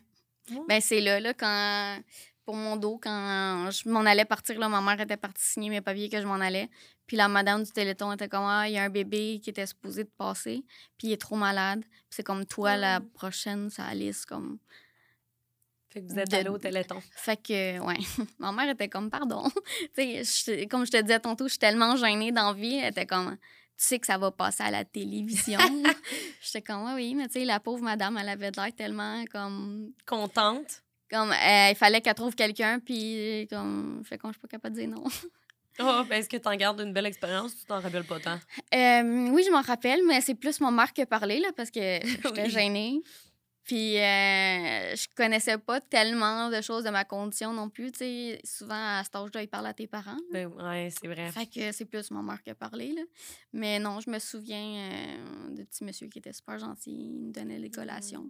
Ben, 0.67 0.81
c'est 0.81 1.01
là, 1.01 1.19
là, 1.19 1.33
quand. 1.33 1.99
Pour 2.43 2.55
mon 2.55 2.75
dos, 2.75 2.99
quand 3.01 3.71
je 3.71 3.89
m'en 3.89 4.01
allais 4.01 4.25
partir, 4.25 4.59
là, 4.59 4.69
ma 4.69 4.79
mère 4.79 5.01
était 5.01 5.17
partie 5.17 5.43
signer 5.43 5.71
mes 5.71 5.81
papiers 5.81 6.09
que 6.09 6.21
je 6.21 6.27
m'en 6.27 6.35
allais. 6.35 6.69
Puis 7.07 7.17
la 7.17 7.27
madame 7.27 7.63
du 7.63 7.71
Téléthon 7.71 8.11
était 8.11 8.29
comme 8.29 8.45
Ah, 8.45 8.67
il 8.69 8.73
y 8.73 8.77
a 8.77 8.83
un 8.83 8.89
bébé 8.89 9.39
qui 9.41 9.49
était 9.49 9.65
supposé 9.65 10.03
de 10.03 10.11
passer, 10.15 10.63
puis 10.97 11.07
il 11.07 11.13
est 11.13 11.21
trop 11.21 11.35
malade. 11.35 11.81
Puis 11.81 12.07
c'est 12.09 12.23
comme 12.23 12.45
toi, 12.45 12.77
la 12.77 12.99
prochaine, 13.01 13.71
ça 13.71 13.85
Alice, 13.85 14.27
comme. 14.27 14.59
Fait 15.95 16.01
que 16.01 16.11
vous 16.11 16.19
êtes 16.19 16.29
De- 16.29 16.35
allé 16.35 16.49
au 16.49 16.57
Téléthon. 16.57 17.01
Fait 17.15 17.37
que, 17.41 17.79
ouais, 17.79 17.95
ma 18.39 18.51
mère 18.51 18.69
était 18.69 18.89
comme, 18.89 19.09
pardon. 19.09 19.43
tu 19.95 20.23
sais, 20.23 20.23
je- 20.25 20.67
comme 20.67 20.85
je 20.85 20.91
te 20.91 21.01
disais 21.01 21.19
tantôt, 21.21 21.45
je 21.45 21.51
suis 21.51 21.59
tellement 21.59 21.95
gênée 21.95 22.33
dans 22.33 22.47
la 22.51 22.53
vie. 22.53 22.75
Elle 22.75 22.91
était 22.91 23.05
comme, 23.05 23.37
tu 23.77 23.85
sais 23.85 23.97
que 23.99 24.05
ça 24.05 24.17
va 24.17 24.29
passer 24.29 24.63
à 24.63 24.71
la 24.71 24.83
télévision. 24.83 25.59
J'étais 26.41 26.61
comme, 26.61 26.83
ouais, 26.83 26.93
oui, 26.95 27.15
mais 27.15 27.27
tu 27.27 27.39
sais, 27.39 27.45
la 27.45 27.61
pauvre 27.61 27.81
madame, 27.81 28.17
elle 28.17 28.27
avait 28.27 28.51
l'air 28.51 28.75
tellement 28.75 29.23
comme. 29.31 29.93
Contente. 30.05 30.81
Comme, 31.09 31.31
euh, 31.31 31.69
il 31.69 31.75
fallait 31.77 32.01
qu'elle 32.01 32.15
trouve 32.15 32.35
quelqu'un, 32.35 32.79
puis 32.79 33.47
comme, 33.49 34.01
fait 34.03 34.17
qu'on 34.17 34.29
je 34.29 34.33
suis 34.33 34.41
pas 34.41 34.47
capable 34.49 34.75
de 34.75 34.81
dire 34.81 34.89
non. 34.89 35.03
Oh, 35.79 36.03
ben 36.09 36.15
est-ce 36.19 36.29
que 36.29 36.37
t'en 36.37 36.55
gardes 36.55 36.79
une 36.79 36.93
belle 36.93 37.05
expérience 37.05 37.51
ou 37.53 37.57
tu 37.57 37.65
t'en 37.65 37.81
rappelles 37.81 38.05
pas 38.05 38.17
tant? 38.19 38.39
Euh, 38.73 39.29
oui, 39.29 39.43
je 39.45 39.51
m'en 39.51 39.61
rappelle, 39.61 39.99
mais 40.07 40.21
c'est 40.21 40.33
plus 40.35 40.61
mon 40.61 40.71
mère 40.71 40.93
qui 40.93 41.01
a 41.01 41.05
parlé, 41.05 41.39
là, 41.39 41.49
parce 41.55 41.69
que 41.69 41.99
j'étais 42.01 42.43
Oui. 42.43 42.49
gênée. 42.49 43.01
Puis, 43.65 43.97
euh, 43.97 44.95
je 44.95 45.07
connaissais 45.15 45.57
pas 45.57 45.81
tellement 45.81 46.49
de 46.51 46.61
choses 46.61 46.83
de 46.83 46.91
ma 46.91 47.03
condition 47.03 47.51
non 47.51 47.67
plus. 47.67 47.91
Tu 47.91 47.97
sais, 47.97 48.41
souvent, 48.43 48.99
à 48.99 49.01
cet 49.03 49.15
âge-là, 49.15 49.41
ils 49.41 49.47
parlent 49.47 49.65
à 49.65 49.73
tes 49.73 49.87
parents. 49.87 50.17
Ben 50.31 50.47
ouais, 50.47 50.89
c'est 50.91 51.07
vrai. 51.07 51.31
Fait 51.31 51.47
que 51.47 51.71
c'est 51.71 51.85
plus 51.85 52.11
ma 52.11 52.21
mère 52.21 52.43
qui 52.43 52.51
a 52.51 52.55
parlé, 52.55 52.93
là. 52.93 53.01
Mais 53.53 53.79
non, 53.79 53.99
je 54.01 54.09
me 54.11 54.19
souviens 54.19 54.91
euh, 54.91 55.49
de 55.49 55.63
petit 55.63 55.83
monsieur 55.83 56.07
qui 56.07 56.19
était 56.19 56.33
super 56.33 56.59
gentil. 56.59 56.91
Il 56.91 57.27
me 57.27 57.31
donnait 57.31 57.57
les 57.57 57.71
collations. 57.71 58.29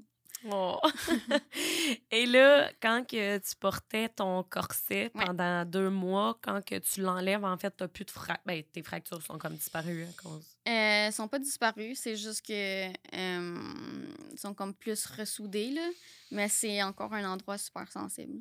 Oh. 0.51 0.79
Et 2.11 2.25
là, 2.25 2.69
quand 2.81 3.03
que 3.07 3.37
tu 3.37 3.55
portais 3.55 4.09
ton 4.09 4.43
corset 4.43 5.11
Ouais. 5.15 5.25
pendant 5.25 5.65
deux 5.65 5.89
mois, 5.89 6.37
quand 6.41 6.63
que 6.63 6.75
tu 6.79 7.01
l'enlèves, 7.01 7.43
en 7.43 7.57
fait, 7.57 7.71
t'as 7.71 7.87
plus 7.87 8.05
de 8.05 8.11
fractures. 8.11 8.43
Ben, 8.45 8.63
tes 8.63 8.83
fractures 8.83 9.21
sont 9.21 9.37
comme 9.37 9.55
disparues 9.55 10.03
à 10.03 10.21
cause. 10.21 10.57
Euh, 10.67 11.07
ils 11.07 11.13
sont 11.13 11.27
pas 11.27 11.39
disparus, 11.39 11.99
c'est 11.99 12.15
juste 12.15 12.45
que 12.45 12.87
euh, 13.15 14.07
sont 14.35 14.53
comme 14.53 14.73
plus 14.73 15.05
ressoudés, 15.07 15.71
là. 15.71 15.89
Mais 16.31 16.49
c'est 16.49 16.81
encore 16.83 17.13
un 17.13 17.25
endroit 17.29 17.57
super 17.57 17.91
sensible. 17.91 18.39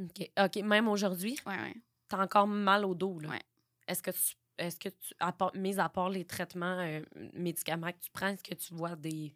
OK. 0.00 0.30
OK, 0.38 0.56
même 0.56 0.88
aujourd'hui, 0.88 1.36
Ouais, 1.46 1.54
ouais. 1.58 1.74
t'as 2.08 2.22
encore 2.22 2.46
mal 2.46 2.84
au 2.84 2.94
dos, 2.94 3.18
là. 3.20 3.28
Ouais. 3.30 3.42
Est-ce 3.86 4.02
que 4.02 4.10
tu. 4.10 4.34
Est-ce 4.56 4.78
que 4.78 4.88
tu. 4.88 5.14
Mis 5.58 5.78
à 5.80 5.88
part 5.88 6.08
les 6.10 6.24
traitements, 6.24 6.78
euh, 6.78 7.00
médicaments 7.32 7.90
que 7.90 7.98
tu 8.00 8.10
prends, 8.12 8.28
est-ce 8.28 8.42
que 8.44 8.54
tu 8.54 8.72
vois 8.74 8.94
des 8.96 9.34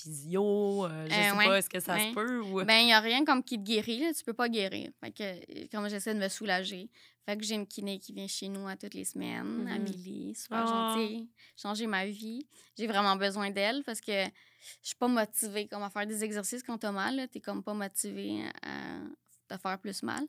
physio? 0.00 0.86
Euh, 0.86 1.06
je 1.08 1.12
Euh, 1.14 1.22
sais 1.30 1.36
ouais, 1.36 1.46
pas, 1.46 1.58
est-ce 1.58 1.68
que 1.70 1.80
ça 1.80 1.94
ouais. 1.94 2.10
se 2.10 2.14
peut? 2.14 2.40
Ou... 2.42 2.64
Ben, 2.64 2.78
il 2.80 2.86
n'y 2.86 2.92
a 2.92 3.00
rien 3.00 3.24
comme 3.24 3.42
qui 3.42 3.56
te 3.58 3.62
guérit, 3.64 4.00
là. 4.00 4.12
Tu 4.14 4.24
peux 4.24 4.32
pas 4.34 4.48
guérir. 4.48 4.90
Fait 5.02 5.10
que, 5.12 5.22
euh, 5.22 5.66
comme 5.72 5.88
j'essaie 5.88 6.14
de 6.14 6.20
me 6.20 6.28
soulager. 6.28 6.88
Fait 7.26 7.36
que 7.36 7.44
j'ai 7.44 7.56
une 7.56 7.66
kiné 7.66 7.98
qui 7.98 8.12
vient 8.14 8.26
chez 8.26 8.48
nous 8.48 8.66
à 8.66 8.76
toutes 8.76 8.94
les 8.94 9.04
semaines. 9.04 9.44
Mhm. 9.64 9.66
Amélie, 9.68 10.34
super 10.34 10.64
Ah. 10.66 10.94
gentille. 10.96 11.28
Changer 11.56 11.86
ma 11.86 12.06
vie. 12.06 12.46
J'ai 12.78 12.86
vraiment 12.86 13.16
besoin 13.16 13.50
d'elle 13.50 13.82
parce 13.84 14.00
que 14.00 14.24
je 14.24 14.88
suis 14.88 14.96
pas 14.96 15.08
motivée 15.08 15.68
comme 15.68 15.82
à 15.82 15.90
faire 15.90 16.06
des 16.06 16.24
exercices 16.24 16.62
quand 16.62 16.78
t'as 16.78 16.92
mal. 16.92 17.20
Tu 17.22 17.28
T'es 17.28 17.40
comme 17.40 17.62
pas 17.62 17.74
motivée 17.74 18.44
à 18.62 19.00
te 19.46 19.60
faire 19.60 19.78
plus 19.78 20.02
mal. 20.02 20.22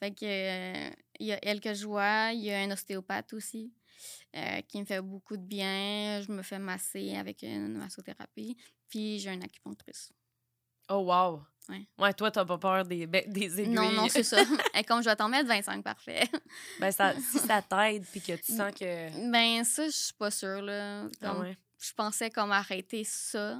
Fait 0.00 0.12
que 0.12 0.24
euh, 0.24 0.90
il 1.20 1.26
y 1.26 1.32
a 1.32 1.38
elle 1.42 1.60
que 1.60 1.74
je 1.74 1.86
vois. 1.86 2.30
Il 2.32 2.40
y 2.40 2.50
a 2.52 2.60
un 2.60 2.70
ostéopathe 2.70 3.32
aussi. 3.34 3.72
euh, 4.36 4.60
qui 4.68 4.78
me 4.78 4.84
fait 4.84 5.00
beaucoup 5.00 5.38
de 5.38 5.42
bien. 5.42 6.20
Je 6.20 6.30
me 6.30 6.42
fais 6.42 6.58
masser 6.58 7.16
avec 7.16 7.42
une 7.42 7.78
massothérapie. 7.78 8.54
Puis 8.88 9.18
j'ai 9.18 9.32
une 9.32 9.42
acupunctrice. 9.42 10.12
Oh, 10.88 10.98
wow! 10.98 11.42
Ouais. 11.68 11.84
Ouais, 11.98 12.14
toi, 12.14 12.30
t'as 12.30 12.44
pas 12.44 12.58
peur 12.58 12.84
des, 12.84 13.08
be- 13.08 13.28
des 13.28 13.60
aiguilles. 13.60 13.74
Non, 13.74 13.90
non, 13.90 14.08
c'est 14.08 14.22
ça. 14.22 14.40
Et 14.74 14.84
comme 14.84 15.02
je 15.02 15.08
vais 15.08 15.16
t'en 15.16 15.28
mettre 15.28 15.48
25, 15.48 15.82
parfait. 15.82 16.28
ben, 16.78 16.92
ça, 16.92 17.12
si 17.20 17.38
ça 17.40 17.60
t'aide 17.60 18.06
puis 18.06 18.20
que 18.20 18.34
tu 18.36 18.54
sens 18.56 18.72
que. 18.72 19.30
Ben, 19.32 19.64
ça, 19.64 19.86
je 19.86 19.90
suis 19.90 20.14
pas 20.14 20.30
sûre, 20.30 20.62
là. 20.62 21.06
Ah 21.22 21.38
ouais. 21.40 21.58
Je 21.80 21.92
pensais 21.92 22.30
comme 22.30 22.52
arrêter 22.52 23.02
ça. 23.02 23.58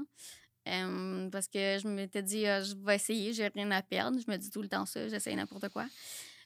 euh, 0.68 1.28
parce 1.30 1.48
que 1.48 1.78
je 1.82 1.88
m'étais 1.88 2.22
dit, 2.22 2.46
ah, 2.46 2.62
je 2.62 2.74
vais 2.76 2.94
essayer, 2.94 3.32
j'ai 3.32 3.48
rien 3.48 3.70
à 3.72 3.82
perdre. 3.82 4.18
Je 4.24 4.30
me 4.30 4.36
dis 4.36 4.50
tout 4.50 4.62
le 4.62 4.68
temps 4.68 4.86
ça, 4.86 5.08
j'essaye 5.08 5.34
n'importe 5.34 5.68
quoi. 5.70 5.86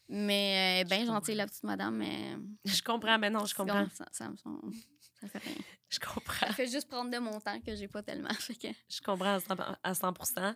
Mais, 0.08 0.82
euh, 0.82 0.88
ben, 0.88 1.04
gentille, 1.06 1.34
la 1.34 1.46
petite 1.46 1.62
madame, 1.64 1.96
mais. 1.96 2.36
Je 2.64 2.82
comprends, 2.82 3.18
mais 3.18 3.28
non, 3.30 3.44
je 3.44 3.54
comprends. 3.54 3.86
Ça, 3.94 4.06
ça, 4.12 4.28
me 4.30 4.36
semble- 4.38 4.72
ça 5.20 5.28
fait 5.28 5.38
rien. 5.38 5.54
Je 5.90 5.98
comprends. 5.98 6.46
Ça 6.46 6.53
fait 6.53 6.68
juste 6.68 6.88
prendre 6.88 7.11
de 7.11 7.18
mon 7.18 7.40
temps 7.40 7.61
que 7.61 7.74
j'ai 7.74 7.88
pas 7.88 8.03
tellement. 8.03 8.33
Fait 8.35 8.55
que- 8.55 8.68
Je 8.88 9.00
comprends 9.00 9.35
à 9.35 9.40
100, 9.40 9.55
à 9.83 9.92
100%. 9.94 10.55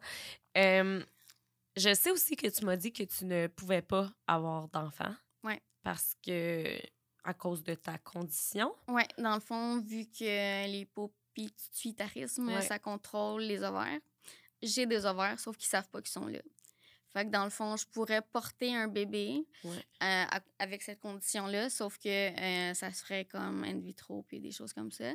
Euh, 0.57 1.05
je 1.77 1.95
sais 1.95 2.11
aussi 2.13 2.37
que 2.37 2.47
tu 2.47 2.65
m'as 2.65 2.77
dit 2.77 2.93
que 2.93 3.03
tu 3.03 3.25
ne 3.25 3.49
pouvais 3.49 3.83
pas 3.83 4.11
avoir 4.27 4.69
d'enfant. 4.69 5.15
Ouais. 5.43 5.61
Parce 5.83 6.15
que, 6.25 6.79
à 7.25 7.35
cause 7.35 7.63
de 7.65 7.75
ta 7.75 7.99
condition. 7.99 8.73
Ouais, 8.89 9.09
dans 9.19 9.35
le 9.35 9.41
fond, 9.41 9.81
vu 9.81 10.07
que 10.07 10.67
l'hypopituitarisme, 10.69 12.49
Ouais. 12.49 12.63
ça 12.63 12.79
contrôle 12.79 13.43
les 13.43 13.63
ovaires, 13.63 13.99
j'ai 14.63 14.87
des 14.87 15.05
ovaires, 15.05 15.39
sauf 15.41 15.57
qu'ils 15.57 15.69
savent 15.69 15.89
pas 15.89 16.01
qu'ils 16.01 16.13
sont 16.13 16.27
là. 16.27 16.39
Fait 17.15 17.25
que 17.25 17.31
dans 17.31 17.45
le 17.45 17.51
fond, 17.51 17.77
je 17.77 17.87
pourrais 17.87 18.21
porter 18.21 18.75
un 18.75 18.89
bébé 18.89 19.47
Ouais. 19.63 19.85
euh, 20.03 20.25
avec 20.59 20.83
cette 20.83 20.99
condition-là, 21.01 21.71
sauf 21.71 21.97
que 21.99 22.09
euh, 22.09 22.75
ça 22.75 22.93
serait 22.93 23.25
comme 23.25 23.63
in 23.65 23.79
vitro 23.79 24.25
puis 24.25 24.41
des 24.41 24.51
choses 24.51 24.73
comme 24.75 24.91
ça. 24.93 25.13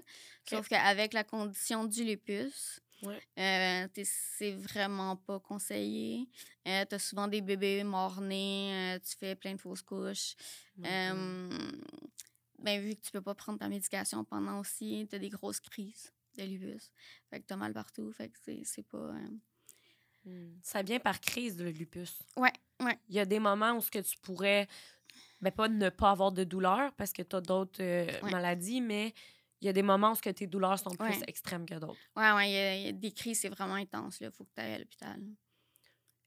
Sauf 0.49 0.67
qu'avec 0.69 1.13
la 1.13 1.23
condition 1.23 1.83
du 1.85 2.03
lupus, 2.05 2.79
Ouais. 3.03 3.19
euh, 3.37 3.87
c'est 4.03 4.51
vraiment 4.53 5.15
pas 5.17 5.39
conseillé. 5.39 6.27
Tu 6.65 6.71
as 6.71 6.99
souvent 6.99 7.27
des 7.27 7.41
bébés 7.41 7.83
morts-nés, 7.83 8.95
euh, 8.95 8.99
tu 8.99 9.15
fais 9.17 9.35
plein 9.35 9.53
de 9.55 9.59
fausses 9.61 9.81
couches. 9.81 10.35
Ben, 12.61 12.81
vu 12.81 12.95
que 12.95 13.01
tu 13.01 13.11
peux 13.11 13.21
pas 13.21 13.35
prendre 13.35 13.57
ta 13.59 13.69
médication 13.69 14.23
pendant 14.25 14.59
aussi, 14.59 15.07
tu 15.09 15.15
as 15.15 15.19
des 15.19 15.29
grosses 15.29 15.61
crises 15.61 16.11
de 16.37 16.43
lupus. 16.43 16.91
Fait 17.29 17.39
que 17.39 17.45
tu 17.47 17.53
as 17.53 17.57
mal 17.57 17.73
partout. 17.73 18.11
Fait 18.11 18.29
que 18.29 18.37
c'est- 18.43 18.63
c'est 18.65 18.83
pas. 18.83 19.13
Mm. 20.29 20.59
Ça 20.61 20.81
vient 20.81 20.99
par 20.99 21.19
crise, 21.19 21.59
le 21.61 21.71
lupus. 21.71 22.19
Ouais, 22.37 22.53
ouais. 22.81 22.97
Il 23.09 23.15
y 23.15 23.19
a 23.19 23.25
des 23.25 23.39
moments 23.39 23.73
où 23.73 23.81
ce 23.81 23.89
que 23.89 23.99
tu 23.99 24.17
pourrais, 24.19 24.67
ben 25.41 25.51
pas 25.51 25.67
ne 25.67 25.89
pas 25.89 26.11
avoir 26.11 26.31
de 26.31 26.43
douleur 26.43 26.93
parce 26.93 27.11
que 27.13 27.21
tu 27.21 27.35
as 27.35 27.41
d'autres 27.41 27.81
euh, 27.81 28.07
Ouais. 28.21 28.31
maladies, 28.31 28.81
mais 28.81 29.13
il 29.61 29.65
y 29.65 29.69
a 29.69 29.73
des 29.73 29.81
moments 29.81 30.11
où 30.11 30.15
ce 30.15 30.21
que 30.21 30.29
tes 30.29 30.47
douleurs 30.47 30.79
sont 30.79 30.95
plus 30.95 31.21
extrêmes 31.27 31.65
que 31.65 31.75
d'autres. 31.75 31.99
Ouais, 32.15 32.31
ouais, 32.31 32.49
il 32.49 32.53
y 32.53 32.57
a- 32.57 32.75
il 32.75 32.85
y, 32.85 32.89
a 32.89 32.91
des 32.91 33.11
crises, 33.11 33.39
c'est 33.41 33.49
vraiment 33.49 33.75
intense. 33.75 34.19
Il 34.21 34.31
faut 34.31 34.43
que 34.45 34.51
tu 34.55 34.61
ailles 34.61 34.73
à 34.75 34.79
l'hôpital. 34.79 35.19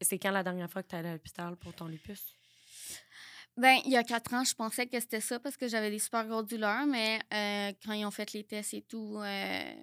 C'est 0.00 0.18
quand 0.18 0.32
la 0.32 0.42
dernière 0.42 0.70
fois 0.70 0.82
que 0.82 0.88
tu 0.88 0.96
allé 0.96 1.08
à 1.08 1.12
l'hôpital 1.12 1.56
pour 1.56 1.72
ton 1.74 1.86
lupus? 1.86 2.36
Ben, 3.56 3.78
il 3.84 3.92
y 3.92 3.96
a 3.96 4.02
quatre 4.02 4.32
ans, 4.34 4.44
je 4.44 4.54
pensais 4.54 4.86
que 4.86 4.98
c'était 4.98 5.20
ça 5.20 5.38
parce 5.38 5.56
que 5.56 5.68
j'avais 5.68 5.90
des 5.90 5.98
super 5.98 6.26
grosses 6.26 6.46
douleurs, 6.46 6.86
mais 6.86 7.20
euh, 7.32 7.72
quand 7.84 7.92
ils 7.92 8.04
ont 8.06 8.10
fait 8.10 8.32
les 8.32 8.44
tests 8.44 8.74
et 8.74 8.82
tout, 8.82 9.18
euh, 9.18 9.74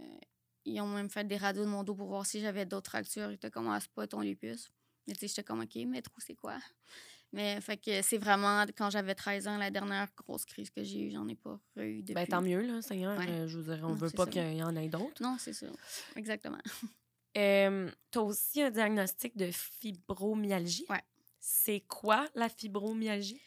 ils 0.70 0.82
ont 0.82 0.88
même 0.88 1.10
fait 1.10 1.26
des 1.28 1.38
radios 1.38 1.64
de 1.64 1.70
mon 1.70 1.84
dos 1.84 1.96
pour 1.96 2.08
voir 2.08 2.26
si 2.26 2.40
j'avais 2.40 2.66
d'autres 2.66 2.90
fractures. 2.90 3.30
Ils 3.32 3.36
étaient 3.36 3.52
comme, 3.52 3.68
ah, 3.70 3.80
c'est 3.80 3.92
pas 3.92 4.08
ton 4.08 4.22
lupus. 4.22 4.72
Mais 5.08 5.14
tu 5.14 5.22
sais, 5.22 5.28
j'étais 5.28 5.44
comme, 5.44 5.62
OK, 5.62 5.76
mais 5.88 6.02
trop, 6.02 6.16
c'est 6.20 6.36
quoi? 6.36 6.58
Mais 7.32 7.62
fait 7.62 7.78
que 7.78 8.02
c'est 8.02 8.18
vraiment 8.18 8.66
quand 8.76 8.90
j'avais 8.90 9.14
13 9.14 9.48
ans, 9.50 9.58
la 9.60 9.70
dernière 9.70 10.08
grosse 10.18 10.46
crise 10.46 10.72
que 10.72 10.84
j'ai 10.84 11.00
eue, 11.02 11.12
j'en 11.12 11.28
ai 11.28 11.36
pas 11.36 11.60
eu 11.78 12.02
depuis. 12.02 12.16
Ben 12.16 12.26
tant 12.26 12.42
mieux, 12.42 12.62
là, 12.62 12.82
Seigneur. 12.82 13.16
Ouais. 13.20 13.30
Euh, 13.30 13.48
je 13.48 13.60
veux 13.60 13.72
dire, 13.76 13.84
on 13.86 13.90
Non, 13.90 13.94
veut 13.94 14.10
pas 14.10 14.26
qu'il 14.26 14.56
y 14.56 14.64
en 14.64 14.76
ait 14.76 14.90
d'autres. 14.90 15.22
Non, 15.22 15.36
c'est 15.40 15.54
ça. 15.54 15.68
Exactement. 16.16 16.58
Euh, 17.38 17.92
tu 18.12 18.18
as 18.18 18.22
aussi 18.24 18.60
un 18.64 18.72
diagnostic 18.72 19.38
de 19.38 19.52
fibromyalgie. 19.52 20.88
Ouais. 20.90 21.04
C'est 21.40 21.82
quoi 21.82 22.28
la 22.34 22.50
fibromyalgie? 22.50 23.40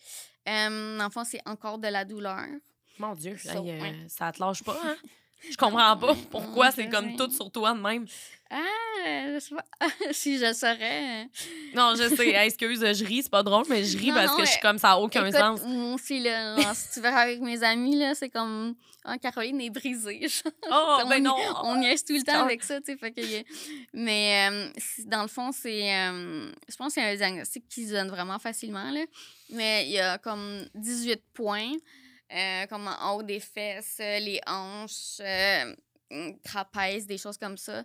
Euh, 0.48 1.00
en 1.00 1.24
c'est 1.24 1.40
encore 1.46 1.78
de 1.78 1.88
la 1.88 2.04
douleur. 2.04 2.46
Mon 2.98 3.14
Dieu, 3.14 3.36
So, 3.36 3.50
euh, 3.50 3.60
ouais. 3.62 4.06
ça 4.08 4.30
te 4.30 4.40
lâche 4.40 4.62
pas, 4.62 4.78
hein? 4.84 4.96
Je 5.50 5.56
comprends 5.56 5.96
pas 5.96 6.14
pourquoi 6.30 6.70
c'est 6.70 6.88
comme 6.88 7.16
tout 7.16 7.30
sur 7.30 7.50
toi 7.50 7.72
de 7.74 7.80
même. 7.80 8.06
Ah, 8.54 8.58
je 9.34 9.38
sais 9.40 9.54
pas. 9.54 9.64
si 10.12 10.38
je 10.38 10.52
saurais. 10.52 11.22
euh, 11.22 11.24
Non, 11.74 11.94
je 11.96 12.14
sais, 12.14 12.28
hey, 12.28 12.46
excuse, 12.48 12.80
je 12.80 13.04
ris, 13.04 13.22
c'est 13.22 13.30
pas 13.30 13.42
drôle, 13.42 13.64
mais 13.70 13.82
je 13.82 13.96
ris 13.96 14.08
Non, 14.08 14.14
parce 14.14 14.32
non, 14.32 14.36
que 14.36 14.44
je 14.44 14.50
suis 14.50 14.60
comme 14.60 14.76
ça 14.78 14.88
n'a 14.88 14.98
aucun 14.98 15.24
Écoute, 15.26 15.40
sens. 15.40 15.60
Moi 15.64 15.94
aussi, 15.94 16.20
là, 16.20 16.74
si 16.74 16.90
tu 16.92 17.00
verras 17.00 17.22
avec 17.22 17.40
mes 17.40 17.62
amis, 17.62 17.96
là, 17.96 18.14
c'est 18.14 18.28
comme. 18.28 18.74
Ah, 19.04 19.16
Caroline 19.18 19.60
est 19.62 19.70
brisée. 19.70 20.28
genre. 20.28 20.52
Oh, 20.70 20.98
on, 21.04 21.08
ben 21.08 21.16
y- 21.16 21.22
non! 21.22 21.34
on 21.64 21.76
niaise 21.76 22.04
tout 22.04 22.12
le 22.12 22.22
temps 22.22 22.44
avec 22.44 22.62
ça, 22.62 22.78
tu 22.80 22.92
sais. 22.92 22.98
fait 22.98 23.10
que 23.10 23.20
y 23.22 23.44
Mais 23.94 24.48
euh, 24.50 24.68
dans 25.06 25.22
le 25.22 25.28
fond, 25.28 25.50
c'est. 25.50 25.92
euh, 25.96 26.52
je 26.68 26.76
pense 26.76 26.94
que 26.94 27.00
c'est 27.00 27.10
un 27.10 27.16
diagnostic 27.16 27.66
qui 27.68 27.86
se 27.86 27.92
donne 27.92 28.08
vraiment 28.08 28.38
facilement, 28.38 28.90
là. 28.90 29.00
Mais 29.50 29.86
il 29.86 29.92
y 29.92 29.98
a 29.98 30.18
comme 30.18 30.64
18 30.74 31.20
points, 31.34 31.72
euh, 32.32 32.66
comme 32.66 32.88
en 32.88 33.14
haut 33.16 33.22
des 33.22 33.40
fesses, 33.40 33.98
euh, 34.00 34.18
les 34.18 34.40
hanches, 34.46 35.18
euh, 35.20 35.74
trapèze, 36.44 37.06
des 37.06 37.18
choses 37.18 37.38
comme 37.38 37.56
ça. 37.56 37.84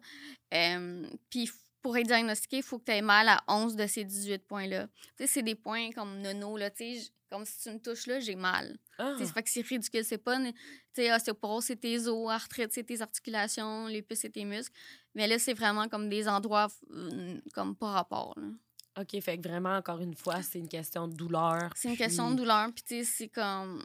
Euh, 0.54 1.08
Puis 1.30 1.50
pour 1.82 1.96
être 1.98 2.08
diagnostiqué, 2.08 2.58
il 2.58 2.64
faut 2.64 2.80
que 2.80 2.86
tu 2.86 2.92
aies 2.92 3.02
mal 3.02 3.30
à 3.30 3.42
11 3.48 3.76
de 3.76 3.88
ces 3.88 4.04
18 4.04 4.46
points-là. 4.48 4.88
Tu 4.88 4.94
sais, 5.20 5.28
c'est 5.28 5.44
des 5.44 5.56
points 5.56 5.92
comme 5.92 6.22
nono, 6.22 6.58
là, 6.58 6.70
tu 6.70 6.96
sais, 6.96 7.10
comme 7.30 7.46
si 7.46 7.62
tu 7.62 7.70
me 7.70 7.80
touches 7.80 8.08
là, 8.08 8.20
j'ai 8.20 8.36
mal. 8.36 8.78
Ah, 8.98 9.16
ça 9.20 9.26
fait 9.26 9.44
que 9.44 9.50
c'est 9.50 9.66
ridicule. 9.66 10.04
C'est 10.04 10.18
pas, 10.18 10.38
tu 10.38 10.54
sais, 10.94 11.14
ostéoporose, 11.14 11.66
c'est 11.66 11.76
tes 11.76 12.08
os, 12.08 12.30
arthrite, 12.30 12.74
c'est 12.74 12.84
tes 12.84 13.02
articulations, 13.02 13.88
lupus, 13.88 14.20
c'est 14.20 14.30
tes 14.30 14.46
muscles. 14.46 14.74
Mais 15.14 15.28
là, 15.28 15.38
c'est 15.40 15.54
vraiment 15.54 15.88
comme 15.88 16.10
des 16.10 16.28
endroits 16.28 16.68
euh, 16.92 17.40
comme 17.54 17.76
pas 17.76 17.92
rapport. 17.92 18.34
là. 18.38 18.48
OK, 19.00 19.22
fait 19.22 19.38
que 19.38 19.48
vraiment, 19.48 19.76
encore 19.76 20.00
une 20.00 20.16
fois, 20.16 20.42
c'est 20.42 20.58
une 20.60 20.68
question 20.70 21.08
de 21.08 21.14
douleur. 21.14 21.70
C'est 21.76 21.90
une 21.90 21.98
question 21.98 22.32
de 22.32 22.36
douleur. 22.38 22.70
Puis, 22.74 22.84
tu 22.84 22.96
sais, 22.96 23.04
c'est 23.04 23.28
comme. 23.28 23.84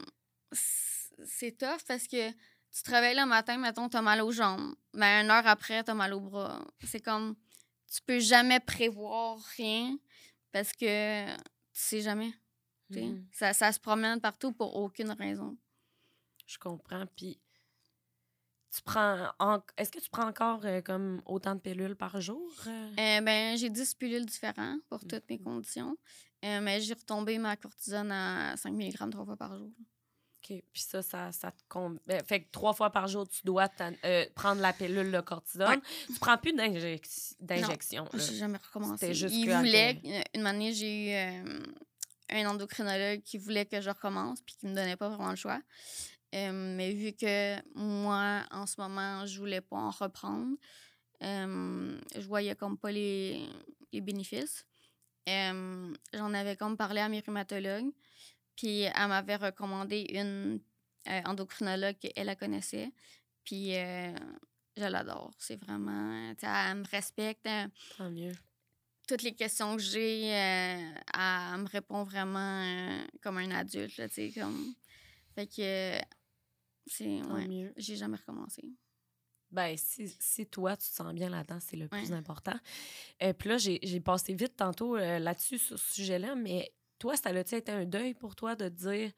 C'est- 0.53 1.57
tough 1.57 1.83
parce 1.87 2.07
que 2.07 2.31
tu 2.31 2.81
te 2.83 2.91
réveilles 2.91 3.15
le 3.17 3.25
matin, 3.25 3.57
mettons, 3.57 3.87
t'as 3.89 4.01
mal 4.01 4.21
aux 4.21 4.31
jambes. 4.31 4.73
Mais 4.93 5.21
une 5.23 5.29
heure 5.29 5.45
après, 5.47 5.83
t'as 5.83 5.93
mal 5.93 6.13
aux 6.13 6.21
bras. 6.21 6.65
C'est 6.85 6.99
comme. 7.01 7.35
Tu 7.91 8.01
peux 8.01 8.19
jamais 8.19 8.59
prévoir 8.59 9.37
rien 9.57 9.97
parce 10.51 10.71
que 10.73 11.25
tu 11.35 11.41
sais 11.73 12.01
jamais. 12.01 12.33
Mhm, 12.89 13.25
Ça, 13.31 13.53
ça 13.53 13.71
se 13.71 13.79
promène 13.79 14.19
partout 14.19 14.51
pour 14.51 14.75
aucune 14.75 15.11
raison. 15.11 15.55
je 16.47 16.57
comprends. 16.57 17.05
Puis, 17.15 17.39
tu 18.75 18.81
prends. 18.81 19.31
en- 19.39 19.59
Est-ce 19.77 19.91
que 19.91 19.99
tu 19.99 20.09
prends 20.09 20.27
encore 20.27 20.65
euh, 20.65 20.81
comme 20.81 21.21
autant 21.25 21.53
de 21.55 21.59
pilules 21.59 21.95
par 21.95 22.19
jour? 22.21 22.51
euh? 22.67 22.89
Euh, 22.99 23.21
ben, 23.21 23.55
j'ai 23.57 23.69
10 23.69 23.93
pilules 23.93 24.25
différentes 24.25 24.83
pour 24.89 24.99
toutes 25.05 25.29
mes 25.29 25.39
conditions. 25.39 25.95
Euh, 26.45 26.59
mais 26.61 26.81
j'ai 26.81 26.93
retombé 26.95 27.37
ma 27.37 27.55
cortisone 27.55 28.11
à 28.11 28.57
5 28.57 28.73
mg 28.73 29.09
trois 29.11 29.25
fois 29.25 29.37
par 29.37 29.55
jour. 29.57 29.71
OK. 30.43 30.61
Puis 30.73 30.81
ça, 30.81 31.01
ça, 31.01 31.31
ça 31.31 31.51
te 31.51 31.61
compte. 31.69 31.99
fait 32.25 32.41
que 32.41 32.51
trois 32.51 32.73
fois 32.73 32.89
par 32.89 33.07
jour, 33.07 33.27
tu 33.27 33.41
dois 33.45 33.69
euh, 34.03 34.25
prendre 34.35 34.61
la 34.61 34.73
pilule 34.73 35.11
de 35.11 35.21
cortisone. 35.21 35.69
Ouais. 35.69 35.81
Tu 36.07 36.19
prends 36.19 36.37
plus 36.37 36.53
d'injec- 36.53 37.35
d'injection. 37.39 38.03
là. 38.11 38.19
J'ai 38.19 38.35
jamais 38.35 38.57
recommencé. 38.57 39.13
Juste 39.13 39.33
Il 39.33 39.49
voulait, 39.51 40.01
euh, 40.05 40.21
une 40.35 40.45
année, 40.45 40.73
j'ai 40.73 41.09
eu 41.09 41.13
euh, 41.13 41.59
un 42.29 42.45
endocrinologue 42.47 43.21
qui 43.23 43.37
voulait 43.37 43.65
que 43.65 43.79
je 43.79 43.89
recommence 43.89 44.41
puis 44.41 44.55
qui 44.59 44.65
me 44.67 44.75
donnait 44.75 44.97
pas 44.97 45.09
vraiment 45.09 45.29
le 45.29 45.35
choix. 45.37 45.61
Euh, 46.35 46.51
mais 46.51 46.91
vu 46.93 47.13
que 47.13 47.55
moi, 47.77 48.43
en 48.51 48.65
ce 48.65 48.81
moment, 48.81 49.25
je 49.25 49.39
voulais 49.39 49.61
pas 49.61 49.77
en 49.77 49.91
reprendre, 49.91 50.57
euh, 51.21 51.99
je 52.15 52.21
voyais 52.27 52.55
comme 52.55 52.77
pas 52.77 52.91
les, 52.91 53.47
les 53.91 54.01
bénéfices. 54.01 54.65
Euh, 55.29 55.93
J'en 56.13 56.33
avais 56.33 56.57
comme 56.57 56.75
parlé 56.75 56.99
à 57.01 57.07
mes 57.07 57.21
rhumatologues, 57.21 57.91
puis 58.55 58.81
elle 58.81 59.07
m'avait 59.07 59.35
recommandé 59.37 60.05
une 60.09 60.59
euh, 61.07 61.21
endocrinologue 61.25 61.97
qu'elle 61.97 62.25
la 62.27 62.35
connaissait. 62.35 62.91
Puis 63.43 63.75
euh, 63.75 64.13
je 64.77 64.85
l'adore. 64.85 65.31
C'est 65.37 65.57
vraiment. 65.57 66.33
Elle 66.41 66.77
me 66.77 66.87
respecte. 66.89 67.45
elle- 67.45 67.69
Tant 67.97 68.09
mieux. 68.09 68.31
toutes 69.07 69.21
les 69.23 69.35
questions 69.35 69.75
que 69.75 69.81
j'ai, 69.81 70.33
euh, 70.33 70.91
elle 71.13 71.59
me 71.61 71.67
répond 71.69 72.03
vraiment 72.03 73.03
comme 73.21 73.37
un 73.37 73.51
adulte, 73.51 73.97
là, 73.97 74.07
comme... 74.33 74.73
Fait 75.35 75.47
que... 75.47 75.99
c'est... 76.87 77.21
Tant 77.23 77.33
Ouais, 77.33 77.47
mieux. 77.47 77.73
j'ai 77.75 77.95
jamais 77.97 78.17
recommencé. 78.17 78.63
Ben, 79.51 79.75
si, 79.77 80.07
si 80.19 80.47
toi, 80.47 80.75
tu 80.77 80.89
te 80.89 80.95
sens 80.95 81.13
bien 81.13 81.29
là-dedans, 81.29 81.59
c'est 81.59 81.75
le 81.77 81.87
plus 81.87 82.11
important. 82.13 82.55
Euh, 83.21 83.33
Puis 83.33 83.49
là, 83.49 83.57
j'ai 83.57 83.79
j'ai 83.83 83.99
passé 83.99 84.33
vite 84.33 84.55
tantôt 84.55 84.95
euh, 84.95 85.19
là-dessus, 85.19 85.59
sur 85.59 85.77
ce 85.77 85.93
sujet-là, 85.93 86.33
mais 86.35 86.71
toi, 87.03 87.17
ça 87.17 87.31
a-tu 87.31 87.55
été 87.55 87.69
un 87.69 87.83
deuil 87.83 88.13
pour 88.13 88.33
toi 88.33 88.55
de 88.55 88.69
te 88.69 88.73
dire, 88.75 89.11
tu 89.11 89.17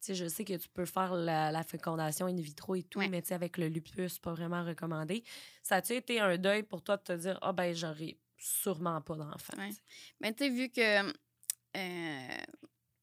sais, 0.00 0.14
je 0.14 0.26
sais 0.26 0.42
que 0.42 0.54
tu 0.54 0.70
peux 0.70 0.86
faire 0.86 1.12
la, 1.14 1.52
la 1.52 1.62
fécondation 1.62 2.24
in 2.28 2.36
vitro 2.36 2.74
et 2.74 2.82
tout, 2.82 2.98
Ouais. 2.98 3.10
mais 3.10 3.20
tu 3.20 3.28
sais, 3.28 3.34
avec 3.34 3.58
le 3.58 3.68
lupus, 3.68 4.18
pas 4.18 4.32
vraiment 4.32 4.64
recommandé. 4.64 5.22
Ça 5.62 5.76
a-tu 5.76 5.92
été 5.92 6.18
un 6.18 6.38
deuil 6.38 6.62
pour 6.62 6.80
toi 6.80 6.96
de 6.96 7.02
te 7.02 7.12
dire, 7.12 7.38
ah 7.42 7.52
ben, 7.52 7.74
j'aurai 7.74 8.16
sûrement 8.38 9.02
pas 9.02 9.16
d'enfant? 9.16 9.52
Ouais. 9.58 9.68
tu 9.68 9.74
sais? 9.74 9.82
Mais 10.22 10.32
tu 10.32 10.44
sais, 10.44 10.48
vu 10.50 10.70
que 10.70 11.10
euh, 11.76 12.38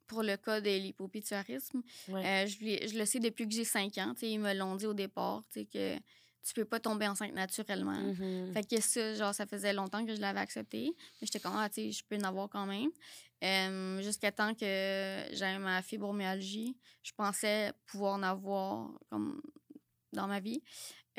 pour 0.08 0.24
le 0.24 0.36
cas 0.36 0.62
de 0.62 0.72
l'hypopituarisme, 0.72 1.84
Ouais. 2.08 2.26
euh, 2.26 2.48
je, 2.48 2.98
le 2.98 3.06
sais 3.06 3.20
depuis 3.20 3.48
que 3.48 3.54
j'ai 3.54 3.66
5 3.66 4.00
ans. 4.00 4.16
Ils 4.24 4.40
me 4.40 4.56
l'ont 4.56 4.78
dit 4.78 4.88
au 4.88 4.96
départ, 4.96 5.44
tu 5.52 5.60
sais, 5.60 5.66
que 5.68 5.96
tu 6.44 6.54
peux 6.54 6.66
pas 6.66 6.80
tomber 6.80 7.08
enceinte 7.08 7.34
naturellement. 7.34 7.92
Mhm. 8.00 8.54
Fait 8.54 8.64
que 8.64 8.80
ça, 8.82 9.14
genre, 9.16 9.34
ça 9.36 9.46
faisait 9.46 9.74
longtemps 9.74 10.06
que 10.06 10.16
je 10.16 10.22
l'avais 10.22 10.40
accepté. 10.40 10.94
Mais 11.22 11.28
j'étais 11.28 11.40
comme, 11.40 11.56
ah, 11.56 11.68
tu 11.70 11.76
sais, 11.76 11.92
je 11.92 12.04
peux 12.06 12.16
en 12.18 12.24
avoir 12.24 12.50
quand 12.50 12.66
même. 12.66 12.90
Euh, 13.44 14.02
Jusqu'à 14.02 14.32
temps 14.32 14.54
que 14.56 15.24
j'avais 15.34 15.60
ma 15.60 15.82
fibromyalgie, 15.82 16.76
je 17.04 17.12
pensais 17.14 17.72
pouvoir 17.86 18.14
en 18.16 18.24
avoir 18.24 18.90
comme 19.10 19.42
dans 20.14 20.28
ma 20.28 20.40
vie. 20.40 20.62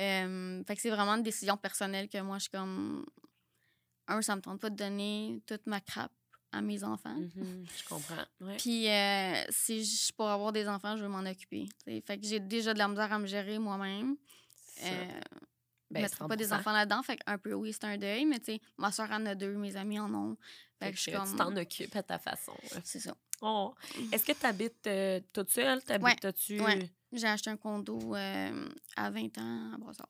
Euh, 0.01 0.63
fait 0.65 0.77
que 0.77 0.81
c'est 0.83 0.91
vraiment 0.91 1.15
une 1.15 1.23
décision 1.23 1.57
personnelle 1.57 2.09
que 2.09 2.21
moi, 2.21 2.39
je 2.39 2.43
suis 2.43 2.51
comme, 2.51 3.05
un, 4.09 4.23
ça 4.23 4.35
me 4.37 4.41
tente 4.41 4.61
pas 4.61 4.71
de 4.71 4.77
donner 4.77 5.43
toute 5.47 5.67
ma 5.67 5.81
crape 5.81 6.13
à 6.53 6.63
mes 6.63 6.83
enfants. 6.83 7.15
Mhm, 7.15 7.67
Je 7.77 7.85
comprends. 7.89 8.25
Ouais. 8.41 8.57
Puis, 8.57 8.89
euh, 8.89 9.35
si 9.51 9.85
je 9.85 10.13
pour 10.15 10.29
avoir 10.29 10.53
des 10.53 10.67
enfants, 10.67 10.97
je 10.97 11.03
veux 11.03 11.09
m'en 11.11 11.19
occuper. 11.29 11.69
t'sais. 11.81 12.01
Fait 12.07 12.19
que 12.19 12.27
j'ai 12.27 12.41
déjà 12.41 12.73
de 12.73 12.79
la 12.79 12.89
misère 12.89 13.13
à 13.13 13.19
me 13.19 13.27
gérer 13.27 13.59
moi-même. 13.59 14.17
Euh, 14.83 15.21
Ben, 15.91 16.03
mettrai 16.03 16.29
pas 16.29 16.37
des 16.37 16.49
100%. 16.49 16.59
enfants 16.59 16.73
là-dedans. 16.73 17.03
Fait 17.03 17.19
un 17.27 17.39
peu, 17.39 17.55
oui, 17.55 17.73
c'est 17.73 17.85
un 17.85 17.97
deuil, 17.97 18.27
mais 18.27 18.39
tu 18.39 18.47
sais, 18.47 18.61
ma 18.77 18.93
soeur 18.93 19.11
en 19.11 19.25
a 19.27 19.35
deux, 19.35 19.55
mes 19.57 19.75
amis 19.77 19.99
en 19.99 20.13
ont. 20.15 20.37
Fait 20.79 20.87
Fait 20.87 20.91
que 20.93 20.97
je 20.99 21.03
suis 21.03 21.13
comme. 21.13 21.31
Tu 21.31 21.37
t'en 21.37 21.57
occupes 21.57 21.97
à 21.97 22.03
ta 22.03 22.19
façon. 22.19 22.53
C'est 22.85 23.01
ça. 23.01 23.15
Oh. 23.41 23.75
Est-ce 24.13 24.25
que 24.25 24.33
tu 24.33 24.45
habites 24.47 24.89
toute 25.33 25.51
seule? 25.51 25.79
Ouais, 25.79 25.85
T'habites-tu... 25.85 26.61
ouais. 26.61 26.91
J'ai 27.13 27.27
acheté 27.27 27.49
un 27.49 27.57
condo 27.57 28.15
euh, 28.15 28.69
à 28.97 29.11
20 29.11 29.39
ans 29.39 29.73
à 29.75 29.79
Brossard. 29.79 30.09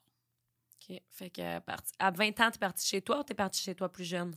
OK. 0.91 1.01
Fait 1.11 1.31
que 1.31 1.43
à 1.43 1.61
parti- 1.61 1.93
à 1.99 2.11
20 2.11 2.41
ans, 2.41 2.51
t'es 2.51 2.59
parti 2.59 2.85
chez 2.87 3.01
toi 3.03 3.21
ou 3.21 3.23
t'es 3.23 3.35
parti 3.35 3.63
chez 3.63 3.75
toi 3.77 3.89
plus 3.89 4.05
jeune? 4.05 4.35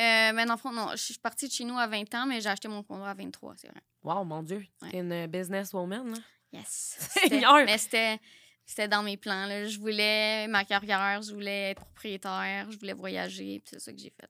Euh, 0.00 0.32
mais 0.34 0.44
dans 0.46 0.54
le 0.54 0.58
fond, 0.58 0.72
non, 0.72 0.88
je 0.92 0.96
suis 0.96 1.18
partie 1.18 1.46
de 1.46 1.52
chez 1.52 1.64
nous 1.64 1.78
à 1.78 1.86
20 1.86 2.12
ans, 2.14 2.26
mais 2.26 2.40
j'ai 2.40 2.48
acheté 2.48 2.66
mon 2.66 2.82
condo 2.82 3.04
à 3.04 3.14
23, 3.14 3.54
c'est 3.56 3.68
vrai. 3.68 3.80
Wow, 4.02 4.24
mon 4.24 4.42
Dieu. 4.42 4.66
Ouais. 4.80 4.90
T'es 4.90 4.98
une 4.98 5.26
businesswoman, 5.28 6.10
là. 6.10 6.18
Yes. 6.52 6.98
Mais 7.66 7.78
c'était. 7.78 8.18
C'était 8.64 8.88
dans 8.88 9.02
mes 9.02 9.16
plans. 9.16 9.46
Là. 9.46 9.66
Je 9.66 9.78
voulais 9.78 10.46
ma 10.48 10.64
carrière, 10.64 11.22
je 11.22 11.32
voulais 11.32 11.70
être 11.70 11.84
propriétaire, 11.84 12.70
je 12.70 12.78
voulais 12.78 12.92
voyager, 12.92 13.60
puis 13.60 13.70
c'est 13.70 13.80
ça 13.80 13.92
que 13.92 13.98
j'ai 13.98 14.10
fait. 14.10 14.28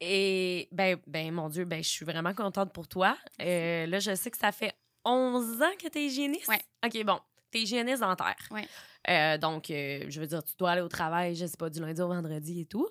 Et, 0.00 0.68
ben, 0.72 0.98
ben, 1.06 1.32
mon 1.32 1.48
Dieu, 1.48 1.64
ben, 1.64 1.82
je 1.82 1.88
suis 1.88 2.06
vraiment 2.06 2.32
contente 2.32 2.72
pour 2.72 2.88
toi. 2.88 3.18
Euh, 3.40 3.86
là, 3.86 3.98
je 3.98 4.14
sais 4.14 4.30
que 4.30 4.38
ça 4.38 4.50
fait 4.50 4.74
11 5.04 5.60
ans 5.62 5.76
que 5.78 5.88
t'es 5.88 6.06
hygiéniste? 6.06 6.48
Ouais. 6.48 6.60
OK, 6.84 7.04
bon. 7.04 7.20
T'es 7.50 7.60
hygiéniste 7.60 8.00
dentaire. 8.00 8.36
Ouais. 8.50 8.66
Euh, 9.08 9.36
donc, 9.36 9.70
euh, 9.70 10.06
je 10.08 10.20
veux 10.20 10.26
dire, 10.26 10.42
tu 10.42 10.54
dois 10.56 10.70
aller 10.70 10.80
au 10.80 10.88
travail, 10.88 11.34
je 11.34 11.46
sais 11.46 11.56
pas, 11.56 11.68
du 11.68 11.80
lundi 11.80 12.00
au 12.00 12.08
vendredi 12.08 12.60
et 12.60 12.66
tout. 12.66 12.88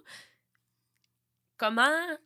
Comment 1.57 2.17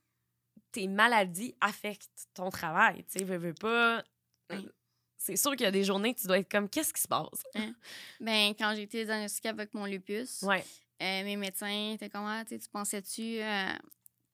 tes 0.72 0.88
maladies 0.88 1.56
affectent 1.62 2.28
ton 2.34 2.50
travail? 2.50 3.06
Tu 3.06 3.20
sais, 3.20 3.24
veux, 3.24 3.38
veux 3.38 3.54
pas. 3.54 4.04
C'est 5.26 5.38
sûr 5.38 5.52
qu'il 5.52 5.62
y 5.62 5.66
a 5.68 5.72
des 5.72 5.86
journées 5.86 6.14
que 6.14 6.20
tu 6.20 6.28
dois 6.28 6.38
être 6.40 6.52
comme, 6.52 6.68
qu'est-ce 6.68 6.94
qui 6.94 7.02
se 7.02 7.08
passe? 7.08 7.44
Ben, 8.20 8.54
quand 8.60 8.74
j'ai 8.76 8.82
été 8.82 9.06
diagnostiquée 9.06 9.48
avec 9.48 9.74
mon 9.74 9.86
lupus, 9.86 10.42
Ouais. 10.42 10.66
euh, 11.02 11.24
mes 11.24 11.38
médecins 11.38 11.94
étaient 11.94 12.10
comme, 12.10 12.26
ah, 12.26 12.44
tu 12.44 12.50
sais, 12.56 12.60
tu 12.60 12.68
pensais-tu 12.70 13.42
euh, 13.42 13.68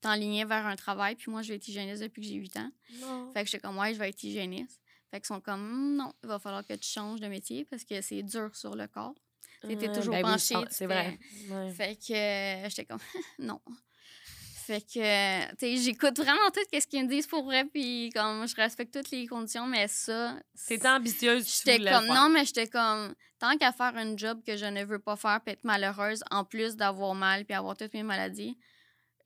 t'enligner 0.02 0.46
vers 0.46 0.66
un 0.66 0.76
travail? 0.76 1.14
Puis 1.16 1.30
moi, 1.30 1.44
je 1.44 1.50
vais 1.50 1.58
être 1.58 1.68
hygiéniste 1.68 2.02
depuis 2.02 2.24
que 2.24 2.28
j'ai 2.28 2.34
8 2.34 2.58
ans. 2.58 2.72
Non. 2.94 3.32
Fait 3.32 3.44
que 3.44 3.52
j'étais 3.52 3.62
comme, 3.62 3.78
ouais, 3.78 3.94
je 3.94 4.00
vais 4.00 4.10
être 4.10 4.24
hygiéniste. 4.24 4.82
Fait 5.12 5.20
qu'ils 5.20 5.28
sont 5.28 5.42
comme, 5.42 5.62
Hum, 5.62 5.96
non, 5.96 6.12
il 6.24 6.28
va 6.28 6.40
falloir 6.40 6.66
que 6.66 6.74
tu 6.74 6.88
changes 6.90 7.20
de 7.20 7.28
métier 7.28 7.66
parce 7.66 7.84
que 7.84 8.02
c'est 8.02 8.24
dur 8.24 8.56
sur 8.56 8.76
le 8.76 8.88
corps. 8.88 9.14
T'étais 9.62 9.92
toujours 9.92 10.14
ben 10.16 10.26
oui, 10.26 10.38
tu 10.40 10.56
C'est 10.72 10.86
vrai. 10.88 11.20
Ouais. 11.50 11.72
Fait 11.72 11.96
que 11.98 12.14
euh, 12.14 12.70
j'étais 12.70 12.86
comme, 12.86 13.00
non. 13.40 13.62
Fait 14.70 14.82
que, 14.82 15.50
tu 15.54 15.58
sais, 15.58 15.78
j'écoute 15.78 16.16
vraiment 16.20 16.52
tout 16.54 16.60
ce 16.72 16.86
qu'ils 16.86 17.04
me 17.04 17.10
disent 17.10 17.26
pour 17.26 17.44
vrai, 17.44 17.66
puis 17.66 18.12
comme 18.14 18.48
je 18.48 18.56
respecte 18.56 18.94
toutes 18.94 19.10
les 19.10 19.26
conditions, 19.26 19.66
mais 19.66 19.88
ça. 19.88 20.36
T'étais 20.68 20.88
ambitieuse. 20.88 21.52
J'étais 21.58 21.78
comme, 21.78 22.06
faire. 22.06 22.14
non, 22.14 22.30
mais 22.30 22.46
j'étais 22.46 22.68
comme, 22.68 23.16
tant 23.40 23.58
qu'à 23.58 23.72
faire 23.72 23.98
un 23.98 24.16
job 24.16 24.44
que 24.46 24.56
je 24.58 24.66
ne 24.68 24.84
veux 24.84 25.00
pas 25.00 25.16
faire, 25.16 25.42
puis 25.44 25.54
être 25.54 25.64
malheureuse, 25.64 26.24
en 26.30 26.46
plus 26.46 26.76
d'avoir 26.76 27.16
mal, 27.16 27.46
puis 27.46 27.56
avoir 27.56 27.76
toutes 27.76 27.96
mes 27.96 28.04
maladies, 28.04 28.60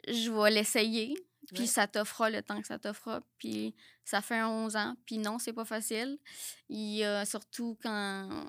je 0.07 0.31
vais 0.31 0.49
l'essayer, 0.49 1.13
puis 1.53 1.63
Ouais. 1.63 1.67
ça 1.67 1.87
t'offrira 1.87 2.29
le 2.29 2.41
temps 2.41 2.61
que 2.61 2.67
ça 2.67 2.79
t'offrira, 2.79 3.19
puis 3.37 3.75
ça 4.05 4.21
fait 4.21 4.43
11 4.43 4.77
ans, 4.77 4.95
puis 5.05 5.17
non, 5.17 5.39
c'est 5.39 5.51
pas 5.51 5.65
facile. 5.65 6.19
Il 6.69 6.95
y 6.95 7.03
a 7.03 7.25
surtout 7.25 7.77
quand, 7.83 8.45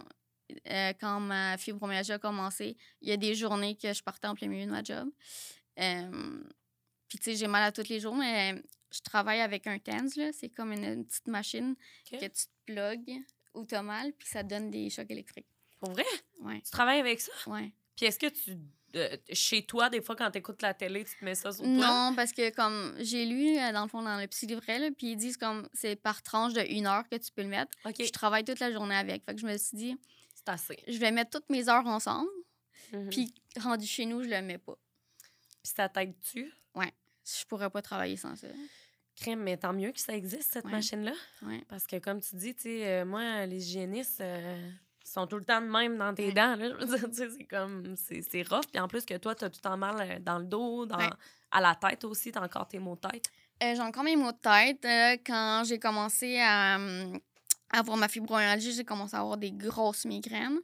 euh, 0.71 0.93
quand 1.01 1.19
ma 1.19 1.59
fibromyalgie 1.59 2.13
a 2.13 2.21
commencé, 2.21 2.77
il 3.01 3.09
y 3.09 3.13
a 3.13 3.17
des 3.17 3.35
journées 3.35 3.77
que 3.77 3.93
je 3.93 4.01
partais 4.01 4.29
en 4.29 4.37
plein 4.37 4.47
milieu 4.47 4.67
de 4.67 4.71
ma 4.71 4.85
job. 4.85 5.09
Euh, 5.81 6.41
puis, 7.15 7.19
tu 7.23 7.31
sais, 7.31 7.37
j'ai 7.37 7.47
mal 7.47 7.62
à 7.62 7.71
tous 7.73 7.89
les 7.89 8.01
jours, 8.01 8.15
mais 8.17 8.61
je 8.93 9.01
travaille 9.01 9.41
avec 9.41 9.67
un 9.69 9.79
TENS, 9.79 10.11
là. 10.17 10.33
C'est 10.33 10.49
comme 10.49 10.73
une, 10.73 10.85
une 10.85 11.05
petite 11.07 11.29
machine 11.29 11.77
que 12.11 12.17
tu 12.27 12.29
te 12.47 12.51
plugues 12.67 13.21
où 13.55 13.65
t'as 13.65 13.83
mal, 13.83 14.12
puis 14.15 14.27
ça 14.29 14.43
donne 14.43 14.69
des 14.71 14.91
chocs 14.91 15.11
électriques. 15.11 15.47
Pour 15.79 15.91
vrai? 15.93 16.05
Ouais, 16.41 16.61
Tu 16.62 16.71
travailles 16.71 16.99
avec 17.01 17.21
ça? 17.21 17.31
ouais. 17.47 17.73
Puis 17.97 18.07
est-ce 18.07 18.19
que 18.19 18.27
tu. 18.27 18.59
euh, 18.97 19.17
chez 19.33 19.65
toi, 19.65 19.89
des 19.91 20.03
fois, 20.03 20.17
quand 20.17 20.29
tu 20.33 20.39
écoutes 20.39 20.61
la 20.62 20.75
télé, 20.75 21.05
tu 21.05 21.17
te 21.17 21.25
mets 21.25 21.37
ça 21.37 21.53
sur 21.53 21.62
toi? 21.62 21.71
Non, 21.73 22.12
parce 22.17 22.33
que 22.33 22.51
comme 22.51 22.95
j'ai 22.99 23.25
lu, 23.27 23.57
euh, 23.59 23.71
dans 23.73 23.83
le 23.85 23.89
fond, 23.89 24.03
dans 24.03 24.19
le 24.21 24.27
petit 24.27 24.47
livret, 24.47 24.91
puis 24.91 25.12
ils 25.12 25.17
disent 25.17 25.37
comme 25.37 25.69
c'est 25.73 25.95
par 25.95 26.21
tranche 26.23 26.53
de 26.55 26.62
une 26.69 26.87
heure 26.89 27.09
que 27.09 27.15
tu 27.17 27.31
peux 27.31 27.43
le 27.43 27.49
mettre. 27.49 27.71
Je 27.85 28.11
travaille 28.11 28.45
toute 28.45 28.59
la 28.59 28.73
journée 28.73 28.97
avec. 28.97 29.25
Fait 29.25 29.35
que 29.35 29.41
je 29.41 29.47
me 29.47 29.57
suis 29.57 29.77
dit, 29.77 29.97
C'est 30.35 30.49
assez. 30.49 30.77
je 30.89 30.99
vais 30.99 31.12
mettre 31.12 31.31
toutes 31.31 31.49
mes 31.51 31.69
heures 31.69 31.87
ensemble, 31.87 32.29
Mhm. 32.93 33.11
puis 33.11 33.33
rendu 33.61 33.87
chez 33.87 34.05
nous, 34.07 34.23
je 34.25 34.29
le 34.29 34.43
mets 34.43 34.59
pas. 34.59 34.77
Puis 35.62 35.73
ça 35.77 35.89
t'aide-tu? 35.89 36.53
Je 37.25 37.45
pourrais 37.47 37.70
pas 37.70 37.83
travailler 37.83 38.16
sans 38.16 38.37
ça. 38.37 38.49
Crème, 39.16 39.41
mais 39.43 39.57
tant 39.57 39.72
mieux 39.72 39.93
que 39.93 40.01
ça 40.01 40.14
existe, 40.14 40.53
cette 40.53 40.64
Ouais. 40.64 40.72
machine-là. 40.72 41.12
Ouais. 41.43 41.62
Parce 41.68 41.87
que, 41.87 41.97
comme 41.99 42.20
tu 42.20 42.35
dis, 42.37 42.55
tu 42.55 42.68
euh, 42.68 43.05
moi, 43.05 43.47
les 43.47 43.57
hygiénistes 43.64 44.20
euh, 44.20 44.70
sont 45.05 45.27
tout 45.29 45.37
le 45.39 45.45
temps 45.45 45.61
de 45.61 45.66
même 45.68 45.97
dans 45.97 46.12
tes 46.14 46.33
dents. 46.33 46.57
Là. 46.57 46.70
Je 46.81 46.85
veux 46.85 46.99
dire, 46.99 47.09
tu 47.09 47.14
sais, 47.14 47.29
c'est 47.31 47.45
comme. 47.45 47.95
C'est 47.97 48.43
rough. 48.49 48.66
Puis 48.72 48.81
en 48.81 48.89
plus, 48.89 49.05
que 49.05 49.16
toi, 49.16 49.35
tu 49.35 49.45
as 49.45 49.51
tout 49.51 49.61
le 49.62 49.68
temps 49.70 49.77
mal 49.77 49.97
euh, 50.01 50.18
dans 50.18 50.39
le 50.39 50.45
dos, 50.45 50.85
dans, 50.87 50.99
à 51.53 51.61
la 51.61 51.75
tête 51.77 52.03
aussi. 52.05 52.33
Tu 52.33 52.39
as 52.39 52.43
encore 52.43 52.66
tes 52.66 52.79
maux 52.81 52.97
de 52.97 53.09
tête. 53.09 53.25
Euh, 53.62 53.75
j'ai 53.77 53.81
encore 53.83 54.03
mes 54.03 54.16
maux 54.16 54.33
de 54.33 54.39
tête. 54.39 54.85
Quand 55.25 55.62
j'ai 55.64 55.79
commencé 55.79 56.41
à, 56.41 56.75
hum, 56.77 57.18
avoir 57.72 57.97
ma 57.97 58.09
fibromyalgie, 58.09 58.72
j'ai 58.72 58.85
commencé 58.85 59.14
à 59.14 59.20
avoir 59.20 59.37
des 59.37 59.53
grosses 59.53 60.05
migraines. 60.07 60.59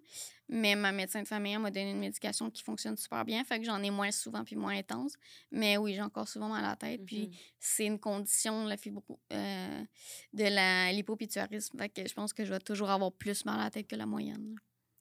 Mais 0.53 0.75
ma 0.75 0.91
médecin 0.93 1.23
de 1.23 1.29
famille 1.29 1.57
m'a 1.59 1.71
donné 1.71 1.93
une 1.93 2.01
médication 2.01 2.51
qui 2.51 2.63
fonctionne 2.63 2.97
super 2.97 3.25
bien. 3.25 3.45
Fait 3.45 3.59
que 3.61 3.65
j'en 3.65 3.81
ai 3.83 3.91
moins 3.91 4.11
souvent 4.11 4.45
puis 4.45 4.57
moins 4.57 4.77
intense. 4.77 5.15
Mais 5.53 5.77
oui, 5.77 5.95
j'ai 5.95 6.03
encore 6.03 6.27
souvent 6.29 6.49
mal 6.49 6.65
à 6.65 6.71
la 6.71 6.77
tête. 6.77 7.05
Puis 7.07 7.29
Mhm. 7.29 7.35
c'est 7.61 7.87
une 7.87 8.01
condition, 8.01 8.65
la 8.67 8.77
fibro, 8.77 9.21
euh, 9.33 9.85
de 10.33 10.45
la 10.45 10.93
l'hypopituarisme. 10.93 11.79
Fait 11.79 11.89
que 11.89 12.07
je 12.09 12.15
pense 12.15 12.33
que 12.33 12.45
je 12.45 12.51
vais 12.53 12.59
toujours 12.61 12.91
avoir 12.91 13.13
plus 13.13 13.45
mal 13.45 13.61
à 13.61 13.65
la 13.65 13.71
tête 13.71 13.87
que 13.87 13.97
la 13.97 14.07
moyenne. 14.07 14.57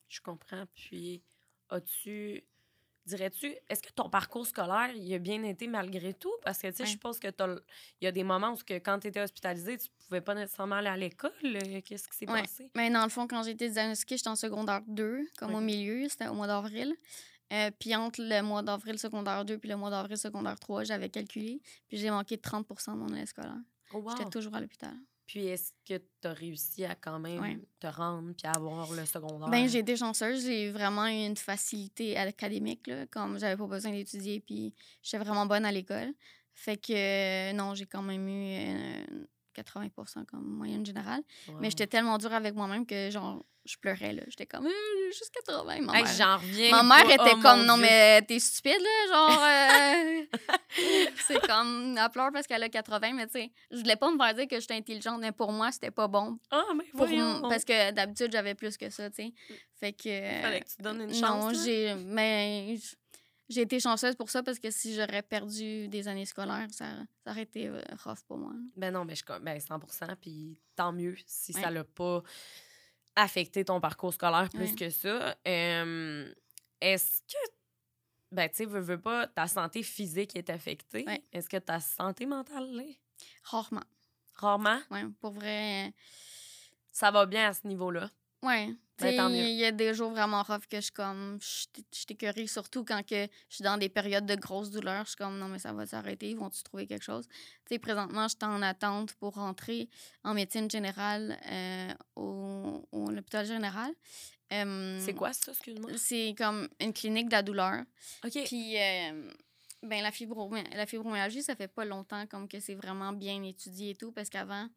Je 0.07 0.21
comprends. 0.21 0.65
Puis, 0.75 1.23
as-tu. 1.69 2.43
Dirais-tu, 3.09 3.53
est-ce 3.69 3.81
que 3.81 3.91
ton 3.91 4.09
parcours 4.09 4.45
scolaire, 4.45 4.91
il 4.95 5.11
a 5.13 5.17
bien 5.17 5.41
été 5.43 5.67
malgré 5.67 6.13
tout? 6.13 6.31
Parce 6.43 6.59
que, 6.59 6.67
tu 6.67 6.75
sais, 6.75 6.85
je 6.85 6.91
suppose 6.91 7.19
que 7.19 7.27
il 7.27 8.05
y 8.05 8.07
a 8.07 8.11
des 8.11 8.23
moments 8.23 8.53
où, 8.53 8.55
que 8.57 8.75
quand 8.75 8.99
tu 8.99 9.07
étais 9.07 9.21
hospitalisé, 9.21 9.77
tu 9.79 9.89
pouvais 10.07 10.21
pas 10.21 10.35
nécessairement 10.35 10.75
aller 10.75 10.89
à 10.89 10.97
l'école. 10.97 11.31
Euh, 11.43 11.81
Qu'est-ce 11.83 12.07
qui 12.07 12.15
s'est 12.17 12.29
Ouais. 12.29 12.41
passé? 12.41 12.69
Mais 12.75 12.89
dans 12.91 13.03
le 13.03 13.09
fond, 13.09 13.27
quand 13.27 13.41
j'ai 13.43 13.51
été 13.51 13.67
diagnostiquée, 13.69 14.17
j'étais 14.17 14.29
en 14.29 14.35
secondaire 14.35 14.81
2, 14.87 15.25
comme 15.37 15.55
au 15.55 15.59
milieu, 15.61 16.07
c'était 16.07 16.27
au 16.27 16.33
mois 16.35 16.47
d'avril. 16.47 16.95
Euh, 17.51 17.71
puis 17.79 17.95
entre 17.95 18.21
le 18.21 18.41
mois 18.43 18.61
d'avril 18.61 18.99
secondaire 18.99 19.43
2 19.43 19.57
puis 19.57 19.69
le 19.69 19.75
mois 19.75 19.89
d'avril 19.89 20.17
secondaire 20.17 20.59
3, 20.59 20.83
j'avais 20.83 21.09
calculé. 21.09 21.59
Puis 21.87 21.97
j'ai 21.97 22.11
manqué 22.11 22.37
30% 22.37 22.93
de 22.93 22.97
mon 22.99 23.07
année 23.07 23.25
scolaire. 23.25 23.57
Oh, 23.91 23.97
wow. 23.97 24.11
J'étais 24.11 24.29
toujours 24.29 24.53
à 24.53 24.61
l'hôpital. 24.61 24.93
Puis 25.29 25.45
est-ce 25.45 25.71
que 25.87 26.01
tu 26.21 26.27
as 26.27 26.33
réussi 26.33 26.85
à 26.85 26.95
quand 26.95 27.19
même 27.19 27.39
Ouais. 27.39 27.59
te 27.79 27.85
rendre 27.85 28.33
puis 28.35 28.47
avoir 28.47 28.91
le 28.91 29.05
secondaire? 29.05 29.47
Ben, 29.47 29.69
j'ai 29.69 29.77
été 29.77 29.95
chanceuse. 29.95 30.43
J'ai 30.43 30.71
vraiment 30.71 31.05
eu 31.05 31.23
une 31.27 31.37
facilité 31.37 32.17
académique, 32.17 32.87
là, 32.87 33.05
comme 33.05 33.37
j'avais 33.37 33.55
pas 33.55 33.67
besoin 33.67 33.91
d'étudier, 33.91 34.39
puis 34.39 34.73
j'étais 35.03 35.23
vraiment 35.23 35.45
bonne 35.45 35.65
à 35.65 35.71
l'école. 35.71 36.15
Fait 36.55 36.77
que 36.77 36.93
euh, 36.93 37.53
non, 37.53 37.75
j'ai 37.75 37.85
quand 37.85 38.01
même 38.01 38.27
eu 38.27 38.55
euh, 38.57 39.25
80% 39.61 40.25
comme 40.25 40.43
moyenne 40.45 40.85
générale. 40.85 41.21
Wow. 41.47 41.55
Mais 41.59 41.69
j'étais 41.69 41.87
tellement 41.87 42.17
dure 42.17 42.33
avec 42.33 42.53
moi-même 42.55 42.85
que, 42.85 43.09
genre, 43.09 43.43
je 43.65 43.75
pleurais, 43.77 44.13
là. 44.13 44.23
J'étais 44.27 44.45
comme, 44.45 44.65
Euh, 44.65 45.11
juste 45.11 45.31
80. 45.31 45.81
Ma 45.81 45.97
Hey, 45.97 46.03
mère, 46.03 46.13
j'en 46.17 46.37
reviens. 46.37 46.71
ma 46.71 46.83
mère 46.83 47.09
était 47.11 47.35
Oh, 47.35 47.41
comme, 47.41 47.65
non, 47.65 47.75
Dieu. 47.75 47.83
mais 47.87 48.21
t'es 48.23 48.39
stupide, 48.39 48.79
là. 48.79 49.07
Genre, 49.11 49.43
euh, 49.43 50.25
c'est 51.27 51.45
comme, 51.47 51.97
elle 51.97 52.09
pleure 52.09 52.31
parce 52.31 52.47
qu'elle 52.47 52.63
a 52.63 52.69
80, 52.69 53.13
mais 53.13 53.27
tu 53.27 53.33
sais, 53.33 53.51
je 53.71 53.77
voulais 53.77 53.95
pas 53.95 54.09
me 54.11 54.17
faire 54.17 54.33
dire 54.33 54.47
que 54.47 54.59
j'étais 54.59 54.75
intelligente, 54.75 55.19
mais 55.21 55.31
pour 55.31 55.51
moi, 55.51 55.71
c'était 55.71 55.91
pas 55.91 56.07
bon. 56.07 56.39
Ah, 56.51 56.63
mais 56.75 56.85
Pour 56.91 57.05
voyons. 57.05 57.41
parce 57.41 57.63
que 57.65 57.91
d'habitude, 57.91 58.31
j'avais 58.31 58.55
plus 58.55 58.77
que 58.77 58.89
ça, 58.89 59.09
tu 59.09 59.23
sais. 59.23 59.33
Fait 59.79 59.93
que. 59.93 60.41
Fallait 60.41 60.61
que 60.61 60.69
tu 60.75 60.81
donnes 60.81 61.01
une 61.01 61.07
non, 61.11 61.19
chance. 61.19 61.53
là. 61.53 61.63
j'ai. 61.65 61.95
Mais 61.95 62.75
j- 62.77 62.95
j'ai 63.49 63.61
été 63.61 63.79
chanceuse 63.79 64.15
pour 64.15 64.29
ça 64.29 64.43
parce 64.43 64.59
que 64.59 64.69
si 64.71 64.95
j'aurais 64.95 65.21
perdu 65.23 65.87
des 65.87 66.07
années 66.07 66.25
scolaires, 66.25 66.67
ça, 66.71 66.85
ça 67.23 67.31
aurait 67.31 67.43
été 67.43 67.67
euh, 67.67 67.81
rough 68.03 68.19
pour 68.27 68.37
moi. 68.37 68.53
Ben 68.75 68.91
non, 68.93 69.05
mais 69.05 69.15
je 69.15 69.23
ben 69.41 69.59
100 69.59 69.79
puis 70.21 70.59
tant 70.75 70.91
mieux 70.93 71.15
si 71.25 71.53
Ouais. 71.55 71.61
ça 71.61 71.71
l'a 71.71 71.83
pas 71.83 72.21
affecté 73.15 73.65
ton 73.65 73.81
parcours 73.81 74.13
scolaire 74.13 74.49
plus 74.49 74.69
Ouais. 74.69 74.75
que 74.75 74.89
ça. 74.89 75.35
Euh, 75.47 76.33
Est-ce 76.81 77.21
que, 77.23 77.51
ben 78.31 78.47
tu 78.49 78.55
sais, 78.57 78.65
veux, 78.65 78.79
veux 78.79 79.01
pas, 79.01 79.27
ta 79.27 79.47
santé 79.47 79.83
physique 79.83 80.35
est 80.35 80.49
affectée? 80.49 81.03
Ouais. 81.05 81.23
Est-ce 81.33 81.49
que 81.49 81.57
ta 81.57 81.79
santé 81.79 82.25
mentale 82.25 82.71
l'est? 82.75 82.99
Rarement. 83.43 83.83
Rarement? 84.35 84.79
Ouais, 84.91 85.03
pour 85.19 85.31
vrai. 85.31 85.87
euh, 85.87 85.91
Ça 86.91 87.11
va 87.11 87.25
bien 87.25 87.49
à 87.49 87.53
ce 87.53 87.67
niveau-là? 87.67 88.09
Ouais. 88.41 88.73
Ben, 89.01 89.29
il 89.31 89.55
y 89.55 89.63
a 89.63 89.71
des 89.71 89.93
jours 89.93 90.11
vraiment 90.11 90.43
rough 90.43 90.67
que 90.69 90.77
je 90.77 90.81
suis 90.81 90.91
comme. 90.91 91.39
Je 91.41 92.03
t'écœurie, 92.05 92.47
surtout 92.49 92.83
quand 92.83 93.01
que 93.05 93.27
je 93.49 93.55
suis 93.55 93.63
dans 93.63 93.77
des 93.77 93.87
périodes 93.87 94.25
de 94.25 94.35
grosses 94.35 94.71
douleurs. 94.71 95.03
Je 95.05 95.09
suis 95.11 95.15
comme, 95.17 95.37
non, 95.39 95.47
mais 95.47 95.59
ça 95.59 95.71
va 95.71 95.85
s'arrêter. 95.85 96.33
Vont-tu 96.33 96.61
trouver 96.63 96.85
quelque 96.85 97.03
chose? 97.05 97.27
Tu 97.29 97.35
sais, 97.69 97.79
présentement, 97.79 98.23
je 98.27 98.35
suis 98.35 98.45
en 98.45 98.61
attente 98.61 99.13
pour 99.13 99.35
rentrer 99.35 99.87
en 100.23 100.33
médecine 100.33 100.69
générale 100.69 101.39
euh, 101.49 101.93
au, 102.17 102.85
au 102.91 103.09
l'hôpital 103.09 103.45
général. 103.45 103.91
Euh, 104.51 104.99
C'est 105.01 105.13
quoi 105.13 105.31
ça, 105.31 105.51
excuse-moi? 105.51 105.91
C'est 105.97 106.35
comme 106.37 106.67
une 106.81 106.91
clinique 106.91 107.27
de 107.27 107.33
la 107.33 107.43
douleur. 107.43 107.83
OK. 108.25 108.37
Puis, 108.45 108.77
euh, 108.77 109.31
ben, 109.83 110.01
la, 110.01 110.11
fibromyalgie, 110.11 110.75
la 110.75 110.85
fibromyalgie, 110.85 111.43
ça 111.43 111.55
fait 111.55 111.67
pas 111.67 111.85
longtemps 111.85 112.25
comme 112.27 112.47
que 112.49 112.59
c'est 112.59 112.75
vraiment 112.75 113.13
bien 113.13 113.41
étudié 113.43 113.91
et 113.91 113.95
tout, 113.95 114.11
parce 114.11 114.29
qu'avant, 114.29 114.67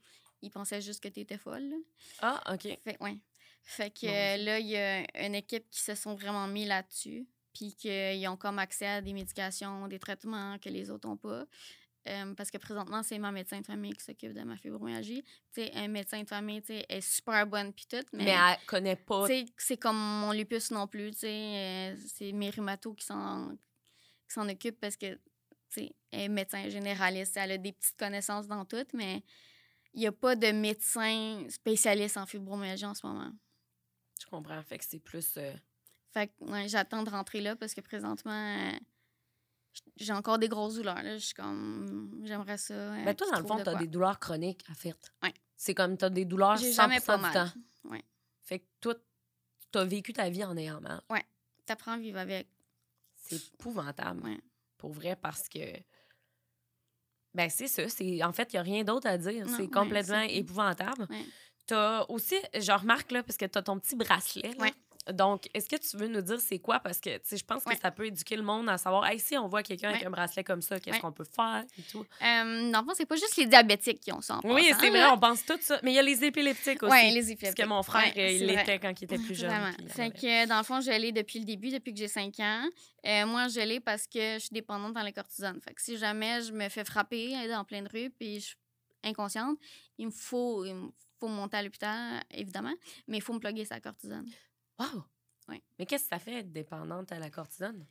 ils 0.43 0.51
pensaient 0.51 0.83
juste 0.83 1.03
que 1.03 1.09
tu 1.09 1.21
étais 1.21 1.39
folle. 1.39 1.71
là. 1.71 1.77
Ah, 2.21 2.55
OK. 2.55 2.69
Fait, 2.85 2.97
ouais. 3.01 3.17
Fait 3.63 3.91
que 3.91 4.07
là, 4.45 4.59
il 4.59 4.67
y 4.67 4.77
a 4.77 5.27
une 5.27 5.35
équipe 5.35 5.69
qui 5.71 5.81
se 5.81 5.95
sont 5.95 6.15
vraiment 6.15 6.47
mis 6.47 6.65
là-dessus, 6.65 7.27
puis 7.55 7.75
qu'ils 7.75 8.27
ont 8.29 8.37
comme 8.37 8.59
accès 8.59 8.87
à 8.87 9.01
des 9.01 9.13
médications, 9.13 9.89
des 9.89 9.99
traitements 9.99 10.59
que 10.59 10.69
les 10.69 10.91
autres 10.91 11.09
n'ont 11.09 11.17
pas. 11.17 11.45
Euh, 12.09 12.35
parce 12.35 12.51
que 12.51 12.59
présentement, 12.59 13.03
c'est 13.05 13.19
ma 13.19 13.31
médecin 13.31 13.61
de 13.61 13.67
famille 13.67 13.93
qui 13.93 14.03
s'occupe 14.03 14.33
de 14.33 14.43
ma 14.43 14.57
fibromyalgie. 14.57 15.23
Tu 15.23 15.63
sais, 15.63 15.71
un 15.75 15.87
médecin 15.87 16.21
de 16.23 16.29
famille, 16.29 16.61
tu 16.61 16.73
sais, 16.73 16.85
est 16.89 17.01
super 17.01 17.47
bonne 17.47 17.73
puis 17.73 17.87
tout, 17.89 18.05
Mais, 18.13 18.25
mais... 18.25 18.31
elle 18.31 18.67
connaît 18.67 18.97
pas. 18.97 19.27
C'est 19.57 19.77
comme 19.77 19.97
mon 19.97 20.33
lupus 20.33 20.73
non 20.73 20.89
plus, 20.89 21.13
euh, 21.23 21.97
c'est 22.09 22.33
mes 22.33 22.51
rhumatos 22.51 22.97
qui 22.97 23.07
s'en, 23.07 23.57
occupent 24.37 24.81
parce 24.81 24.97
que, 24.97 25.19
elle 25.77 25.91
est 26.11 26.29
médecin 26.29 26.69
généraliste. 26.69 27.37
Elle 27.37 27.53
a 27.53 27.59
des 27.59 27.73
petites 27.73 27.97
connaissances 27.97 28.49
dans 28.49 28.65
tout, 28.65 28.87
mais 28.95 29.23
il 29.95 30.01
n'y 30.01 30.07
a 30.07 30.13
pas 30.13 30.35
de 30.35 30.51
médecin 30.51 31.47
spécialiste 31.49 32.17
en 32.17 32.27
fibromyalgie 32.27 32.85
en 32.85 32.95
ce 32.95 33.07
moment. 33.07 33.31
Je 34.23 34.27
comprends? 34.27 34.63
Fait 34.63 34.79
que 34.79 34.85
c'est 34.85 34.99
plus. 35.01 35.35
euh, 35.37 35.53
Fait 36.13 36.29
que, 36.29 36.45
ouais, 36.45 36.69
j'attends 36.69 37.03
de 37.03 37.11
rentrer 37.11 37.41
là 37.41 37.57
parce 37.57 37.75
que 37.75 37.81
présentement, 37.81 38.31
euh, 38.71 38.73
j'ai 39.97 40.13
encore 40.13 40.39
des 40.39 40.49
grosses 40.49 40.75
douleurs, 40.77 41.03
là. 41.03 41.17
Je 41.19 41.25
suis 41.25 41.35
comme, 41.35 42.21
j'aimerais 42.25 42.59
ça. 42.59 42.75
euh, 42.75 43.05
Ben 43.05 43.15
toi, 43.15 43.27
dans 43.33 43.41
le 43.41 43.47
fond, 43.47 43.57
de 43.57 43.63
t'as 43.65 43.71
quoi. 43.73 43.81
des 43.81 43.87
douleurs 43.89 44.19
chroniques, 44.21 44.65
à 44.71 44.75
fait. 44.75 44.95
Ouais. 45.23 45.33
C'est 45.57 45.75
comme 45.75 45.97
t'as 45.97 46.11
des 46.11 46.25
douleurs 46.25 46.57
J'ai 46.57 46.71
100% 46.73 46.75
jamais 46.75 47.01
pas 47.01 47.17
du 47.17 47.23
mal. 47.23 47.33
temps. 47.35 47.51
Ouais. 47.91 48.03
Fait 48.43 48.59
que 48.61 48.65
toi, 48.81 48.95
t'as 49.71 49.85
vécu 49.85 50.13
ta 50.13 50.29
vie 50.29 50.45
en 50.45 50.57
ayant 50.57 50.81
mal. 50.81 51.01
T'apprends 51.65 51.93
à 51.93 51.99
vivre 51.99 52.19
avec. 52.19 52.49
C'est 53.17 53.37
épouvantable. 53.55 54.23
Ouais. 54.25 54.39
Pour 54.79 54.93
vrai, 54.93 55.15
parce 55.17 55.49
que. 55.49 55.61
Ben, 57.35 57.49
c'est 57.49 57.69
ça. 57.69 57.89
C'est... 57.89 58.23
En 58.25 58.33
fait, 58.33 58.53
il 58.53 58.57
n'y 58.57 58.61
a 58.61 58.63
rien 58.63 58.85
d'autre 58.85 59.07
à 59.07 59.17
dire. 59.17 59.47
Non, 59.47 59.53
c'est 59.57 59.63
ouais, 59.63 59.69
complètement 59.71 60.23
c'est- 60.27 60.35
épouvantable. 60.35 61.07
Ouais. 61.09 61.25
T'as 61.67 62.05
aussi, 62.09 62.37
je 62.59 62.73
remarque, 62.73 63.13
là, 63.13 63.23
parce 63.23 63.37
que 63.37 63.47
t'as 63.47 63.63
ton 63.63 63.79
petit 63.79 63.97
bracelet. 63.97 64.51
là. 64.59 64.65
Ouais. 64.65 64.73
Donc, 65.13 65.49
est-ce 65.53 65.69
que 65.69 65.75
tu 65.75 65.97
veux 65.97 66.07
nous 66.07 66.21
dire 66.21 66.41
c'est 66.41 66.61
quoi? 66.61 66.79
Parce 66.79 67.01
que, 67.01 67.11
tu 67.17 67.21
sais, 67.25 67.37
je 67.37 67.45
pense 67.45 67.65
que 67.65 67.77
ça 67.77 67.91
peut 67.91 68.07
éduquer 68.07 68.37
le 68.37 68.45
monde 68.45 68.69
à 68.69 68.79
savoir, 68.79 69.05
hey, 69.07 69.19
si 69.19 69.37
on 69.37 69.49
voit 69.49 69.65
quelqu'un 69.65 69.89
avec 69.91 70.05
un 70.05 70.11
bracelet 70.11 70.45
comme 70.45 70.63
ça, 70.63 70.79
qu'est-ce 70.79 70.95
Ouais. 70.95 71.01
qu'on 71.01 71.11
peut 71.11 71.25
faire 71.25 71.65
et 71.77 71.83
tout? 71.91 72.07
Euh, 72.23 72.71
dans 72.71 72.81
le 72.83 72.85
fond, 72.87 72.93
c'est 72.95 73.07
pas 73.07 73.17
juste 73.17 73.37
les 73.37 73.47
diabétiques 73.47 73.99
qui 73.99 74.13
ont 74.13 74.21
ça 74.21 74.37
en 74.37 74.41
Oui, 74.55 74.73
c'est 74.79 74.91
vrai, 74.91 75.05
on 75.07 75.19
pense 75.19 75.45
tout 75.45 75.59
ça. 75.61 75.81
Mais 75.83 75.91
il 75.91 75.95
y 75.97 75.99
a 75.99 76.03
les 76.03 76.23
épileptiques 76.23 76.85
aussi. 76.85 76.93
Ouais, 76.93 77.11
les 77.11 77.15
Parce 77.21 77.31
épileptiques. 77.31 77.65
que 77.65 77.69
mon 77.69 77.83
frère, 77.83 78.17
il 78.17 78.47
l'était 78.47 78.79
quand 78.79 78.93
il 79.01 79.05
était 79.05 79.19
plus 79.19 79.35
jeune. 79.35 79.75
Puis 79.77 79.89
Fait 79.89 80.11
que, 80.13 80.47
dans 80.47 80.59
le 80.59 80.65
fond, 80.65 80.81
je 80.81 80.93
l'ai 80.93 81.11
depuis 81.11 81.41
le 81.41 81.47
début, 81.47 81.71
depuis 81.71 81.93
que 81.93 81.99
j'ai 81.99 82.07
5 82.07 82.39
ans. 82.39 82.69
Euh, 83.05 83.27
moi, 83.27 83.49
je 83.49 83.59
l'ai 83.59 83.81
parce 83.81 84.07
que 84.07 84.35
je 84.35 84.39
suis 84.39 84.51
dépendante 84.55 84.93
dans 84.93 85.03
les 85.03 85.13
cortisones. 85.13 85.61
Fait 85.61 85.75
que 85.75 85.83
si 85.83 85.99
jamais 85.99 86.43
je 86.43 86.53
me 86.53 86.69
fais 86.69 86.85
frapper 86.85 87.35
en 87.57 87.65
pleine 87.65 87.89
rue 87.93 88.11
puis 88.11 88.37
je 88.39 88.45
suis 88.47 88.57
inconsciente, 89.03 89.59
il 89.99 90.07
me 90.07 90.13
faut, 90.13 90.65
il 90.65 90.75
me 90.77 90.91
faut 91.23 91.29
monter 91.29 91.57
à 91.57 91.63
l'hôpital, 91.63 92.23
évidemment, 92.33 92.75
mais 93.07 93.19
il 93.19 93.21
faut 93.21 93.33
me 93.33 93.39
plugger 93.39 93.65
sa 93.65 93.81
cortisone. 93.81 94.29
Wow! 94.79 95.05
Ouais. 95.49 95.63
Mais 95.79 95.87
qu'est-ce 95.87 96.05
que 96.05 96.09
ça 96.11 96.19
fait 96.19 96.41
être 96.41 96.53
dépendante 96.53 97.13
à 97.13 97.19
la 97.19 97.31
cortisone? 97.31 97.87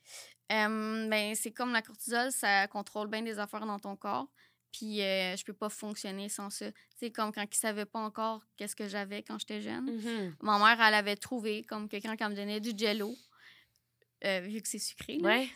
Euh, 0.52 1.10
ben, 1.10 1.34
c'est 1.36 1.52
comme 1.52 1.72
la 1.72 1.82
cortisol, 1.82 2.32
ça 2.32 2.68
contrôle 2.68 3.08
bien 3.08 3.22
des 3.22 3.40
affaires 3.40 3.66
dans 3.66 3.80
ton 3.80 3.96
corps. 3.96 4.28
Puis 4.72 5.02
euh, 5.02 5.36
je 5.36 5.44
peux 5.44 5.54
pas 5.54 5.70
fonctionner 5.70 6.30
sans 6.30 6.50
ça. 6.50 6.72
Tu 6.72 6.80
sais, 6.98 7.12
comme 7.12 7.32
quand 7.34 7.44
ils 7.44 7.58
savaient 7.58 7.86
pas 7.86 8.00
encore 8.00 8.42
qu'est-ce 8.56 8.76
que 8.76 8.88
j'avais 8.88 9.22
quand 9.22 9.38
j'étais 9.38 9.62
jeune. 9.62 9.86
Mhm. 9.86 10.36
Ma 10.42 10.58
mère, 10.60 10.86
elle 10.86 10.94
avait 10.94 11.18
trouvé 11.18 11.64
comme 11.64 11.90
quelqu'un 11.90 12.16
qui 12.16 12.24
me 12.24 12.36
donnait 12.36 12.62
du 12.62 12.72
jello, 12.78 13.14
euh, 14.26 14.40
vu 14.42 14.62
que 14.62 14.68
c'est 14.68 14.80
sucré. 14.80 15.18
Ouais. 15.22 15.50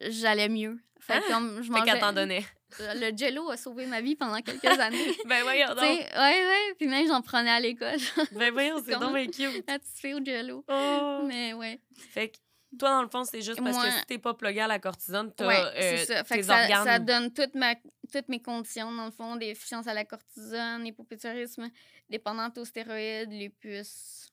J'allais 0.00 0.48
mieux. 0.48 0.78
Fait 1.00 1.20
que 1.20 1.24
Ah! 1.28 1.32
comme 1.32 1.62
je 1.62 1.70
mangeais... 1.70 1.98
t'en 1.98 2.12
donnait. 2.12 2.44
Le 2.80 3.16
jello 3.16 3.50
a 3.50 3.56
sauvé 3.56 3.86
ma 3.86 4.00
vie 4.00 4.14
pendant 4.14 4.40
quelques 4.42 4.64
années. 4.66 5.16
ben 5.26 5.42
voyons 5.42 5.68
donc. 5.68 5.78
ouais, 5.78 6.06
ouais. 6.16 6.74
Puis 6.78 6.86
même, 6.86 7.06
j'en 7.06 7.22
prenais 7.22 7.50
à 7.50 7.60
l'école. 7.60 7.96
Ben 8.32 8.52
voyons, 8.52 8.82
c'est 8.84 8.98
donc 8.98 9.14
cute. 9.30 9.64
fille 9.96 10.14
au 10.14 10.24
jello. 10.24 10.64
Oh! 10.68 11.22
Mais 11.26 11.54
ouais. 11.54 11.80
Fait 12.10 12.28
que 12.28 12.36
toi, 12.78 12.90
dans 12.90 13.02
le 13.02 13.08
fond, 13.08 13.24
c'est 13.24 13.40
juste 13.40 13.62
parce 13.62 13.74
Moi- 13.74 13.86
que 13.86 13.90
si 13.92 14.04
t'es 14.06 14.18
pas 14.18 14.34
plugué 14.34 14.60
à 14.60 14.66
la 14.66 14.78
cortisone, 14.78 15.32
t'as 15.34 15.46
Ouais, 15.46 15.56
euh, 15.76 16.04
ça. 16.04 16.24
Fait 16.24 16.34
tes 16.34 16.40
que 16.40 16.46
ça, 16.46 16.98
donne 16.98 17.32
toute 17.32 17.54
ma, 17.54 17.74
toutes 18.12 18.28
mes 18.28 18.42
conditions, 18.42 18.92
dans 18.92 19.06
le 19.06 19.10
fond, 19.10 19.36
déficience 19.36 19.86
à 19.86 19.94
la 19.94 20.04
cortisone, 20.04 20.86
hypopiturisme, 20.86 21.70
dépendante 22.10 22.58
aux 22.58 22.66
stéroïdes, 22.66 23.32
lupus. 23.32 24.30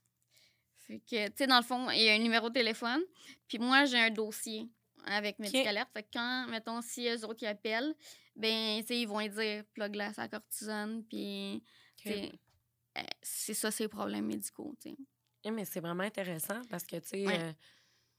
Fait 0.85 0.99
que, 0.99 1.27
tu 1.27 1.33
sais, 1.37 1.47
dans 1.47 1.57
le 1.57 1.63
fond, 1.63 1.89
il 1.89 2.01
y 2.01 2.09
a 2.09 2.13
un 2.13 2.19
numéro 2.19 2.49
de 2.49 2.53
téléphone. 2.53 3.01
Puis 3.47 3.57
moi, 3.59 3.85
j'ai 3.85 3.99
un 3.99 4.11
dossier 4.11 4.67
avec 5.05 5.39
Medicalert. 5.39 5.87
Fait 5.93 6.03
que 6.03 6.09
quand, 6.13 6.47
mettons, 6.49 6.81
si 6.81 7.07
eux 7.07 7.23
autres 7.25 7.35
qui 7.35 7.47
appellent, 7.47 7.93
ben, 8.35 8.81
tu 8.81 8.87
sais, 8.87 8.99
ils 9.01 9.07
vont 9.07 9.25
dire 9.27 9.63
plug 9.73 9.95
la 9.95 10.13
sa 10.13 10.27
cortisone, 10.27 11.03
puis, 11.05 11.63
sais, 11.97 12.31
euh, 12.97 13.01
c'est 13.21 13.53
ça, 13.53 13.71
ses 13.71 13.87
problèmes 13.87 14.25
médicaux, 14.25 14.75
tu 14.81 14.89
sais. 14.91 14.97
Eh, 15.43 15.51
mais 15.51 15.65
c'est 15.65 15.79
vraiment 15.79 16.03
intéressant 16.03 16.61
parce 16.69 16.85
que, 16.85 16.97
tu 16.97 17.07
sais, 17.07 17.25
Ouais. 17.25 17.39
euh, 17.39 17.53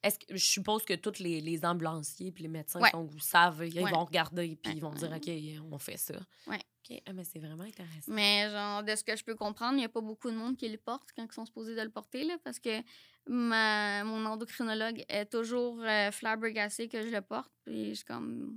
est-ce 0.02 0.18
que 0.18 0.26
je 0.36 0.44
suppose 0.44 0.84
que 0.84 0.94
tous 0.94 1.18
les, 1.18 1.40
les 1.40 1.64
ambulanciers 1.64 2.30
puis 2.32 2.42
les 2.42 2.48
médecins 2.48 2.80
Ouais. 2.80 2.90
sont, 2.90 3.08
savent, 3.18 3.64
ils 3.66 3.80
Ouais. 3.82 3.90
vont 3.90 4.04
regarder 4.04 4.56
puis 4.56 4.72
ils 4.74 4.80
vont 4.80 4.92
dire. 4.92 5.10
OK, 5.14 5.30
on 5.72 5.78
fait 5.78 5.96
ça. 5.96 6.14
Ouais. 6.46 6.60
OK, 6.88 7.02
ah, 7.06 7.12
mais 7.12 7.24
c'est 7.24 7.40
vraiment 7.40 7.64
intéressant. 7.64 8.12
Mais 8.12 8.48
genre, 8.50 8.84
de 8.84 8.94
ce 8.94 9.02
que 9.02 9.16
je 9.16 9.24
peux 9.24 9.34
comprendre, 9.34 9.72
il 9.74 9.78
n'y 9.78 9.84
a 9.84 9.88
pas 9.88 10.00
beaucoup 10.00 10.30
de 10.30 10.36
monde 10.36 10.56
qui 10.56 10.68
le 10.68 10.78
porte 10.78 11.08
quand 11.16 11.24
ils 11.28 11.32
sont 11.34 11.44
supposés 11.46 11.74
de 11.74 11.82
le 11.82 11.90
porter, 11.90 12.22
là, 12.24 12.36
parce 12.44 12.60
que 12.60 12.80
ma, 13.26 14.04
mon 14.04 14.24
endocrinologue 14.26 15.04
est 15.08 15.26
toujours 15.26 15.80
euh, 15.82 16.10
flabbergassée 16.12 16.88
que 16.88 17.02
je 17.02 17.08
le 17.08 17.22
porte. 17.22 17.50
Puis 17.64 17.90
je 17.90 17.94
suis 17.94 18.04
comme... 18.04 18.56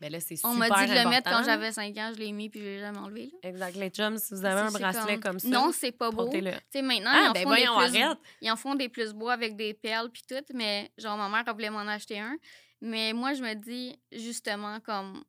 Mais 0.00 0.08
là, 0.08 0.18
c'est 0.18 0.36
super 0.36 0.50
On 0.50 0.54
m'a 0.54 0.68
dit 0.70 0.90
de 0.90 0.94
le 0.94 1.08
mettre 1.10 1.30
quand 1.30 1.44
j'avais 1.44 1.72
5 1.72 1.96
ans, 1.98 2.10
je 2.14 2.18
l'ai 2.20 2.32
mis, 2.32 2.48
puis 2.48 2.60
je 2.60 2.64
l'ai 2.64 2.78
jamais 2.78 2.98
enlevé. 2.98 3.30
Là. 3.42 3.50
Exact. 3.50 3.76
Les 3.76 3.90
chums, 3.90 4.16
si 4.16 4.32
vous 4.32 4.44
avez 4.44 4.60
un 4.62 4.70
bracelet 4.70 5.20
comme, 5.20 5.38
ça, 5.38 5.48
Non, 5.48 5.72
c'est 5.72 5.92
pas 5.92 6.10
beau. 6.10 6.24
Tu 6.28 6.40
portez-le. 6.40 6.52
sais, 6.70 6.80
maintenant, 6.82 7.10
Ah, 7.12 7.20
ils, 7.24 7.28
en 7.28 7.32
ben 7.32 7.42
font 7.44 7.54
des 7.54 7.90
plus, 7.90 8.18
ils 8.40 8.50
en 8.50 8.56
font 8.56 8.74
des 8.74 8.88
plus 8.88 9.12
beaux 9.12 9.28
avec 9.28 9.56
des 9.56 9.74
perles 9.74 10.08
puis 10.10 10.22
tout, 10.26 10.42
mais 10.54 10.90
genre, 10.96 11.18
ma 11.18 11.28
mère, 11.28 11.44
elle 11.46 11.52
voulait 11.52 11.70
m'en 11.70 11.80
acheter 11.80 12.18
un. 12.18 12.36
Mais 12.80 13.12
moi, 13.12 13.34
je 13.34 13.42
me 13.42 13.52
dis, 13.54 13.98
justement, 14.10 14.80
comme 14.80 15.22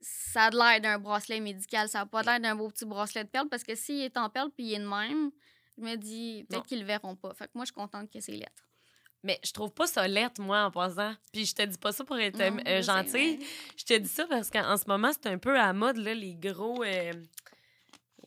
ça 0.00 0.44
a 0.44 0.50
l'air 0.50 0.80
d'un 0.80 0.98
bracelet 0.98 1.38
médical, 1.40 1.88
ça 1.88 2.00
n'a 2.00 2.06
pas 2.06 2.22
l'air 2.22 2.40
d'un 2.40 2.56
beau 2.56 2.68
petit 2.68 2.84
bracelet 2.84 3.22
de 3.24 3.28
perles, 3.28 3.48
parce 3.48 3.62
que 3.62 3.76
s'il 3.76 4.02
est 4.02 4.16
en 4.16 4.28
perles 4.30 4.50
puis 4.50 4.66
il 4.66 4.74
est 4.74 4.78
de 4.80 4.88
même, 4.88 5.30
je 5.78 5.82
me 5.84 5.94
dis, 5.96 6.44
peut-être 6.48 6.66
qu'ils 6.66 6.80
le 6.80 6.86
verront 6.86 7.14
pas. 7.14 7.34
Fait 7.34 7.44
que 7.46 7.52
moi, 7.54 7.64
je 7.64 7.66
suis 7.66 7.74
contente 7.74 8.10
que 8.10 8.18
c'est 8.20 8.32
lettres. 8.32 8.65
Mais 9.26 9.38
je 9.44 9.50
trouve 9.52 9.72
pas 9.72 9.86
ça 9.88 10.06
lettre, 10.06 10.40
moi, 10.40 10.62
en 10.64 10.70
passant. 10.70 11.12
Puis 11.32 11.44
je 11.46 11.54
te 11.54 11.62
dis 11.62 11.76
pas 11.78 11.90
ça 11.92 12.04
pour 12.04 12.16
être 12.18 12.38
Non, 12.38 12.58
euh, 12.66 12.80
gentille. 12.80 13.38
ouais. 13.38 13.46
Je 13.76 13.84
te 13.84 13.94
dis 13.98 14.08
ça 14.08 14.24
parce 14.28 14.50
qu'en 14.50 14.64
en 14.72 14.76
ce 14.76 14.84
moment, 14.86 15.10
c'est 15.12 15.28
un 15.28 15.38
peu 15.38 15.50
à 15.58 15.66
la 15.66 15.72
mode, 15.72 15.96
là, 15.96 16.14
les 16.14 16.34
gros. 16.36 16.82
euh, 16.84 17.12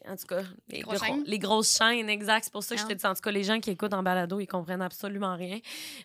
en 0.07 0.15
tout 0.15 0.27
cas, 0.27 0.41
les, 0.69 0.79
grosses 0.79 0.97
gros- 0.97 1.05
chaînes? 1.05 1.23
les 1.25 1.39
grosses 1.39 1.77
chaînes, 1.77 2.09
exact. 2.09 2.45
C'est 2.45 2.51
pour 2.53 2.63
ça 2.63 2.73
que 2.75 2.81
je 2.81 2.85
te 2.87 2.93
Ah. 2.93 2.95
dis, 2.95 3.05
en 3.05 3.13
tout 3.13 3.21
cas, 3.21 3.31
les 3.31 3.43
gens 3.43 3.59
qui 3.59 3.69
écoutent 3.71 3.93
en 3.93 4.01
balado, 4.01 4.39
ils 4.39 4.47
comprennent 4.47 4.81
absolument 4.81 5.35
rien. 5.35 5.59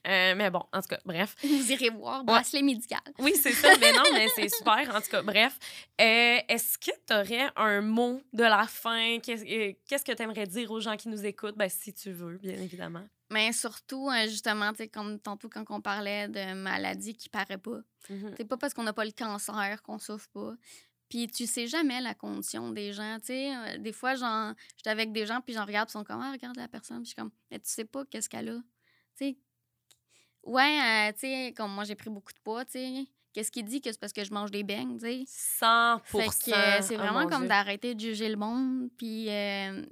Euh, 0.07 0.35
mais 0.37 0.51
bon, 0.51 0.63
en 0.73 0.81
tout 0.83 0.89
cas, 0.89 0.99
bref. 1.05 1.35
Vous 1.43 1.73
irez 1.73 1.91
voir 1.91 2.23
bracelet 2.25 2.63
médical. 2.63 3.01
Oui, 3.19 3.35
c'est 3.41 3.53
ça. 3.53 3.69
Mais 3.81 3.93
non, 3.93 4.03
mais 4.13 4.27
c'est 4.35 4.49
super. 4.55 4.95
En 4.95 5.01
tout 5.01 5.11
cas, 5.11 5.23
bref. 5.23 5.59
Euh, 6.01 6.39
Est-ce 6.49 6.77
que 6.77 6.91
tu 7.07 7.15
aurais 7.15 7.49
un 7.57 7.81
mot 7.81 8.21
de 8.33 8.43
la 8.43 8.67
fin? 8.67 9.19
Qu'est-ce 9.23 9.45
qu'est-ce 9.89 10.05
que 10.05 10.13
tu 10.13 10.23
aimerais 10.23 10.47
dire 10.47 10.71
aux 10.71 10.81
gens 10.81 10.97
qui 10.97 11.09
nous 11.09 11.25
écoutent? 11.25 11.57
Ben, 11.57 11.69
si 11.71 11.95
tu 11.95 12.11
veux, 12.13 12.37
bien 12.39 12.55
évidemment. 12.55 13.05
Mais 13.31 13.53
surtout, 13.53 14.09
euh, 14.11 14.27
justement, 14.29 14.73
comme 14.93 15.19
tantôt 15.19 15.49
quand 15.49 15.65
on 15.71 15.81
parlait 15.81 16.29
de 16.29 16.53
maladie 16.55 17.15
qui 17.15 17.29
paraît 17.29 17.59
pas. 17.59 17.81
Mhm. 18.11 18.35
C'est 18.37 18.45
pas 18.45 18.57
parce 18.57 18.75
qu'on 18.75 18.83
n'a 18.83 18.93
pas 18.93 19.05
le 19.05 19.13
cancer 19.13 19.83
qu'on 19.83 19.99
souffre 19.99 20.29
pas. 20.29 20.55
Puis 21.09 21.27
tu 21.29 21.47
sais 21.47 21.67
jamais 21.67 22.01
la 22.01 22.15
condition 22.15 22.71
des 22.71 22.93
gens. 22.93 23.19
Tu 23.21 23.27
sais, 23.27 23.57
euh, 23.57 23.79
des 23.79 23.93
fois, 23.93 24.15
j'en- 24.15 24.55
j'étais 24.77 24.91
avec 24.91 25.13
des 25.13 25.27
gens, 25.27 25.41
puis 25.41 25.55
j'en 25.55 25.65
regarde, 25.65 25.89
puis 25.89 25.93
ils 25.93 26.01
sont 26.01 26.05
comme, 26.05 26.21
ah, 26.21 26.33
regarde 26.33 26.57
la 26.57 26.69
personne. 26.69 26.99
Puis 26.99 27.07
je 27.07 27.09
suis 27.11 27.17
comme, 27.17 27.31
mais 27.51 27.59
tu 27.59 27.71
sais 27.71 27.85
pas 27.85 28.05
qu'est-ce 28.05 28.29
qu'elle 28.29 28.49
a? 28.51 28.57
Tu 29.17 29.25
sais, 29.27 29.37
ouais, 30.43 31.09
euh, 31.09 31.13
tu 31.13 31.21
sais, 31.21 31.55
comme 31.57 31.73
moi, 31.73 31.85
j'ai 31.85 31.95
pris 31.95 32.11
beaucoup 32.11 32.33
de 32.33 32.41
poids, 32.41 32.65
tu 32.65 32.73
sais. 32.73 33.07
Qu'est-ce 33.33 33.51
qu'il 33.51 33.65
dit 33.65 33.81
que 33.81 33.91
c'est 33.91 33.99
parce 34.01 34.13
que 34.13 34.23
je 34.25 34.33
mange 34.33 34.51
des 34.51 34.63
beignes, 34.63 34.97
tu 34.99 35.07
sais? 35.07 35.25
100 35.27 35.99
Fait 36.05 36.19
que 36.29 36.55
euh, 36.55 36.83
c'est 36.83 36.95
Oh 36.97 36.99
vraiment 36.99 37.27
comme 37.29 37.41
Dieu. 37.41 37.49
d'arrêter 37.49 37.95
de 37.95 38.01
juger 38.01 38.29
le 38.29 38.37
monde, 38.37 38.89
puis 38.97 39.29
euh, 39.29 39.83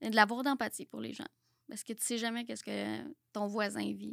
de 0.00 0.14
l'avoir 0.14 0.42
d'empathie 0.42 0.86
pour 0.86 1.00
les 1.00 1.12
gens. 1.12 1.26
Parce 1.72 1.84
que 1.84 1.94
tu 1.94 2.02
sais 2.04 2.18
jamais 2.18 2.44
qu'est-ce 2.44 2.62
que 2.64 3.02
ton 3.32 3.46
voisin 3.46 3.94
vit. 3.94 4.12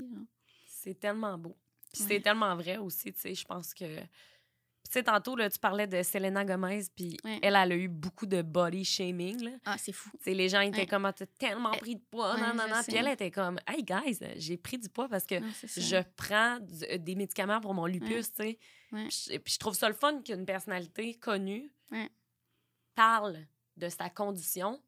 C'est 0.65 0.97
tellement 0.97 1.37
beau. 1.37 1.57
Puis 1.91 2.03
Ouais. 2.03 2.07
c'est 2.07 2.21
tellement 2.21 2.55
vrai 2.55 2.77
aussi, 2.77 3.11
tu 3.11 3.19
sais, 3.19 3.35
je 3.35 3.43
pense 3.43 3.73
que... 3.73 3.97
Tu 3.99 4.93
sais, 4.93 5.03
tantôt, 5.03 5.35
là, 5.35 5.49
tu 5.49 5.59
parlais 5.59 5.87
de 5.87 6.01
Selena 6.01 6.45
Gomez, 6.45 6.83
puis 6.95 7.17
Ouais. 7.25 7.37
elle, 7.43 7.57
elle 7.57 7.71
a 7.73 7.75
eu 7.75 7.89
beaucoup 7.89 8.25
de 8.25 8.41
body 8.41 8.85
shaming, 8.85 9.43
là. 9.43 9.51
Ah, 9.65 9.77
c'est 9.77 9.91
fou. 9.91 10.09
Les 10.25 10.47
gens 10.47 10.61
étaient 10.61 10.77
Ouais. 10.79 10.87
comme, 10.87 11.03
Ah, 11.03 11.11
t'as 11.11 11.25
tellement 11.25 11.71
pris 11.71 11.97
de 11.97 12.01
poids, 12.09 12.37
non, 12.37 12.53
non. 12.55 12.63
Puis 12.87 12.95
elle 12.95 13.09
était 13.09 13.29
comme, 13.29 13.59
hey, 13.67 13.83
guys, 13.83 14.19
j'ai 14.37 14.55
pris 14.55 14.77
du 14.77 14.87
poids 14.87 15.09
parce 15.09 15.25
que 15.25 15.35
Non, 15.39 15.51
ça. 15.51 15.67
je 15.81 15.97
prends 16.15 16.59
du- 16.61 16.85
euh, 16.85 16.97
des 16.97 17.15
médicaments 17.15 17.59
pour 17.59 17.73
mon 17.73 17.87
lupus, 17.87 18.31
tu 18.31 18.37
sais. 18.43 18.57
Puis 18.89 19.53
je- 19.53 19.59
trouve 19.59 19.75
ça 19.75 19.89
le 19.89 19.95
fun 19.95 20.21
qu'une 20.21 20.45
personnalité 20.45 21.13
connue 21.15 21.69
parle 22.95 23.45
de 23.77 23.89
sa 23.89 24.09
condition. 24.09 24.81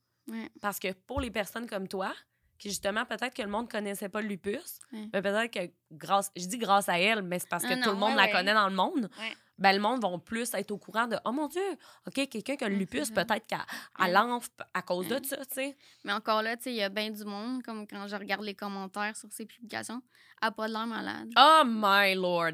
Parce 0.61 0.79
que 0.79 0.93
pour 0.93 1.19
les 1.19 1.31
personnes 1.31 1.67
comme 1.67 1.87
toi, 1.89 2.13
qui 2.61 2.69
justement, 2.69 3.05
peut-être 3.05 3.33
que 3.33 3.41
le 3.41 3.47
monde 3.47 3.69
connaissait 3.69 4.07
pas 4.07 4.21
le 4.21 4.27
lupus, 4.27 4.79
Ouais. 4.93 5.09
mais 5.11 5.21
peut-être 5.23 5.51
que 5.51 5.73
grâce, 5.91 6.31
je 6.37 6.45
dis 6.45 6.59
grâce 6.59 6.87
à 6.89 6.99
elle, 6.99 7.23
mais 7.23 7.39
c'est 7.39 7.49
parce 7.49 7.63
que 7.63 7.73
Ah 7.73 7.77
tout 7.77 7.87
non, 7.89 7.93
le 7.93 7.97
monde 7.97 8.09
ouais, 8.11 8.15
la 8.17 8.23
ouais. 8.25 8.31
connaît 8.31 8.53
dans 8.53 8.69
le 8.69 8.75
monde, 8.75 9.09
ben 9.57 9.73
le 9.73 9.79
monde 9.81 9.99
va 10.01 10.15
plus 10.19 10.53
être 10.53 10.69
au 10.71 10.77
courant 10.77 11.07
de, 11.07 11.17
oh 11.25 11.31
mon 11.31 11.47
Dieu, 11.47 11.61
OK, 12.07 12.13
quelqu'un 12.29 12.55
qui 12.55 12.63
a 12.63 12.69
le 12.69 12.75
lupus, 12.75 13.09
peut-être 13.09 13.47
qu'elle 13.47 14.13
l'enfle 14.13 14.49
à 14.75 14.81
cause 14.83 15.07
de 15.07 15.19
ça, 15.25 15.37
tu 15.37 15.53
sais. 15.55 15.77
Mais 16.03 16.13
encore 16.13 16.43
là, 16.43 16.55
tu 16.55 16.63
sais, 16.63 16.71
il 16.71 16.77
y 16.77 16.83
a 16.83 16.89
bien 16.89 17.09
du 17.09 17.23
monde, 17.25 17.63
comme 17.63 17.87
quand 17.87 18.07
je 18.07 18.15
regarde 18.15 18.43
les 18.43 18.55
commentaires 18.55 19.15
sur 19.15 19.29
ces 19.31 19.45
publications, 19.47 20.01
elle 20.41 20.49
a 20.49 20.51
pas 20.51 20.67
de 20.67 20.73
l'air 20.73 20.85
malade. 20.87 21.29
Oh 21.37 21.63
my 21.65 22.13
lord! 22.15 22.53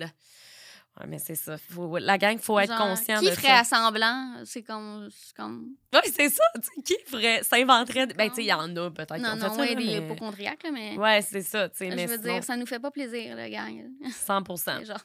Ouais, 1.00 1.06
mais 1.08 1.20
c'est 1.20 1.36
ça. 1.36 1.58
Faut- 1.58 1.98
la 2.00 2.18
gang, 2.18 2.34
il 2.34 2.40
faut 2.40 2.58
être 2.58 2.70
Genre, 2.76 2.80
conscient 2.80 3.20
qui 3.20 3.26
de 3.30 3.32
ferait 3.36 3.64
ça. 3.64 3.64
semblant? 3.64 4.34
C'est 4.46 4.64
comme, 4.64 5.08
c'est 5.12 5.36
comme... 5.36 5.76
Oui, 5.94 6.00
c'est 6.12 6.30
ça. 6.30 6.44
Qui 6.84 6.96
ferait, 7.06 7.44
s'inventerait. 7.44 8.08
Ben, 8.08 8.30
tu 8.30 8.36
sais, 8.36 8.44
il 8.44 8.48
y 8.48 8.54
en 8.54 8.76
a 8.76 8.90
peut-être. 8.90 9.16
qui 9.16 9.22
Non, 9.22 9.36
non, 9.36 9.56
ouais, 9.60 9.76
des 9.76 9.86
mais- 9.86 9.98
hypochondriaques, 9.98 10.64
là, 10.64 10.72
mais... 10.72 10.98
Ouais, 10.98 11.22
c'est 11.22 11.44
ça, 11.44 11.70
je 11.80 11.84
mais 11.86 12.06
veux 12.08 12.18
sinon, 12.18 12.34
dire, 12.34 12.44
ça 12.44 12.58
nous 12.58 12.66
fait 12.66 12.80
pas 12.80 12.90
plaisir, 12.90 13.36
le 13.36 13.48
gang. 13.50 13.86
100 14.12 14.44
C'est 14.58 14.86
genre, 14.86 14.98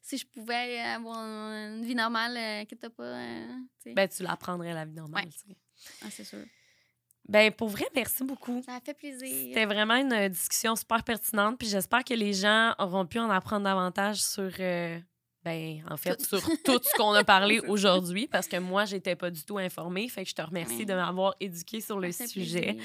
si 0.00 0.16
je 0.16 0.26
pouvais 0.26 0.80
avoir 0.80 1.18
une 1.18 1.84
vie 1.84 1.94
normale, 1.94 2.36
euh, 2.36 2.64
que 2.64 2.74
t'as 2.74 2.88
pas... 2.90 3.02
euh. 3.04 3.46
Ben, 3.94 4.08
tu 4.08 4.22
l'apprendrais 4.22 4.72
la 4.72 4.84
vie 4.86 4.94
normale, 4.94 5.24
Ouais. 5.26 5.56
Ah, 6.02 6.06
c'est 6.10 6.24
sûr. 6.24 6.38
Ben, 7.28 7.50
pour 7.52 7.68
vrai, 7.68 7.86
merci 7.94 8.22
beaucoup. 8.24 8.62
Ça 8.64 8.76
a 8.76 8.80
fait 8.80 8.94
plaisir. 8.94 9.26
C'était 9.28 9.64
vraiment 9.66 9.94
une 9.96 10.28
discussion 10.28 10.76
super 10.76 11.02
pertinente, 11.04 11.58
puis 11.58 11.68
j'espère 11.68 12.04
que 12.04 12.14
les 12.14 12.32
gens 12.34 12.74
auront 12.78 13.04
pu 13.06 13.18
en 13.18 13.28
apprendre 13.30 13.64
davantage 13.64 14.22
sur, 14.22 14.50
euh, 14.60 14.98
ben, 15.44 15.82
en 15.90 15.96
fait, 15.96 16.16
Tout. 16.16 16.38
sur 16.38 16.40
tout 16.64 16.80
ce 16.82 16.96
qu'on 16.96 17.12
a 17.12 17.22
parlé 17.24 17.60
aujourd'hui, 17.68 18.26
parce 18.26 18.48
que 18.48 18.56
moi, 18.58 18.84
j'étais 18.86 19.14
pas 19.14 19.30
du 19.30 19.42
tout 19.44 19.58
informée, 19.58 20.08
fait 20.08 20.24
que 20.24 20.30
je 20.30 20.34
te 20.34 20.42
remercie 20.42 20.78
Ouais. 20.78 20.84
de 20.86 20.94
m'avoir 20.94 21.34
éduquée 21.40 21.80
sur 21.80 21.98
le 22.00 22.10
sujet. 22.12 22.76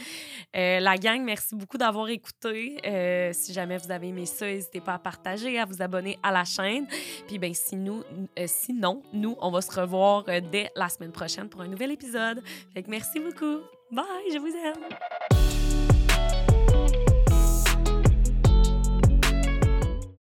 Euh, 0.56 0.80
la 0.80 0.98
gang, 0.98 1.22
merci 1.24 1.56
beaucoup 1.56 1.78
d'avoir 1.78 2.10
écouté. 2.10 2.78
Euh, 2.86 3.32
si 3.34 3.54
jamais 3.54 3.78
vous 3.78 3.92
avez 3.92 4.10
aimé 4.10 4.26
ça, 4.26 4.46
n'hésitez 4.46 4.82
pas 4.82 4.96
à 4.96 5.00
partager, 5.00 5.58
à 5.60 5.66
vous 5.66 5.82
abonner 5.82 6.18
à 6.24 6.32
la 6.32 6.44
chaîne. 6.44 6.88
Puis 7.28 7.40
ben, 7.40 7.54
si 7.54 7.76
nous, 7.76 8.04
euh, 8.38 8.46
sinon, 8.48 9.02
nous, 9.14 9.38
on 9.42 9.52
va 9.52 9.62
se 9.62 9.72
revoir 9.80 10.26
dès 10.52 10.70
la 10.76 10.90
semaine 10.90 11.12
prochaine 11.12 11.48
pour 11.50 11.62
un 11.62 11.68
nouvel 11.68 11.92
épisode. 11.92 12.42
Fait 12.74 12.84
que 12.84 12.90
merci 12.90 13.20
beaucoup. 13.20 13.60
Bye, 13.92 14.06
je 14.34 14.38
vous 14.38 14.48
aime. 14.48 15.59